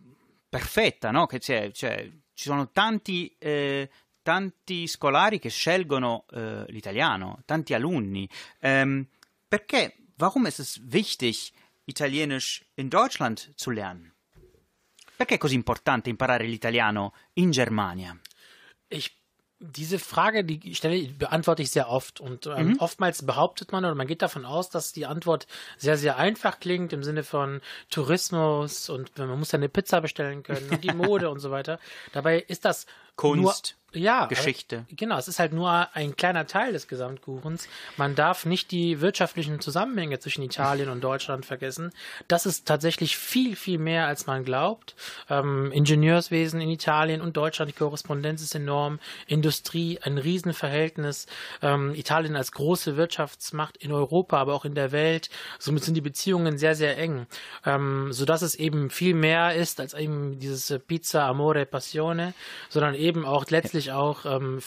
perfetta, 0.47 1.12
no? 1.12 1.26
C'è- 1.28 1.72
ci 1.74 2.12
sono 2.36 2.72
tanti, 2.72 3.36
eh, 3.38 3.89
tanti 4.22 4.88
scolari 4.88 5.39
che 5.39 5.49
scelgono 5.49 6.24
eh, 6.32 6.64
l'italiano, 6.70 7.41
tanti 7.43 7.74
alunni. 7.74 8.30
Ähm, 8.62 9.05
perché, 9.45 9.95
warum 10.20 10.45
ist 10.45 10.59
es 10.59 10.80
wichtig, 10.91 11.53
Italienisch 11.86 12.65
in 12.76 12.89
Deutschland 12.89 13.51
zu 13.55 13.72
lernen? 13.72 14.13
Perché 15.17 15.36
è 15.36 15.38
così 15.38 15.55
importante 15.55 16.09
imparare 16.09 16.45
l'italiano 16.45 17.13
in 17.34 17.51
Germania? 17.51 18.17
Ich 18.88 19.20
diese 19.59 19.99
Frage, 19.99 20.45
die 20.45 20.74
stelle, 20.74 21.09
beantworte 21.09 21.61
ich 21.61 21.72
sehr 21.72 21.89
oft 21.89 22.22
und 22.22 22.47
ähm, 22.47 22.78
oftmals 22.80 23.26
behauptet 23.26 23.74
man 23.74 23.84
oder 23.84 23.93
man 23.93 24.07
geht 24.07 24.22
davon 24.22 24.45
aus, 24.45 24.70
dass 24.70 24.93
die 24.93 25.05
Antwort 25.05 25.47
sehr, 25.78 25.97
sehr 25.97 26.17
einfach 26.17 26.61
klingt 26.61 26.93
im 26.93 27.03
Sinne 27.03 27.24
von 27.24 27.59
Tourismus 27.89 28.89
und 28.89 29.17
man 29.17 29.38
muss 29.38 29.51
ja 29.51 29.57
eine 29.57 29.67
Pizza 29.67 29.99
bestellen 29.99 30.43
können 30.43 30.70
und 30.70 30.84
die 30.84 30.93
Mode 30.93 31.30
und 31.30 31.39
so 31.39 31.51
weiter. 31.51 31.78
Dabei 32.13 32.39
ist 32.39 32.63
das 32.63 32.86
Kunst, 33.17 33.76
ja, 33.93 34.25
Geschichte. 34.27 34.77
Aber, 34.77 34.95
genau, 34.95 35.17
es 35.17 35.27
ist 35.27 35.39
halt 35.39 35.53
nur 35.53 35.87
ein 35.93 36.15
kleiner 36.15 36.45
Teil 36.45 36.73
des 36.73 36.87
Gesamtkuchens. 36.87 37.67
Man 37.97 38.15
darf 38.15 38.45
nicht 38.45 38.71
die 38.71 39.01
wirtschaftlichen 39.01 39.59
Zusammenhänge 39.59 40.19
zwischen 40.19 40.43
Italien 40.43 40.89
und 40.89 41.03
Deutschland 41.03 41.45
vergessen. 41.45 41.91
Das 42.27 42.45
ist 42.45 42.67
tatsächlich 42.67 43.17
viel, 43.17 43.55
viel 43.55 43.79
mehr, 43.79 44.07
als 44.07 44.27
man 44.27 44.45
glaubt. 44.45 44.95
Ähm, 45.29 45.71
Ingenieurswesen 45.71 46.61
in 46.61 46.69
Italien 46.69 47.21
und 47.21 47.35
Deutschland, 47.35 47.71
die 47.71 47.75
Korrespondenz 47.75 48.41
ist 48.41 48.55
enorm. 48.55 48.99
Industrie, 49.27 49.99
ein 50.01 50.17
Riesenverhältnis. 50.17 51.25
Ähm, 51.61 51.95
Italien 51.95 52.35
als 52.35 52.51
große 52.51 52.97
Wirtschaftsmacht 52.97 53.77
in 53.77 53.91
Europa, 53.91 54.37
aber 54.37 54.53
auch 54.53 54.65
in 54.65 54.75
der 54.75 54.91
Welt. 54.91 55.29
Somit 55.57 55.83
sind 55.83 55.95
die 55.95 56.01
Beziehungen 56.01 56.57
sehr, 56.57 56.75
sehr 56.75 56.97
eng. 56.97 57.25
Ähm, 57.65 58.11
sodass 58.11 58.41
es 58.41 58.55
eben 58.55 58.89
viel 58.89 59.13
mehr 59.13 59.55
ist 59.55 59.79
als 59.79 59.93
eben 59.93 60.39
dieses 60.39 60.79
Pizza, 60.87 61.25
Amore, 61.25 61.65
Passione, 61.65 62.33
sondern 62.69 62.95
eben 62.95 63.25
auch 63.25 63.45
letztlich 63.49 63.78
auch 63.91 64.25
ähm, 64.25 64.59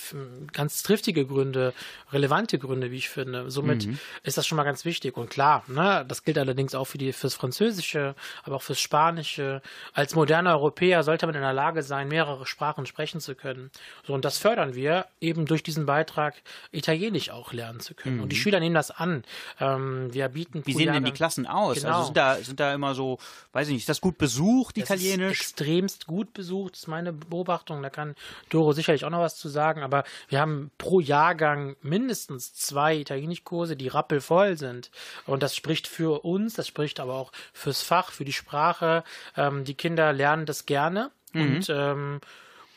ganz 0.53 0.83
triftige 0.83 1.27
Gründe, 1.27 1.75
relevante 2.13 2.59
Gründe, 2.59 2.91
wie 2.91 2.97
ich 2.97 3.09
finde. 3.09 3.51
Somit 3.51 3.89
ist 4.23 4.39
das 4.39 4.47
schon 4.47 4.57
mal 4.57 4.65
ganz 4.65 4.85
wichtig. 4.85 5.17
Und 5.17 5.31
klar, 5.31 5.65
ne, 5.69 6.05
das 6.09 6.25
gilt 6.25 6.39
allerdings 6.39 6.75
auch 6.75 6.87
für 6.87 6.99
die, 6.99 7.13
fürs 7.13 7.35
Französische, 7.35 8.15
aber 8.45 8.57
auch 8.57 8.63
fürs 8.63 8.81
Spanische. 8.81 9.61
Als 9.93 10.15
moderner 10.15 10.53
Europäer 10.53 11.03
sollte 11.03 11.27
man 11.27 11.35
in 11.35 11.43
der 11.43 11.53
Lage 11.53 11.83
sein, 11.83 12.09
mehrere 12.09 12.47
Sprachen 12.47 12.87
sprechen 12.87 13.21
zu 13.21 13.35
können. 13.35 13.71
So, 14.07 14.15
und 14.15 14.25
das 14.25 14.39
fördern 14.39 14.75
wir 14.75 15.07
eben 15.21 15.47
durch 15.47 15.63
diesen 15.63 15.87
Beitrag, 15.87 16.35
Italienisch 16.71 17.31
auch 17.31 17.53
lernen 17.53 17.81
zu 17.81 17.95
können. 17.95 18.21
Und 18.21 18.31
die 18.31 18.37
Schüler 18.37 18.61
nehmen 18.61 18.75
das 18.75 18.91
an. 18.91 19.25
Ähm, 19.61 20.13
wir 20.13 20.29
bieten 20.29 20.63
Wie 20.65 20.73
sehen 20.73 20.93
denn 20.93 21.05
die 21.05 21.13
Klassen 21.13 21.47
aus? 21.47 21.81
Genau. 21.81 21.93
Also 21.93 22.05
sind 22.07 22.17
da, 22.17 22.37
sind 22.37 22.61
da 22.61 22.75
immer 22.75 22.95
so, 22.95 23.19
weiß 23.53 23.69
ich 23.69 23.75
nicht, 23.75 23.83
ist 23.83 23.89
das 23.89 24.01
gut 24.01 24.19
besucht, 24.19 24.77
Das 24.77 24.85
Italienisch? 24.85 25.41
Ist 25.41 25.61
extremst 25.61 26.07
gut 26.07 26.33
besucht, 26.33 26.75
ist 26.75 26.89
meine 26.89 27.13
Beobachtung. 27.13 27.83
Da 27.83 27.91
kann 27.91 28.15
Doro 28.51 28.73
sicherlich 28.73 29.02
auch 29.05 29.11
noch 29.11 29.21
was 29.21 29.37
zu 29.37 29.49
sagen. 29.49 29.83
Aber 29.83 30.05
wir 30.29 30.41
haben 30.41 30.71
pro 30.79 31.01
Jahrgang 31.01 31.77
mindestens 31.83 32.55
zwei 32.55 32.97
Italienischkurse, 32.97 33.77
die 33.77 33.89
rappelvoll 33.89 34.57
sind. 34.57 34.91
Und 35.27 35.43
das 35.43 35.57
spricht 35.57 35.87
für 35.87 36.25
uns, 36.25 36.55
das 36.55 36.67
spricht 36.67 37.01
aber 37.01 37.15
auch 37.15 37.33
fürs 37.53 37.83
Fach, 37.83 38.13
für 38.13 38.25
die 38.25 38.33
Sprache. 38.33 39.05
Ähm, 39.37 39.65
die 39.65 39.75
Kinder 39.75 40.13
lernen 40.13 40.47
das 40.47 40.67
gerne. 40.67 41.11
Und 41.35 41.71
ähm, 41.71 42.21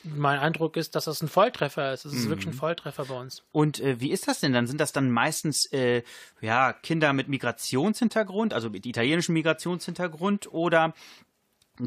mein 0.04 0.40
Eindruck 0.40 0.78
ist, 0.78 0.96
dass 0.96 1.06
das 1.06 1.22
ein 1.22 1.28
Volltreffer 1.28 1.94
ist. 1.94 2.06
Es 2.06 2.14
ist 2.14 2.30
wirklich 2.30 2.48
ein 2.48 2.54
Volltreffer 2.54 3.06
bei 3.06 3.20
uns. 3.20 3.44
Und 3.52 3.80
äh, 3.80 4.00
wie 4.00 4.12
ist 4.12 4.28
das 4.28 4.40
denn 4.40 4.54
dann? 4.54 4.68
Sind 4.68 4.80
das 4.80 4.92
dann 4.92 5.10
meistens 5.10 5.72
äh, 5.72 6.04
ja, 6.42 6.74
Kinder 6.74 7.12
mit 7.14 7.28
Migrationshintergrund, 7.28 8.54
also 8.54 8.70
mit 8.70 8.86
italienischem 8.86 9.34
Migrationshintergrund 9.34 10.52
oder 10.54 10.94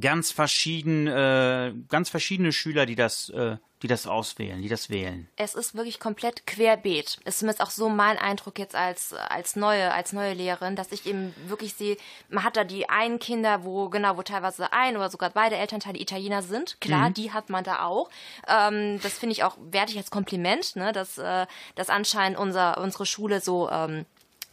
ganz 0.00 0.32
verschieden, 0.32 1.06
äh, 1.06 1.72
ganz 1.88 2.10
verschiedene 2.10 2.52
Schüler, 2.52 2.86
die 2.86 2.94
das, 2.94 3.30
äh, 3.30 3.56
die 3.82 3.86
das 3.86 4.06
auswählen, 4.06 4.60
die 4.60 4.68
das 4.68 4.90
wählen? 4.90 5.28
Es 5.36 5.54
ist 5.54 5.74
wirklich 5.74 6.00
komplett 6.00 6.46
querbeet. 6.46 7.18
Ist 7.24 7.38
zumindest 7.38 7.62
auch 7.62 7.70
so 7.70 7.88
mein 7.88 8.18
Eindruck 8.18 8.58
jetzt 8.58 8.74
als, 8.74 9.14
als 9.14 9.56
neue, 9.56 9.92
als 9.92 10.12
neue 10.12 10.34
Lehrerin, 10.34 10.76
dass 10.76 10.92
ich 10.92 11.06
eben 11.06 11.34
wirklich 11.46 11.74
sehe, 11.74 11.96
man 12.28 12.44
hat 12.44 12.56
da 12.56 12.64
die 12.64 12.88
einen 12.88 13.18
Kinder, 13.18 13.64
wo, 13.64 13.88
genau, 13.88 14.16
wo 14.16 14.22
teilweise 14.22 14.72
ein 14.72 14.96
oder 14.96 15.10
sogar 15.10 15.30
beide 15.30 15.56
Elternteile 15.56 15.98
Italiener 15.98 16.42
sind. 16.42 16.80
Klar, 16.80 17.10
die 17.10 17.32
hat 17.32 17.50
man 17.50 17.64
da 17.64 17.84
auch. 17.84 18.10
Ähm, 18.46 19.00
das 19.02 19.18
finde 19.18 19.32
ich 19.32 19.44
auch, 19.44 19.56
werte 19.70 19.92
ich 19.92 19.98
als 19.98 20.10
Kompliment, 20.10 20.76
ne, 20.76 20.92
dass, 20.92 21.18
äh, 21.18 21.46
dass 21.76 21.88
anscheinend 21.88 22.38
unser, 22.38 22.78
unsere 22.78 23.06
Schule 23.06 23.40
so, 23.40 23.70
ähm, 23.70 24.04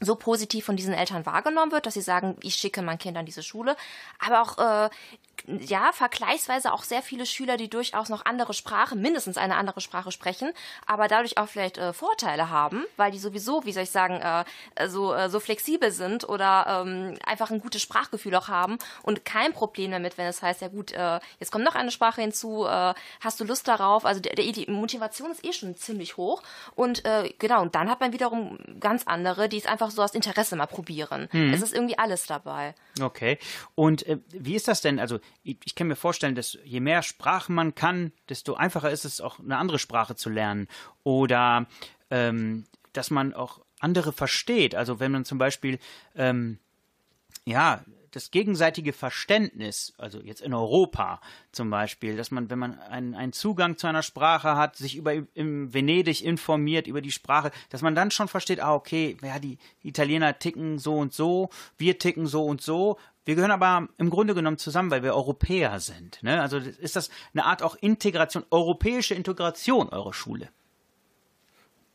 so 0.01 0.15
positiv 0.15 0.65
von 0.65 0.75
diesen 0.75 0.93
Eltern 0.93 1.25
wahrgenommen 1.25 1.71
wird, 1.71 1.85
dass 1.85 1.93
sie 1.93 2.01
sagen, 2.01 2.35
ich 2.41 2.55
schicke 2.55 2.81
mein 2.81 2.97
Kind 2.97 3.17
an 3.17 3.25
diese 3.25 3.43
Schule. 3.43 3.75
Aber 4.19 4.41
auch, 4.41 4.57
äh, 4.57 4.89
ja, 5.47 5.91
vergleichsweise 5.91 6.73
auch 6.73 6.83
sehr 6.83 7.01
viele 7.01 7.25
Schüler, 7.25 7.57
die 7.57 7.69
durchaus 7.69 8.09
noch 8.09 8.25
andere 8.25 8.53
Sprachen, 8.53 9.01
mindestens 9.01 9.37
eine 9.37 9.55
andere 9.55 9.81
Sprache 9.81 10.11
sprechen, 10.11 10.51
aber 10.85 11.07
dadurch 11.07 11.37
auch 11.37 11.47
vielleicht 11.47 11.77
äh, 11.77 11.93
Vorteile 11.93 12.49
haben, 12.49 12.85
weil 12.97 13.11
die 13.11 13.19
sowieso, 13.19 13.65
wie 13.65 13.71
soll 13.71 13.83
ich 13.83 13.91
sagen, 13.91 14.15
äh, 14.15 14.87
so, 14.87 15.13
äh, 15.13 15.29
so 15.29 15.39
flexibel 15.39 15.91
sind 15.91 16.27
oder 16.27 16.83
ähm, 16.85 17.17
einfach 17.25 17.51
ein 17.51 17.59
gutes 17.59 17.81
Sprachgefühl 17.81 18.35
auch 18.35 18.47
haben 18.47 18.77
und 19.03 19.25
kein 19.25 19.53
Problem 19.53 19.91
damit, 19.91 20.17
wenn 20.17 20.27
es 20.27 20.41
heißt, 20.41 20.61
ja 20.61 20.67
gut, 20.67 20.91
äh, 20.91 21.19
jetzt 21.39 21.51
kommt 21.51 21.65
noch 21.65 21.75
eine 21.75 21.91
Sprache 21.91 22.21
hinzu, 22.21 22.65
äh, 22.65 22.93
hast 23.21 23.39
du 23.39 23.43
Lust 23.43 23.67
darauf? 23.67 24.05
Also 24.05 24.21
der, 24.21 24.35
der, 24.35 24.51
die 24.51 24.69
Motivation 24.69 25.31
ist 25.31 25.45
eh 25.45 25.53
schon 25.53 25.75
ziemlich 25.75 26.17
hoch 26.17 26.41
und 26.75 27.05
äh, 27.05 27.33
genau, 27.39 27.61
und 27.61 27.75
dann 27.75 27.89
hat 27.89 27.99
man 27.99 28.13
wiederum 28.13 28.57
ganz 28.79 29.03
andere, 29.05 29.49
die 29.49 29.57
es 29.57 29.65
einfach 29.65 29.91
so 29.91 30.01
aus 30.01 30.13
Interesse 30.15 30.55
mal 30.55 30.65
probieren. 30.65 31.29
Es 31.53 31.61
ist 31.61 31.73
irgendwie 31.73 31.97
alles 31.97 32.25
dabei. 32.25 32.75
Okay. 33.01 33.37
Und 33.75 34.05
äh, 34.07 34.19
wie 34.29 34.55
ist 34.55 34.67
das 34.67 34.81
denn? 34.81 34.99
Also 34.99 35.19
ich, 35.43 35.75
kann 35.75 35.87
mir 35.87 35.95
vorstellen, 35.95 36.35
dass 36.35 36.57
je 36.63 36.79
mehr 36.79 37.03
Sprachen 37.03 37.55
man 37.55 37.75
kann, 37.75 38.11
desto 38.29 38.55
einfacher 38.55 38.91
ist 38.91 39.05
es 39.05 39.21
auch 39.21 39.39
eine 39.39 39.57
andere 39.57 39.79
Sprache 39.79 40.15
zu 40.15 40.29
lernen. 40.29 40.67
Oder 41.03 41.67
ähm, 42.09 42.65
dass 42.93 43.11
man 43.11 43.33
auch 43.33 43.61
andere 43.79 44.13
versteht. 44.13 44.75
Also 44.75 44.99
wenn 44.99 45.11
man 45.11 45.25
zum 45.25 45.37
Beispiel 45.37 45.79
ähm, 46.15 46.59
ja 47.45 47.83
das 48.15 48.31
gegenseitige 48.31 48.93
Verständnis, 48.93 49.93
also 49.97 50.21
jetzt 50.21 50.39
in 50.39 50.53
Europa 50.53 51.19
zum 51.51 51.69
Beispiel, 51.69 52.15
dass 52.15 52.31
man, 52.31 52.49
wenn 52.49 52.59
man 52.59 52.79
einen, 52.79 53.13
einen 53.13 53.33
Zugang 53.33 53.77
zu 53.77 53.87
einer 53.87 54.03
Sprache 54.03 54.55
hat, 54.55 54.77
sich 54.77 54.95
über 54.95 55.13
im 55.33 55.73
Venedig 55.73 56.23
informiert 56.23 56.87
über 56.87 57.01
die 57.01 57.11
Sprache, 57.11 57.51
dass 57.69 57.81
man 57.81 57.93
dann 57.93 58.11
schon 58.11 58.29
versteht, 58.29 58.61
ah, 58.61 58.73
okay, 58.73 59.17
ja, 59.21 59.37
die 59.39 59.57
Italiener 59.83 60.39
ticken 60.39 60.79
so 60.79 60.95
und 60.95 61.13
so, 61.13 61.49
wir 61.77 61.99
ticken 61.99 62.25
so 62.25 62.45
und 62.45 62.61
so. 62.61 62.97
Wir 63.25 63.35
gehören 63.35 63.51
aber 63.51 63.89
im 63.97 64.11
Grunde 64.11 64.35
genommen 64.35 64.59
zusammen, 64.59 64.91
weil 64.91 65.03
wir 65.03 65.15
Europäer 65.15 65.79
sind. 65.79 66.21
Ne? 66.21 66.41
Also 66.41 66.57
ist 66.57 66.95
das 66.95 67.09
eine 67.33 67.45
Art 67.45 67.63
auch 67.63 67.75
Integration, 67.75 68.45
europäische 68.51 69.15
Integration 69.15 69.89
eurer 69.89 70.13
Schule? 70.13 70.49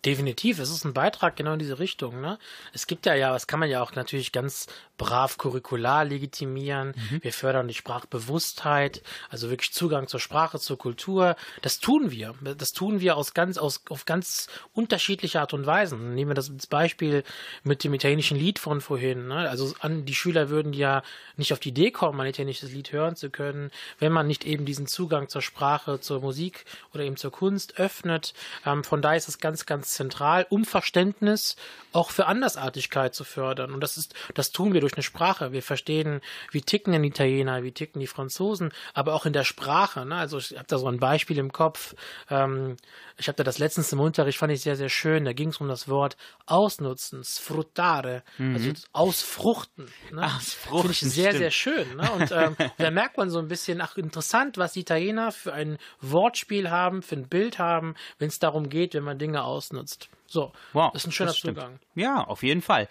Definitiv, 0.05 0.59
es 0.59 0.71
ist 0.71 0.85
ein 0.85 0.95
Beitrag 0.95 1.37
genau 1.37 1.53
in 1.53 1.59
diese 1.59 1.79
Richtung. 1.79 2.23
Ne? 2.23 2.39
Es 2.73 2.87
gibt 2.87 3.05
ja 3.05 3.15
ja, 3.15 3.35
das 3.35 3.47
kann 3.47 3.61
man 3.61 3.69
ja 3.69 3.83
auch 3.83 3.95
natürlich 3.95 4.33
ganz 4.33 4.67
brav 4.97 5.37
curricular 5.37 6.05
legitimieren. 6.05 6.95
Wir 7.23 7.33
fördern 7.33 7.69
die 7.69 7.75
Sprachbewusstheit, 7.75 9.03
also 9.29 9.51
wirklich 9.51 9.73
Zugang 9.73 10.09
zur 10.09 10.21
Sprache, 10.21 10.59
zur 10.59 10.79
Kultur. 10.79 11.37
Das 11.63 11.81
tun 11.81 12.11
wir. 12.11 12.35
Das 12.57 12.73
tun 12.73 13.01
wir 13.01 13.17
aus 13.17 13.35
ganz, 13.35 13.59
aus, 13.59 13.83
auf 13.89 14.05
ganz 14.07 14.49
unterschiedliche 14.73 15.41
Art 15.41 15.53
und 15.55 15.67
Weisen. 15.67 16.15
Nehmen 16.15 16.31
wir 16.31 16.35
das 16.35 16.51
Beispiel 16.67 17.23
mit 17.63 17.85
dem 17.85 17.93
italienischen 17.93 18.39
Lied 18.39 18.59
von 18.59 18.81
vorhin. 18.81 19.29
Ne? 19.29 19.49
Also 19.49 19.75
an, 19.81 20.05
die 20.05 20.15
Schüler 20.15 20.49
würden 20.49 20.73
ja 20.73 21.03
nicht 21.37 21.53
auf 21.53 21.61
die 21.61 21.71
Idee 21.71 21.91
kommen, 21.91 22.21
ein 22.21 22.27
italienisches 22.27 22.73
Lied 22.73 22.93
hören 22.93 23.17
zu 23.17 23.31
können, 23.31 23.71
wenn 23.99 24.13
man 24.13 24.27
nicht 24.27 24.45
eben 24.45 24.65
diesen 24.65 24.87
Zugang 24.87 25.29
zur 25.29 25.43
Sprache, 25.43 26.01
zur 26.01 26.21
Musik 26.21 26.65
oder 26.95 27.05
eben 27.05 27.17
zur 27.17 27.33
Kunst 27.33 27.79
öffnet. 27.79 28.35
Ähm, 28.67 28.85
von 28.85 29.03
daher 29.03 29.17
ist 29.17 29.29
es 29.29 29.39
ganz, 29.39 29.67
ganz 29.67 29.90
zentral, 29.95 30.47
um 30.49 30.65
Verständnis 30.65 31.57
auch 31.93 32.11
für 32.11 32.27
Andersartigkeit 32.27 33.15
zu 33.15 33.25
fördern. 33.25 33.73
Und 33.73 33.81
das 33.81 33.97
ist, 33.97 34.15
das 34.35 34.53
tun 34.53 34.73
wir 34.73 34.81
durch 34.81 34.95
eine 34.95 35.03
Sprache. 35.03 35.53
Wir 35.53 35.63
verstehen, 35.63 36.21
wie 36.53 36.63
ticken 36.63 36.93
denn 36.93 37.03
die 37.03 37.09
Italiener, 37.09 37.63
wie 37.63 37.73
ticken 37.73 38.01
die 38.01 38.07
Franzosen, 38.07 38.73
aber 38.95 39.15
auch 39.15 39.27
in 39.27 39.33
der 39.33 39.45
Sprache. 39.45 40.07
Ne? 40.07 40.15
Also 40.15 40.39
ich 40.39 40.53
habe 40.53 40.67
da 40.69 40.79
so 40.79 40.87
ein 40.87 41.01
Beispiel 41.01 41.39
im 41.39 41.53
Kopf. 41.53 41.95
Ähm, 42.29 42.77
ich 43.17 43.29
habe 43.29 43.37
da 43.37 43.45
das 43.45 43.59
letztens 43.59 43.93
im 43.93 44.01
Unterricht, 44.01 44.39
fand 44.39 44.53
ich 44.53 44.63
sehr, 44.63 44.77
sehr 44.77 44.89
schön. 44.89 45.25
Da 45.25 45.33
ging 45.33 45.49
es 45.49 45.59
um 45.59 45.69
das 45.69 45.89
Wort 45.89 46.17
ausnutzen, 46.47 47.25
sfruttare, 47.25 48.23
also 48.39 48.73
ausfruchten. 48.93 49.87
Ne? 50.13 50.25
Ausfruchten, 50.25 50.95
Finde 50.95 51.09
ich 51.09 51.15
sehr, 51.15 51.31
stimmt. 51.31 51.39
sehr 51.39 51.51
schön. 51.51 51.97
Ne? 51.97 52.11
Und 52.13 52.33
ähm, 52.33 52.57
da 52.79 52.91
merkt 52.91 53.17
man 53.19 53.31
so 53.31 53.39
ein 53.39 53.49
bisschen, 53.49 53.81
ach, 53.81 53.97
interessant, 53.97 54.59
was 54.59 54.73
die 54.73 54.81
Italiener 54.81 55.33
für 55.33 55.53
ein 55.53 55.79
Wortspiel 56.01 56.71
haben, 56.71 57.03
für 57.03 57.17
ein 57.17 57.29
Bild 57.29 57.59
haben, 57.59 57.95
wenn 58.19 58.29
es 58.29 58.39
darum 58.39 58.69
geht, 58.69 58.95
wenn 58.95 59.05
man 59.05 59.19
Dinge 59.19 59.43
ausnutzt. 59.43 59.80
So, 60.27 60.53
Wow, 60.73 60.93
das 60.93 61.03
ist 61.03 61.09
ein 61.09 61.13
schöner. 61.13 61.33
Zugang. 61.33 61.79
Ja, 61.95 62.25
auf 62.25 62.43
jeden 62.43 62.63
Fall. 62.63 62.89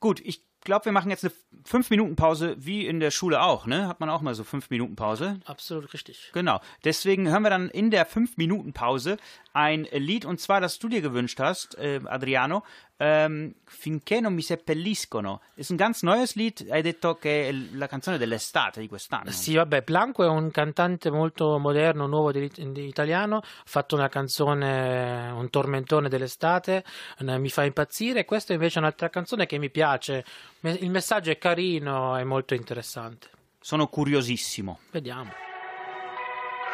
Gut, 0.00 0.20
ich 0.20 0.42
glaube, 0.64 0.84
wir 0.84 0.92
machen 0.92 1.10
jetzt 1.10 1.24
eine 1.24 1.32
5-Minuten-Pause, 1.68 2.56
wie 2.58 2.86
in 2.86 3.00
der 3.00 3.10
Schule 3.10 3.42
auch, 3.42 3.66
ne? 3.66 3.88
Hat 3.88 4.00
man 4.00 4.08
auch 4.10 4.20
mal 4.20 4.34
so 4.34 4.44
5-Minuten-Pause. 4.44 5.40
Absolut 5.44 5.92
richtig. 5.92 6.30
Genau. 6.32 6.60
Deswegen 6.84 7.28
hören 7.28 7.42
wir 7.42 7.50
dann 7.50 7.68
in 7.68 7.90
der 7.90 8.08
5-Minuten-Pause 8.08 9.16
ein 9.52 9.88
Lied, 9.92 10.24
und 10.24 10.40
zwar, 10.40 10.60
das 10.60 10.78
du 10.78 10.88
dir 10.88 11.00
gewünscht 11.02 11.40
hast, 11.40 11.76
äh, 11.78 12.00
Adriano, 12.04 12.62
ähm, 13.02 13.54
Finché 13.64 14.20
non 14.20 14.32
mi 14.34 14.42
seppelliscono. 14.42 15.40
Ist 15.56 15.70
ein 15.70 15.76
ganz 15.76 16.02
neues 16.02 16.36
Lied, 16.36 16.68
hai 16.70 16.82
detto 16.82 17.16
che 17.16 17.48
è 17.48 17.52
la 17.72 17.88
canzone 17.88 18.16
dell'estate 18.16 18.80
di 18.80 18.86
quest'anno. 18.86 19.30
Sì, 19.30 19.56
vabbè, 19.56 19.82
Blanco 19.82 20.22
è 20.22 20.28
un 20.28 20.52
cantante 20.52 21.10
molto 21.10 21.58
moderno, 21.58 22.06
nuovo 22.06 22.30
di, 22.30 22.48
di 22.54 22.86
italiano, 22.86 23.38
ha 23.38 23.42
fatto 23.64 23.96
una 23.96 24.08
canzone, 24.08 25.30
un 25.30 25.50
tormentone 25.50 26.08
dell'estate, 26.08 26.84
mi 27.20 27.48
fa 27.48 27.64
impazzire. 27.64 28.24
Questa 28.24 28.52
invece 28.52 28.76
è 28.76 28.82
un'altra 28.82 29.08
canzone 29.08 29.46
che 29.46 29.58
mi 29.58 29.70
piace. 29.70 30.24
Il 30.60 30.90
messaggio 30.90 31.30
è 31.30 31.38
carino 31.38 32.16
e 32.16 32.24
molto 32.24 32.54
interessante. 32.54 33.30
Sono 33.58 33.88
curiosissimo. 33.88 34.78
Vediamo. 34.92 35.32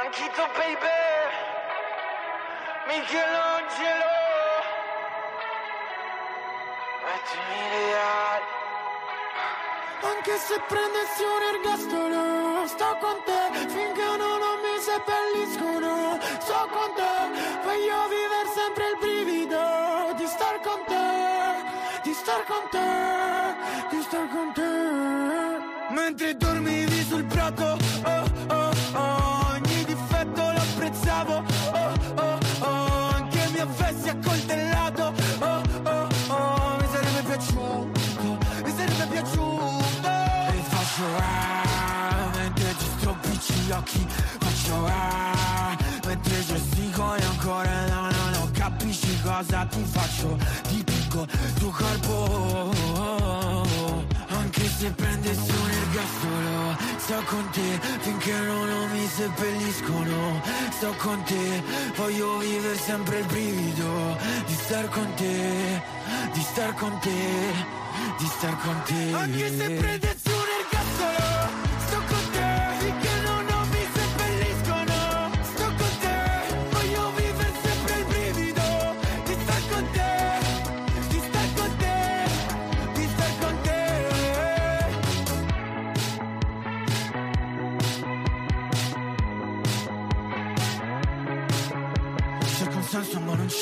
Anchito 0.04 0.42
baby 0.56 0.98
Michelangelo 2.88 4.17
Le 7.18 7.94
ali 7.96 8.56
Anche 10.02 10.38
se 10.38 10.60
prendessi 10.68 11.22
un 11.22 11.42
ergastolo 11.52 12.66
Sto 12.66 12.96
con 13.00 13.16
te 13.24 13.68
finché 13.68 14.04
non, 14.16 14.38
non 14.38 14.56
mi 14.62 14.76
seppelliscono. 14.78 16.18
Sto 16.38 16.68
con 16.70 16.90
te 16.94 17.14
Voglio 17.64 17.98
vivere 18.08 18.48
sempre 18.54 18.84
il 18.90 18.96
brivido 19.00 20.14
Di 20.16 20.26
star 20.26 20.60
con 20.60 20.80
te 20.86 22.02
Di 22.02 22.12
star 22.14 22.44
con 22.44 22.62
te 22.70 23.96
Di 23.96 24.02
star 24.02 24.28
con 24.28 24.52
te. 24.52 25.66
Mentre 25.90 26.36
dormivi 26.36 27.02
sul 27.02 27.24
prato 27.24 27.76
Oh 28.04 28.24
oh 28.48 28.70
oh 28.94 29.46
Ogni 29.54 29.84
difetto 29.84 30.42
lo 30.42 30.58
apprezzavo. 30.58 31.42
Oh 31.72 31.92
oh 32.16 32.38
oh 32.60 33.10
Anche 33.14 33.48
mi 33.52 33.58
avessi 33.58 34.08
accoltellato 34.08 34.77
E 41.00 41.04
ah 41.20 42.30
Mentre 42.34 42.74
ci 42.76 42.86
stropicci 42.98 43.52
gli 43.52 43.70
occhi 43.70 44.06
Faccio 44.40 44.84
ah 44.86 45.76
Mentre 46.04 46.44
gestico 46.44 47.14
e 47.14 47.22
ancora 47.22 47.86
no 47.86 48.00
no 48.10 48.30
no 48.32 48.50
Capisci 48.52 49.20
cosa 49.22 49.64
ti 49.66 49.84
faccio 49.84 50.36
Ti 50.68 50.82
picco 50.82 51.26
tuo 51.58 51.70
corpo 51.70 52.76
anche 54.30 54.68
se 54.68 54.90
prendessi 54.90 55.50
un 55.50 55.70
ergastolo 55.70 56.76
Sto 56.98 57.22
con 57.26 57.48
te 57.50 57.80
finché 58.00 58.32
non, 58.32 58.68
non 58.68 58.90
mi 58.90 59.06
seppelliscono 59.06 60.42
Sto 60.70 60.94
con 60.98 61.22
te, 61.24 61.62
voglio 61.96 62.38
vivere 62.38 62.76
sempre 62.76 63.18
il 63.20 63.26
brivido 63.26 64.16
Di 64.46 64.54
star 64.54 64.88
con 64.88 65.14
te, 65.14 65.82
di 66.32 66.40
star 66.40 66.74
con 66.74 66.98
te, 67.00 67.10
di 68.18 68.26
star 68.26 68.56
con 68.58 68.82
te 68.84 69.12
Anche 69.14 69.56
se 69.56 69.70
prendessi 69.70 70.17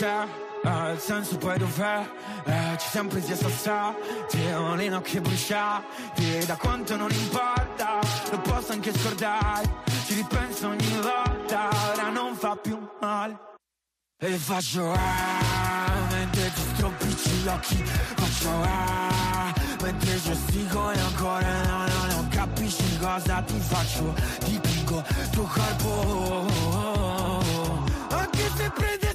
c'è 0.06 0.26
eh, 0.64 0.92
Il 0.92 1.00
senso 1.00 1.36
poi 1.36 1.58
dov'è? 1.58 2.08
Eh, 2.44 2.76
ci 2.78 2.88
siamo 2.88 3.08
presi 3.08 3.32
a 3.32 3.94
Ho 4.58 4.74
le 4.74 4.88
nocche 4.88 5.20
bruciate 5.20 6.46
Da 6.46 6.56
quanto 6.56 6.96
non 6.96 7.10
importa 7.10 7.98
Lo 8.30 8.38
posso 8.40 8.72
anche 8.72 8.92
scordare 8.96 9.68
Ci 10.06 10.14
ripenso 10.14 10.68
ogni 10.68 11.00
volta 11.00 11.68
Ora 11.92 12.10
non 12.10 12.34
fa 12.34 12.56
più 12.56 12.78
male 13.00 13.38
E 14.18 14.28
faccio 14.36 14.92
ah 14.92 15.94
Mentre 16.10 16.52
ti 16.54 16.60
stropicci 16.74 17.30
gli 17.30 17.48
occhi. 17.48 17.84
Faccio 17.84 18.50
ah 18.62 19.52
Mentre 19.82 20.20
gestico 20.22 20.90
e 20.90 20.98
ancora 20.98 21.62
no 21.62 21.86
no 21.86 22.06
no 22.12 22.26
Capisci 22.30 22.98
cosa 22.98 23.42
ti 23.42 23.58
faccio. 23.58 24.14
Dipingo 24.44 25.02
tuo 25.32 25.44
corpo 25.44 26.46
Anche 28.10 28.50
se 28.56 28.70
prendessi 28.70 29.05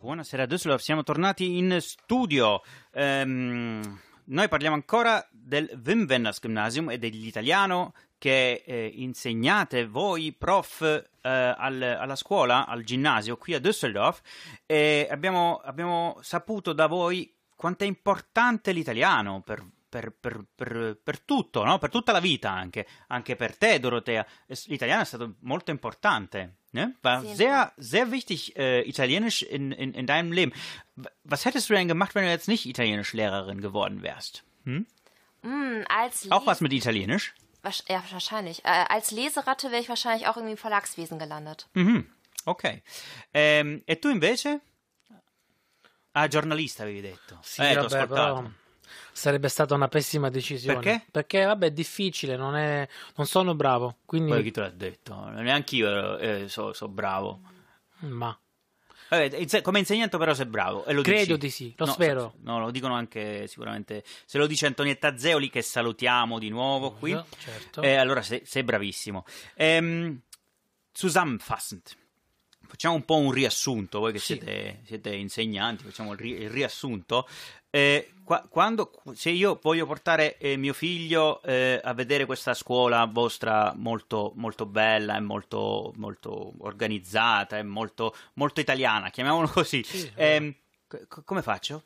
Buonasera 0.00 0.44
Düsseldorf, 0.44 0.82
siamo 0.82 1.02
tornati 1.02 1.56
in 1.56 1.78
studio. 1.80 2.60
Ehm, 2.92 3.98
noi 4.24 4.48
parliamo 4.48 4.74
ancora 4.74 5.26
del 5.30 5.80
Wim 5.82 6.04
Wenders 6.06 6.40
Gymnasium 6.40 6.90
e 6.90 6.98
dell'italiano 6.98 7.94
che 8.18 8.62
eh, 8.66 8.92
insegnate 8.96 9.86
voi 9.86 10.34
prof 10.34 10.82
eh, 10.82 11.08
al- 11.56 11.96
alla 11.98 12.16
scuola, 12.16 12.66
al 12.66 12.84
ginnasio 12.84 13.38
qui 13.38 13.54
a 13.54 13.60
Düsseldorf 13.60 14.20
e 14.66 15.08
abbiamo, 15.10 15.58
abbiamo 15.64 16.18
saputo 16.20 16.74
da 16.74 16.86
voi 16.86 17.34
quanto 17.56 17.84
è 17.84 17.86
importante 17.86 18.72
l'italiano 18.72 19.40
per, 19.40 19.64
per- 19.90 20.12
per- 20.12 20.44
per- 20.54 20.96
per 21.02 21.20
tutto, 21.20 21.64
no? 21.64 21.78
per 21.78 21.90
tutta 21.90 22.12
la 22.12 22.20
vita 22.20 22.50
anche, 22.50 22.86
anche 23.08 23.36
per 23.36 23.56
te 23.56 23.78
Dorothea. 23.80 24.24
Es- 24.46 24.68
L'italiano 24.68 25.02
è 25.02 25.04
stato 25.04 25.34
molto 25.40 25.70
importante. 25.70 26.54
Ne? 26.70 26.96
War 27.02 27.20
Vielen 27.20 27.34
sehr, 27.36 27.72
sehr 27.76 28.10
wichtig, 28.10 28.52
äh, 28.56 28.80
Italienisch 28.86 29.42
in, 29.42 29.72
in, 29.72 29.92
in 29.94 30.06
deinem 30.06 30.30
Leben. 30.32 30.52
Was 31.24 31.44
hättest 31.44 31.68
du 31.68 31.74
denn 31.74 31.88
gemacht, 31.88 32.14
wenn 32.14 32.22
du 32.24 32.30
jetzt 32.30 32.46
nicht 32.48 32.64
Italienischlehrerin 32.66 33.60
geworden 33.60 34.02
wärst? 34.02 34.44
Mm, 34.64 35.82
als 35.88 36.30
Auch 36.30 36.46
was 36.46 36.60
mit 36.60 36.72
Italienisch? 36.72 37.34
Wasch- 37.62 37.82
Ja, 37.88 38.02
wahrscheinlich. 38.10 38.64
Äh, 38.64 38.84
als 38.88 39.10
Leseratte 39.10 39.70
wäre 39.70 39.82
ich 39.82 39.88
wahrscheinlich 39.88 40.28
auch 40.28 40.36
irgendwie 40.36 40.52
im 40.52 40.58
Verlagswesen 40.58 41.18
gelandet. 41.18 41.66
Mhm, 41.74 42.06
Ok. 42.46 42.82
Ehm, 43.34 43.82
e 43.86 43.96
tu 43.96 44.08
invece? 44.08 44.60
Ah, 46.12 46.26
giornalista 46.28 46.82
avevi 46.84 47.00
detto. 47.02 47.38
Sì, 47.42 47.60
eh, 47.62 47.74
vabbè, 47.74 47.84
ascoltato. 47.86 48.08
però 48.14 48.50
sarebbe 49.12 49.48
stata 49.48 49.74
una 49.74 49.88
pessima 49.88 50.28
decisione. 50.30 50.78
Perché? 50.80 51.04
Perché, 51.10 51.44
vabbè, 51.44 51.66
è 51.66 51.70
difficile, 51.72 52.36
non, 52.36 52.56
è, 52.56 52.86
non 53.16 53.26
sono 53.26 53.54
bravo, 53.54 53.96
quindi... 54.04 54.30
Poi 54.30 54.42
chi 54.42 54.50
te 54.50 54.60
l'ha 54.60 54.70
detto? 54.70 55.28
Neanche 55.30 55.76
io 55.76 56.18
eh, 56.18 56.48
so, 56.48 56.72
so 56.72 56.88
bravo. 56.88 57.40
Ma... 58.00 58.36
Vabbè, 59.08 59.60
come 59.62 59.80
insegnante 59.80 60.16
però 60.18 60.32
sei 60.34 60.46
bravo. 60.46 60.84
E 60.84 60.92
lo 60.92 61.02
Credo 61.02 61.34
dici. 61.34 61.38
di 61.38 61.50
sì, 61.50 61.74
lo 61.76 61.84
No, 61.86 61.92
spero. 61.92 62.34
No, 62.42 62.60
lo 62.60 62.70
dicono 62.70 62.94
anche 62.94 63.48
sicuramente. 63.48 64.04
Se 64.24 64.38
lo 64.38 64.46
dice 64.46 64.66
Antonietta 64.66 65.18
Zeoli, 65.18 65.50
che 65.50 65.62
salutiamo 65.62 66.38
di 66.38 66.48
nuovo 66.48 66.92
qui. 66.92 67.20
Certo. 67.38 67.82
Eh, 67.82 67.96
allora 67.96 68.22
sei, 68.22 68.42
sei 68.44 68.62
bravissimo. 68.62 69.24
Ehm, 69.54 70.20
zusammenfassend. 70.92 71.82
Facciamo 72.68 72.94
un 72.94 73.04
po' 73.04 73.16
un 73.16 73.32
riassunto, 73.32 73.98
voi 73.98 74.12
che 74.12 74.20
Sì. 74.20 74.34
siete, 74.34 74.82
siete 74.84 75.12
insegnanti, 75.12 75.82
facciamo 75.82 76.12
il, 76.12 76.18
ri- 76.18 76.40
il 76.42 76.50
riassunto. 76.50 77.26
Eh, 77.68 78.12
qua- 78.30 78.46
quando, 78.48 78.92
se 79.14 79.30
io 79.30 79.58
voglio 79.60 79.86
portare 79.86 80.38
eh, 80.38 80.56
mio 80.56 80.72
figlio 80.72 81.42
eh, 81.42 81.80
a 81.82 81.92
vedere 81.94 82.26
questa 82.26 82.54
scuola 82.54 83.04
vostra 83.06 83.72
molto, 83.74 84.32
molto 84.36 84.66
bella 84.66 85.16
e 85.16 85.20
molto, 85.20 85.92
molto 85.96 86.52
organizzata 86.58 87.58
e 87.58 87.64
molto, 87.64 88.14
molto 88.34 88.60
italiana, 88.60 89.10
chiamiamolo 89.10 89.48
così, 89.50 89.82
Sì, 89.82 90.08
ehm, 90.14 90.54
co- 90.86 91.22
come 91.24 91.42
faccio? 91.42 91.82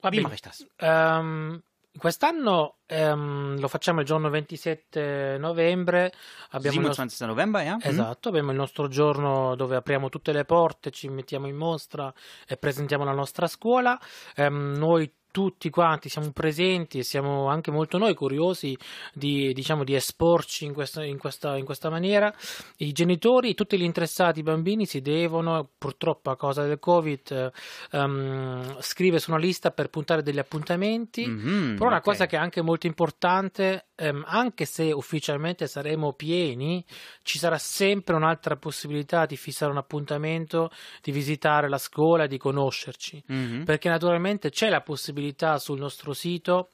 Va 0.00 0.10
Wie 0.10 0.18
bene. 0.18 0.22
mache 0.22 0.34
ich 0.36 0.42
das? 0.42 0.64
Ehm, 0.78 1.60
quest'anno 1.98 2.78
ehm, 2.86 3.58
lo 3.58 3.68
facciamo 3.68 4.00
il 4.00 4.06
giorno 4.06 4.30
27 4.30 5.36
novembre. 5.38 6.12
Abbiamo 6.50 6.78
il 6.78 6.86
nostro- 6.86 7.02
27. 7.04 7.26
November, 7.26 7.64
ja? 7.64 7.74
Mhm. 7.74 7.80
Esatto, 7.82 8.28
abbiamo 8.28 8.50
il 8.50 8.56
nostro 8.56 8.88
giorno 8.88 9.54
dove 9.56 9.76
apriamo 9.76 10.08
tutte 10.08 10.32
le 10.32 10.44
porte, 10.44 10.90
ci 10.90 11.08
mettiamo 11.08 11.46
in 11.46 11.56
mostra 11.56 12.12
e 12.46 12.56
presentiamo 12.56 13.04
la 13.04 13.12
nostra 13.12 13.46
scuola. 13.46 13.98
Ehm, 14.36 14.74
noi 14.76 15.12
tutti 15.30 15.70
quanti 15.70 16.08
siamo 16.08 16.30
presenti 16.32 16.98
e 16.98 17.02
siamo 17.02 17.48
anche 17.48 17.70
molto 17.70 17.98
noi 17.98 18.14
curiosi 18.14 18.76
di, 19.12 19.52
diciamo, 19.52 19.84
di 19.84 19.94
esporci 19.94 20.64
in 20.64 20.72
questa, 20.72 21.04
in, 21.04 21.18
questa, 21.18 21.56
in 21.56 21.64
questa 21.64 21.90
maniera. 21.90 22.32
I 22.78 22.92
genitori, 22.92 23.54
tutti 23.54 23.78
gli 23.78 23.82
interessati, 23.82 24.40
i 24.40 24.42
bambini 24.42 24.86
si 24.86 25.00
devono, 25.00 25.68
purtroppo 25.76 26.30
a 26.30 26.36
causa 26.36 26.64
del 26.64 26.78
Covid, 26.78 27.52
ehm, 27.92 28.80
scrivere 28.80 29.20
su 29.20 29.30
una 29.30 29.40
lista 29.40 29.70
per 29.70 29.88
puntare 29.88 30.22
degli 30.22 30.38
appuntamenti. 30.38 31.26
Mhm, 31.26 31.74
Però 31.76 31.86
una 31.86 31.98
ok. 31.98 32.02
cosa 32.02 32.26
che 32.26 32.36
è 32.36 32.38
anche 32.38 32.62
molto 32.62 32.86
importante, 32.86 33.86
ehm, 34.00 34.24
anche 34.26 34.64
se 34.64 34.90
ufficialmente 34.92 35.66
saremo 35.66 36.12
pieni, 36.14 36.84
ci 37.22 37.38
sarà 37.38 37.58
sempre 37.58 38.14
un'altra 38.16 38.56
possibilità 38.56 39.26
di 39.26 39.36
fissare 39.36 39.70
un 39.70 39.78
appuntamento, 39.78 40.70
di 41.02 41.12
visitare 41.12 41.68
la 41.68 41.78
scuola, 41.78 42.26
di 42.26 42.38
conoscerci. 42.38 43.22
Mhm. 43.26 43.64
Perché 43.64 43.88
naturalmente 43.88 44.50
c'è 44.50 44.68
la 44.70 44.80
possibilità 44.80 45.58
sul 45.58 45.78
nostro 45.78 46.12
sito 46.14 46.70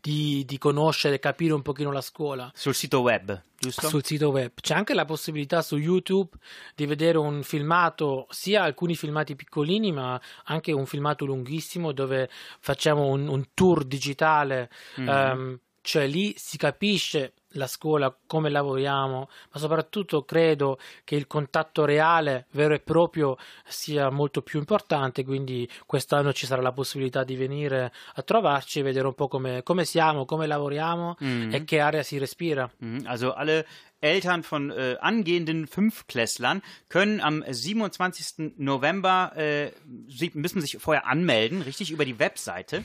di, 0.00 0.44
di 0.44 0.58
conoscere, 0.58 1.18
capire 1.18 1.52
un 1.52 1.62
pochino 1.62 1.90
la 1.90 2.00
scuola 2.00 2.50
Sul 2.54 2.74
sito 2.74 3.00
web, 3.00 3.40
giusto? 3.58 3.88
sul 3.88 4.04
sito 4.04 4.30
web. 4.30 4.52
C'è 4.60 4.74
anche 4.74 4.94
la 4.94 5.04
possibilità 5.04 5.62
su 5.62 5.76
YouTube 5.76 6.36
di 6.74 6.86
vedere 6.86 7.18
un 7.18 7.42
filmato, 7.42 8.26
sia 8.30 8.62
alcuni 8.62 8.94
filmati 8.94 9.34
piccolini, 9.34 9.92
ma 9.92 10.20
anche 10.44 10.72
un 10.72 10.86
filmato 10.86 11.24
lunghissimo 11.24 11.92
dove 11.92 12.28
facciamo 12.60 13.06
un, 13.06 13.26
un 13.28 13.44
tour 13.54 13.84
digitale. 13.84 14.70
Mhm. 14.96 15.08
ehm, 15.08 15.58
cioè 15.84 16.06
lì 16.06 16.32
si 16.38 16.56
capisce 16.56 17.34
la 17.56 17.66
scuola, 17.66 18.12
come 18.26 18.48
lavoriamo, 18.48 19.28
ma 19.52 19.60
soprattutto 19.60 20.24
credo 20.24 20.78
che 21.04 21.14
il 21.14 21.26
contatto 21.28 21.84
reale, 21.84 22.46
vero 22.52 22.72
e 22.74 22.80
proprio, 22.80 23.36
sia 23.68 24.08
molto 24.10 24.40
più 24.42 24.58
importante, 24.58 25.24
quindi 25.24 25.68
quest'anno 25.86 26.32
ci 26.32 26.46
sarà 26.46 26.62
la 26.62 26.72
possibilità 26.72 27.22
di 27.22 27.36
venire 27.36 27.92
a 28.14 28.22
trovarci 28.22 28.78
e 28.80 28.82
vedere 28.82 29.06
un 29.06 29.14
po' 29.14 29.28
come, 29.28 29.62
come 29.62 29.84
siamo, 29.84 30.24
come 30.24 30.46
lavoriamo 30.46 31.16
Mhm. 31.20 31.54
e 31.54 31.64
che 31.64 31.78
aria 31.80 32.02
si 32.02 32.18
respira. 32.18 32.68
Mhm, 32.78 33.02
Also 33.06 33.34
alle 33.34 33.64
Eltern 34.00 34.42
von 34.42 34.70
äh, 34.70 34.96
angehenden 35.00 35.66
Fünfklässlern 35.66 36.60
können 36.88 37.20
am 37.20 37.44
27. 37.46 38.54
November, 38.56 39.32
äh, 39.36 39.72
sie 40.08 40.30
müssen 40.34 40.60
sich 40.60 40.76
vorher 40.78 41.06
anmelden, 41.06 41.62
richtig, 41.62 41.90
über 41.92 42.04
die 42.04 42.18
Webseite. 42.18 42.82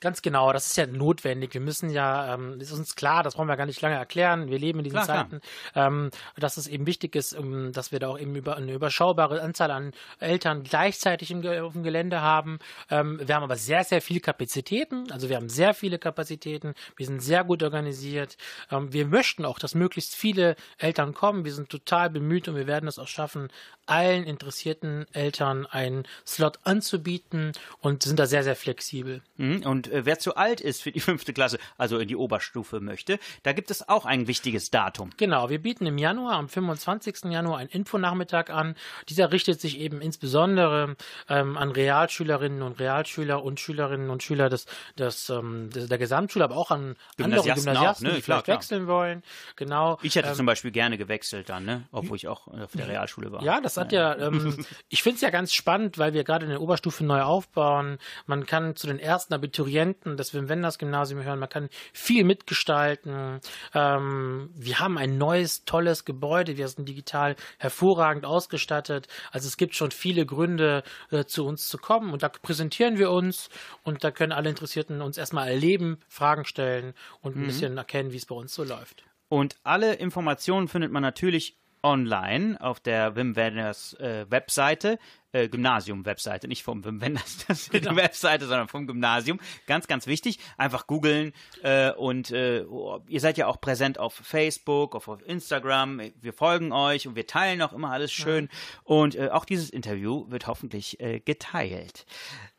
Ganz 0.00 0.22
genau, 0.22 0.52
das 0.52 0.66
ist 0.66 0.76
ja 0.76 0.86
notwendig. 0.86 1.54
Wir 1.54 1.60
müssen 1.60 1.90
ja, 1.90 2.34
ähm, 2.34 2.60
ist 2.60 2.72
uns 2.72 2.94
klar, 2.94 3.22
das 3.22 3.34
brauchen 3.34 3.48
wir 3.48 3.56
gar 3.56 3.66
nicht 3.66 3.80
lange 3.80 3.96
erklären. 3.96 4.48
Wir 4.48 4.58
leben 4.58 4.78
in 4.78 4.84
diesen 4.84 5.00
Klar, 5.00 5.06
klar. 5.06 5.24
Zeiten, 5.24 5.40
Ähm, 5.74 6.10
dass 6.36 6.56
es 6.56 6.68
eben 6.68 6.86
wichtig 6.86 7.16
ist, 7.16 7.32
ähm, 7.32 7.72
dass 7.72 7.90
wir 7.92 7.98
da 7.98 8.08
auch 8.08 8.18
eben 8.18 8.34
über 8.36 8.56
eine 8.56 8.72
überschaubare 8.72 9.40
Anzahl 9.42 9.70
an 9.70 9.92
Eltern 10.20 10.62
gleichzeitig 10.62 11.30
im, 11.30 11.44
auf 11.46 11.72
dem 11.72 11.82
Gelände 11.82 12.20
haben. 12.20 12.58
Ähm, 12.90 13.20
wir 13.24 13.34
haben 13.34 13.42
aber 13.42 13.56
sehr, 13.56 13.84
sehr 13.84 14.00
viele 14.00 14.20
Kapazitäten. 14.20 15.10
Also 15.10 15.28
wir 15.28 15.36
haben 15.36 15.48
sehr 15.48 15.74
viele 15.74 15.98
Kapazitäten. 15.98 16.74
Wir 16.96 17.06
sind 17.06 17.20
sehr 17.20 17.44
gut 17.44 17.62
organisiert. 17.62 18.36
Ähm, 18.70 18.92
wir 18.92 19.06
möchten 19.06 19.44
auch, 19.44 19.58
dass 19.58 19.74
möglichst 19.74 20.14
viele 20.14 20.56
Eltern 20.78 21.14
kommen. 21.14 21.44
Wir 21.44 21.52
sind 21.52 21.70
total 21.70 22.10
bemüht 22.10 22.48
und 22.48 22.56
wir 22.56 22.66
werden 22.66 22.88
es 22.88 22.98
auch 22.98 23.08
schaffen, 23.08 23.48
allen 23.86 24.24
interessierten 24.24 25.06
Eltern 25.12 25.66
einen 25.66 26.04
Slot 26.26 26.58
anzubieten 26.64 27.52
und 27.80 28.02
sind 28.02 28.18
da 28.18 28.26
sehr, 28.26 28.44
sehr 28.44 28.56
flexibel. 28.56 29.22
Mhm, 29.38 29.62
Und 29.88 29.94
äh, 29.94 30.06
wer 30.06 30.18
zu 30.18 30.36
alt 30.36 30.60
ist 30.60 30.82
für 30.82 30.92
die 30.92 31.00
fünfte 31.08 31.32
Klasse, 31.32 31.58
also 31.76 31.98
in 31.98 32.08
die 32.08 32.16
Oberstufe 32.16 32.80
möchte, 32.80 33.18
da 33.42 33.52
gibt 33.52 33.70
es 33.70 33.88
auch 33.88 34.04
ein 34.04 34.26
wichtiges 34.26 34.70
Datum. 34.70 35.10
Genau, 35.16 35.50
wir 35.50 35.60
bieten 35.60 35.86
im 35.86 35.98
Januar, 35.98 36.34
am 36.34 36.48
25. 36.48 37.30
Januar, 37.30 37.58
einen 37.58 37.70
Infonachmittag 37.70 38.50
an. 38.50 38.74
Dieser 39.08 39.32
richtet 39.32 39.60
sich 39.60 39.78
eben 39.78 40.00
insbesondere 40.00 40.96
ähm, 41.28 41.56
an 41.56 41.70
Realschülerinnen 41.70 42.62
und 42.62 42.78
Realschüler 42.78 43.42
und 43.42 43.60
Schülerinnen 43.60 44.10
und 44.10 44.22
Schüler 44.22 44.48
des, 44.48 44.66
des, 44.98 45.30
ähm, 45.30 45.70
des, 45.70 45.88
der 45.88 45.98
Gesamtschule, 45.98 46.44
aber 46.44 46.56
auch 46.56 46.70
an 46.70 46.96
andere 47.20 47.42
Gymnasiasten 47.42 47.76
auch, 47.78 48.12
ne? 48.12 48.16
die 48.16 48.22
Klar, 48.22 48.42
vielleicht 48.42 48.44
klar. 48.44 48.56
wechseln 48.56 48.86
wollen. 48.86 49.22
Genau. 49.56 49.98
Ich 50.02 50.16
hätte 50.16 50.28
Ähm, 50.28 50.34
zum 50.34 50.46
Beispiel 50.46 50.70
gerne 50.70 50.98
gewechselt 50.98 51.48
dann, 51.48 51.64
ne? 51.64 51.84
obwohl 51.92 52.16
ich 52.16 52.28
auch 52.28 52.48
auf 52.48 52.72
der 52.72 52.88
Realschule 52.88 53.32
war. 53.32 53.42
Ja, 53.42 53.60
das 53.60 53.76
hat 53.76 53.92
ja, 53.92 54.16
ähm, 54.16 54.64
ich 54.88 55.02
finde 55.02 55.16
es 55.16 55.22
ja 55.22 55.30
ganz 55.30 55.52
spannend, 55.52 55.98
weil 55.98 56.12
wir 56.12 56.24
gerade 56.24 56.44
in 56.44 56.50
der 56.50 56.60
Oberstufe 56.60 57.04
neu 57.04 57.22
aufbauen. 57.22 57.98
Man 58.26 58.46
kann 58.46 58.76
zu 58.76 58.86
den 58.86 58.98
ersten 58.98 59.34
Abiturienten 59.34 59.77
des 60.16 60.34
Wim 60.34 60.48
Wenders 60.48 60.78
Gymnasium 60.78 61.22
hören, 61.22 61.38
man 61.38 61.48
kann 61.48 61.68
viel 61.92 62.24
mitgestalten. 62.24 63.40
Ähm, 63.74 64.50
wir 64.54 64.78
haben 64.80 64.98
ein 64.98 65.18
neues, 65.18 65.64
tolles 65.64 66.04
Gebäude, 66.04 66.56
wir 66.56 66.68
sind 66.68 66.88
digital 66.88 67.36
hervorragend 67.58 68.24
ausgestattet. 68.24 69.08
Also 69.30 69.48
es 69.48 69.56
gibt 69.56 69.74
schon 69.74 69.90
viele 69.90 70.26
Gründe, 70.26 70.82
äh, 71.10 71.24
zu 71.24 71.44
uns 71.44 71.68
zu 71.68 71.78
kommen 71.78 72.12
und 72.12 72.22
da 72.22 72.28
präsentieren 72.28 72.98
wir 72.98 73.10
uns 73.10 73.48
und 73.82 74.04
da 74.04 74.10
können 74.10 74.32
alle 74.32 74.48
Interessierten 74.48 75.02
uns 75.02 75.18
erstmal 75.18 75.48
erleben, 75.48 75.98
Fragen 76.08 76.44
stellen 76.44 76.94
und 77.20 77.36
ein 77.36 77.46
bisschen 77.46 77.76
erkennen, 77.76 78.12
wie 78.12 78.16
es 78.16 78.26
bei 78.26 78.34
uns 78.34 78.54
so 78.54 78.64
läuft. 78.64 79.04
Und 79.28 79.56
alle 79.62 79.94
Informationen 79.94 80.68
findet 80.68 80.90
man 80.90 81.02
natürlich 81.02 81.56
online 81.82 82.60
auf 82.60 82.80
der 82.80 83.16
Wim 83.16 83.36
Wenders 83.36 83.94
äh, 83.94 84.26
Webseite, 84.28 84.98
äh, 85.32 85.48
Gymnasium-Webseite, 85.48 86.48
nicht 86.48 86.62
vom 86.62 86.84
Wim 86.84 87.00
Wenders 87.00 87.44
das 87.48 87.68
die 87.68 87.84
Webseite, 87.84 88.46
sondern 88.46 88.68
vom 88.68 88.86
Gymnasium. 88.86 89.40
Ganz, 89.66 89.86
ganz 89.86 90.06
wichtig. 90.06 90.38
Einfach 90.56 90.86
googeln 90.86 91.32
äh, 91.62 91.92
und 91.92 92.30
äh, 92.30 92.64
oh, 92.68 93.00
ihr 93.08 93.20
seid 93.20 93.38
ja 93.38 93.46
auch 93.46 93.60
präsent 93.60 93.98
auf 93.98 94.14
Facebook, 94.14 94.94
auf, 94.94 95.08
auf 95.08 95.26
Instagram. 95.26 96.00
Wir 96.20 96.32
folgen 96.32 96.72
euch 96.72 97.06
und 97.06 97.16
wir 97.16 97.26
teilen 97.26 97.62
auch 97.62 97.72
immer 97.72 97.90
alles 97.90 98.12
schön. 98.12 98.48
Und 98.84 99.16
äh, 99.16 99.28
auch 99.28 99.44
dieses 99.44 99.70
Interview 99.70 100.30
wird 100.30 100.46
hoffentlich 100.46 101.00
äh, 101.00 101.20
geteilt. 101.20 102.06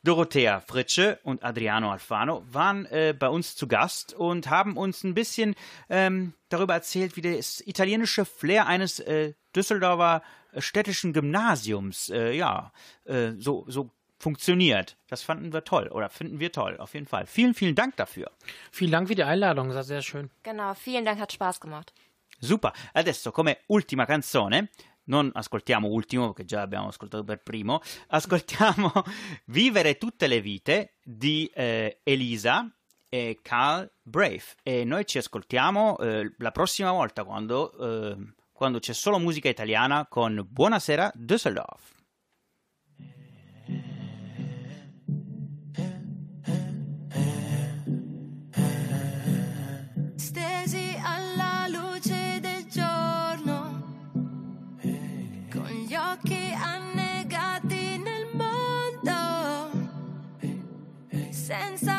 Dorothea 0.04 0.62
Fritsche 0.62 1.20
und 1.24 1.44
Adriano 1.44 1.92
Alfano 1.92 2.44
waren 2.52 2.86
äh, 2.86 3.14
bei 3.18 3.28
uns 3.28 3.56
zu 3.56 3.68
Gast 3.68 4.14
und 4.14 4.50
haben 4.50 4.78
uns 4.78 5.04
ein 5.04 5.14
bisschen 5.14 5.56
ähm, 5.90 6.34
darüber 6.48 6.74
erzählt, 6.74 7.18
wie 7.18 7.22
das 7.22 7.62
italienische 7.66 8.26
Flair 8.26 8.68
eines 8.68 9.00
äh, 9.00 9.34
Düsseldorfer 9.56 10.24
äh, 10.54 10.62
städtischen 10.62 11.12
Gymnasiums 11.12 12.10
äh, 12.10 12.32
ja 12.32 12.72
äh, 13.06 13.32
so, 13.38 13.66
so 13.68 13.92
funktioniert. 14.18 14.98
Das 15.08 15.22
fanden 15.22 15.52
wir 15.52 15.64
toll 15.64 15.88
oder 15.90 16.10
finden 16.10 16.40
wir 16.40 16.52
toll, 16.52 16.78
auf 16.78 16.94
jeden 16.94 17.08
Fall. 17.08 17.26
Vielen, 17.26 17.54
vielen 17.54 17.76
Dank 17.76 17.96
dafür. 17.98 18.32
Vielen 18.72 18.92
Dank 18.92 19.08
für 19.08 19.16
die 19.16 19.24
Einladung, 19.24 19.68
das 19.68 19.76
war 19.76 19.84
sehr 19.84 20.02
schön. 20.02 20.30
Genau, 20.44 20.74
vielen 20.76 21.06
Dank, 21.06 21.20
hat 21.20 21.32
Spaß 21.34 21.60
gemacht. 21.60 21.94
Super. 22.42 22.72
Adesso, 22.94 23.32
come 23.32 23.58
ultima 23.68 24.06
canzone, 24.06 24.70
non 25.10 25.30
ascoltiamo 25.34 25.88
ultimo 25.88 26.28
perché 26.28 26.46
già 26.46 26.62
abbiamo 26.62 26.88
ascoltato 26.88 27.24
per 27.24 27.42
primo, 27.44 27.82
ascoltiamo 28.08 28.92
Vivere 29.46 29.98
tutte 29.98 30.28
le 30.28 30.42
vite 30.42 30.96
di 31.04 31.52
eh, 31.54 32.00
Elisa 32.04 32.72
e 33.10 33.40
Carl 33.42 33.92
Brave. 34.02 34.44
E 34.64 34.86
noi 34.86 35.06
ci 35.06 35.18
ascoltiamo 35.18 35.98
eh, 35.98 36.34
la 36.38 36.52
prossima 36.52 36.92
volta 36.92 37.24
quando, 37.24 37.72
eh, 37.78 38.34
quando 38.52 38.80
c'è 38.80 38.94
solo 38.94 39.20
musica 39.20 39.50
italiana 39.50 40.08
con 40.08 40.46
Buonasera 40.48 41.12
Düsseldorf. 41.16 41.99
sense 61.50 61.99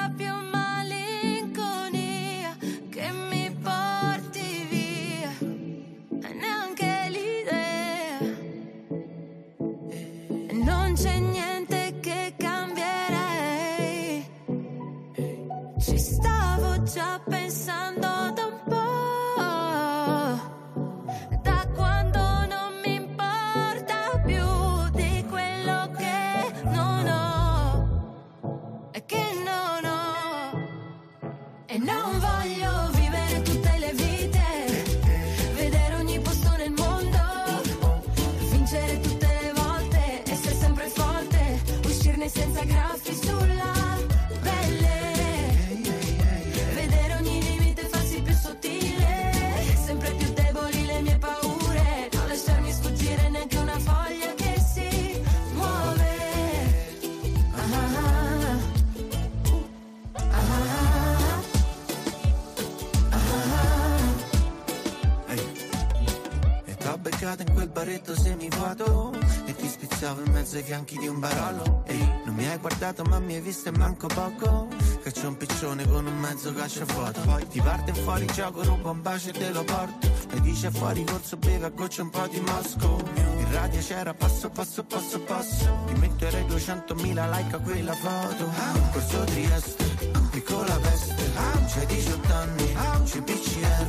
spizzavo 70.11 70.23
in 70.25 70.33
mezzo 70.33 70.57
ai 70.57 70.63
fianchi 70.63 70.99
di 70.99 71.07
un 71.07 71.19
barolo. 71.19 71.83
Ehi, 71.87 72.09
non 72.25 72.35
mi 72.35 72.47
hai 72.47 72.59
guardato 72.59 73.05
ma 73.05 73.19
mi 73.19 73.35
hai 73.35 73.41
visto 73.41 73.69
e 73.69 73.73
manco 73.73 74.07
poco. 74.09 74.69
C'è 75.11 75.27
un 75.27 75.37
piccione 75.37 75.89
con 75.89 76.07
un 76.07 76.19
mezzo 76.19 76.55
cacciafoto 76.55 77.21
Poi 77.23 77.49
ti 77.49 77.61
parte 77.61 77.93
fuori 77.93 78.27
gioco, 78.27 78.63
rubo 78.63 78.91
un 78.91 79.03
bacio 79.03 79.31
e 79.31 79.33
te 79.33 79.51
lo 79.51 79.65
porto. 79.65 80.09
E 80.31 80.41
dice 80.41 80.71
fuori 80.71 81.05
corso 81.05 81.37
beve 81.37 81.67
a 81.67 81.69
goccia 81.71 82.03
un 82.03 82.11
po' 82.11 82.27
di 82.29 82.41
Mosco. 82.41 83.03
In 83.15 83.53
radio 83.53 83.81
c'era 83.81 84.15
passo 84.15 84.51
passo 84.51 84.85
passo 84.85 85.21
passo. 85.21 85.85
Ti 85.87 85.95
metterei 85.95 86.45
200.000 86.45 87.31
like 87.31 87.57
a 87.57 87.59
quella 87.59 87.95
foto. 87.95 88.51
Corso 88.93 89.25
Trieste, 89.25 89.85
piccola 90.31 90.75
peste. 90.77 91.29
C'hai 91.73 91.87
18 91.87 92.33
anni, 92.35 92.77
c'è 93.05 93.23
PCR 93.23 93.87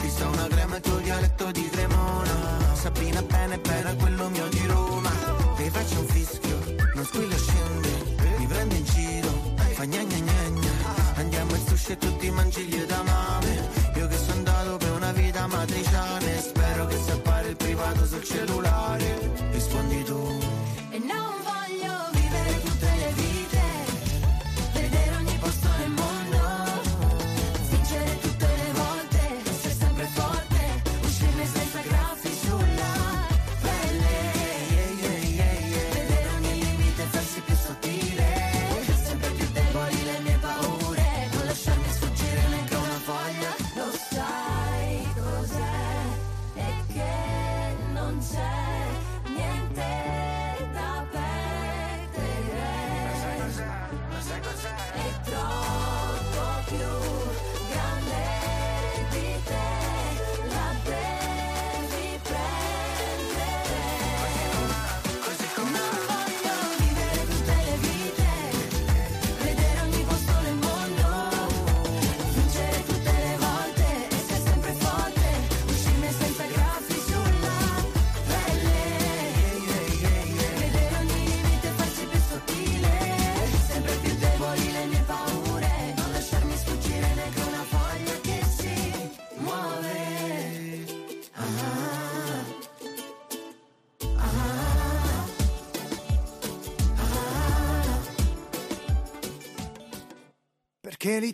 Ti 0.00 0.08
sta 0.08 0.28
una 0.28 0.46
crema 0.46 0.76
e 0.76 0.80
tuo 0.80 0.98
dialetto 0.98 1.50
di 1.50 1.68
Cremona. 1.68 2.74
Sabina 2.74 3.22
bene 3.22 3.58
bene 3.58 3.96
quello 3.96 4.28
mio 4.28 4.48
di 4.48 4.66
Roma 4.66 4.87
Andiamo 11.88 11.92
in 11.92 11.92
sushi 11.92 11.92
e 11.92 11.96
tutti 11.96 12.30
mangi 12.30 12.62
gli 12.64 12.84
da 12.84 13.02
mame 13.02 13.68
Io 13.96 14.06
che 14.08 14.16
sono 14.16 14.32
andato 14.34 14.76
per 14.76 14.92
una 14.92 15.12
vita 15.12 15.46
matriciana 15.46 16.40
Spero 16.40 16.86
che 16.86 16.96
si 16.96 17.10
appare 17.10 17.48
il 17.48 17.56
privato 17.56 18.04
sul 18.04 18.22
cellulare 18.22 19.27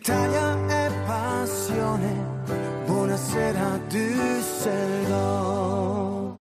Perché 0.05 0.34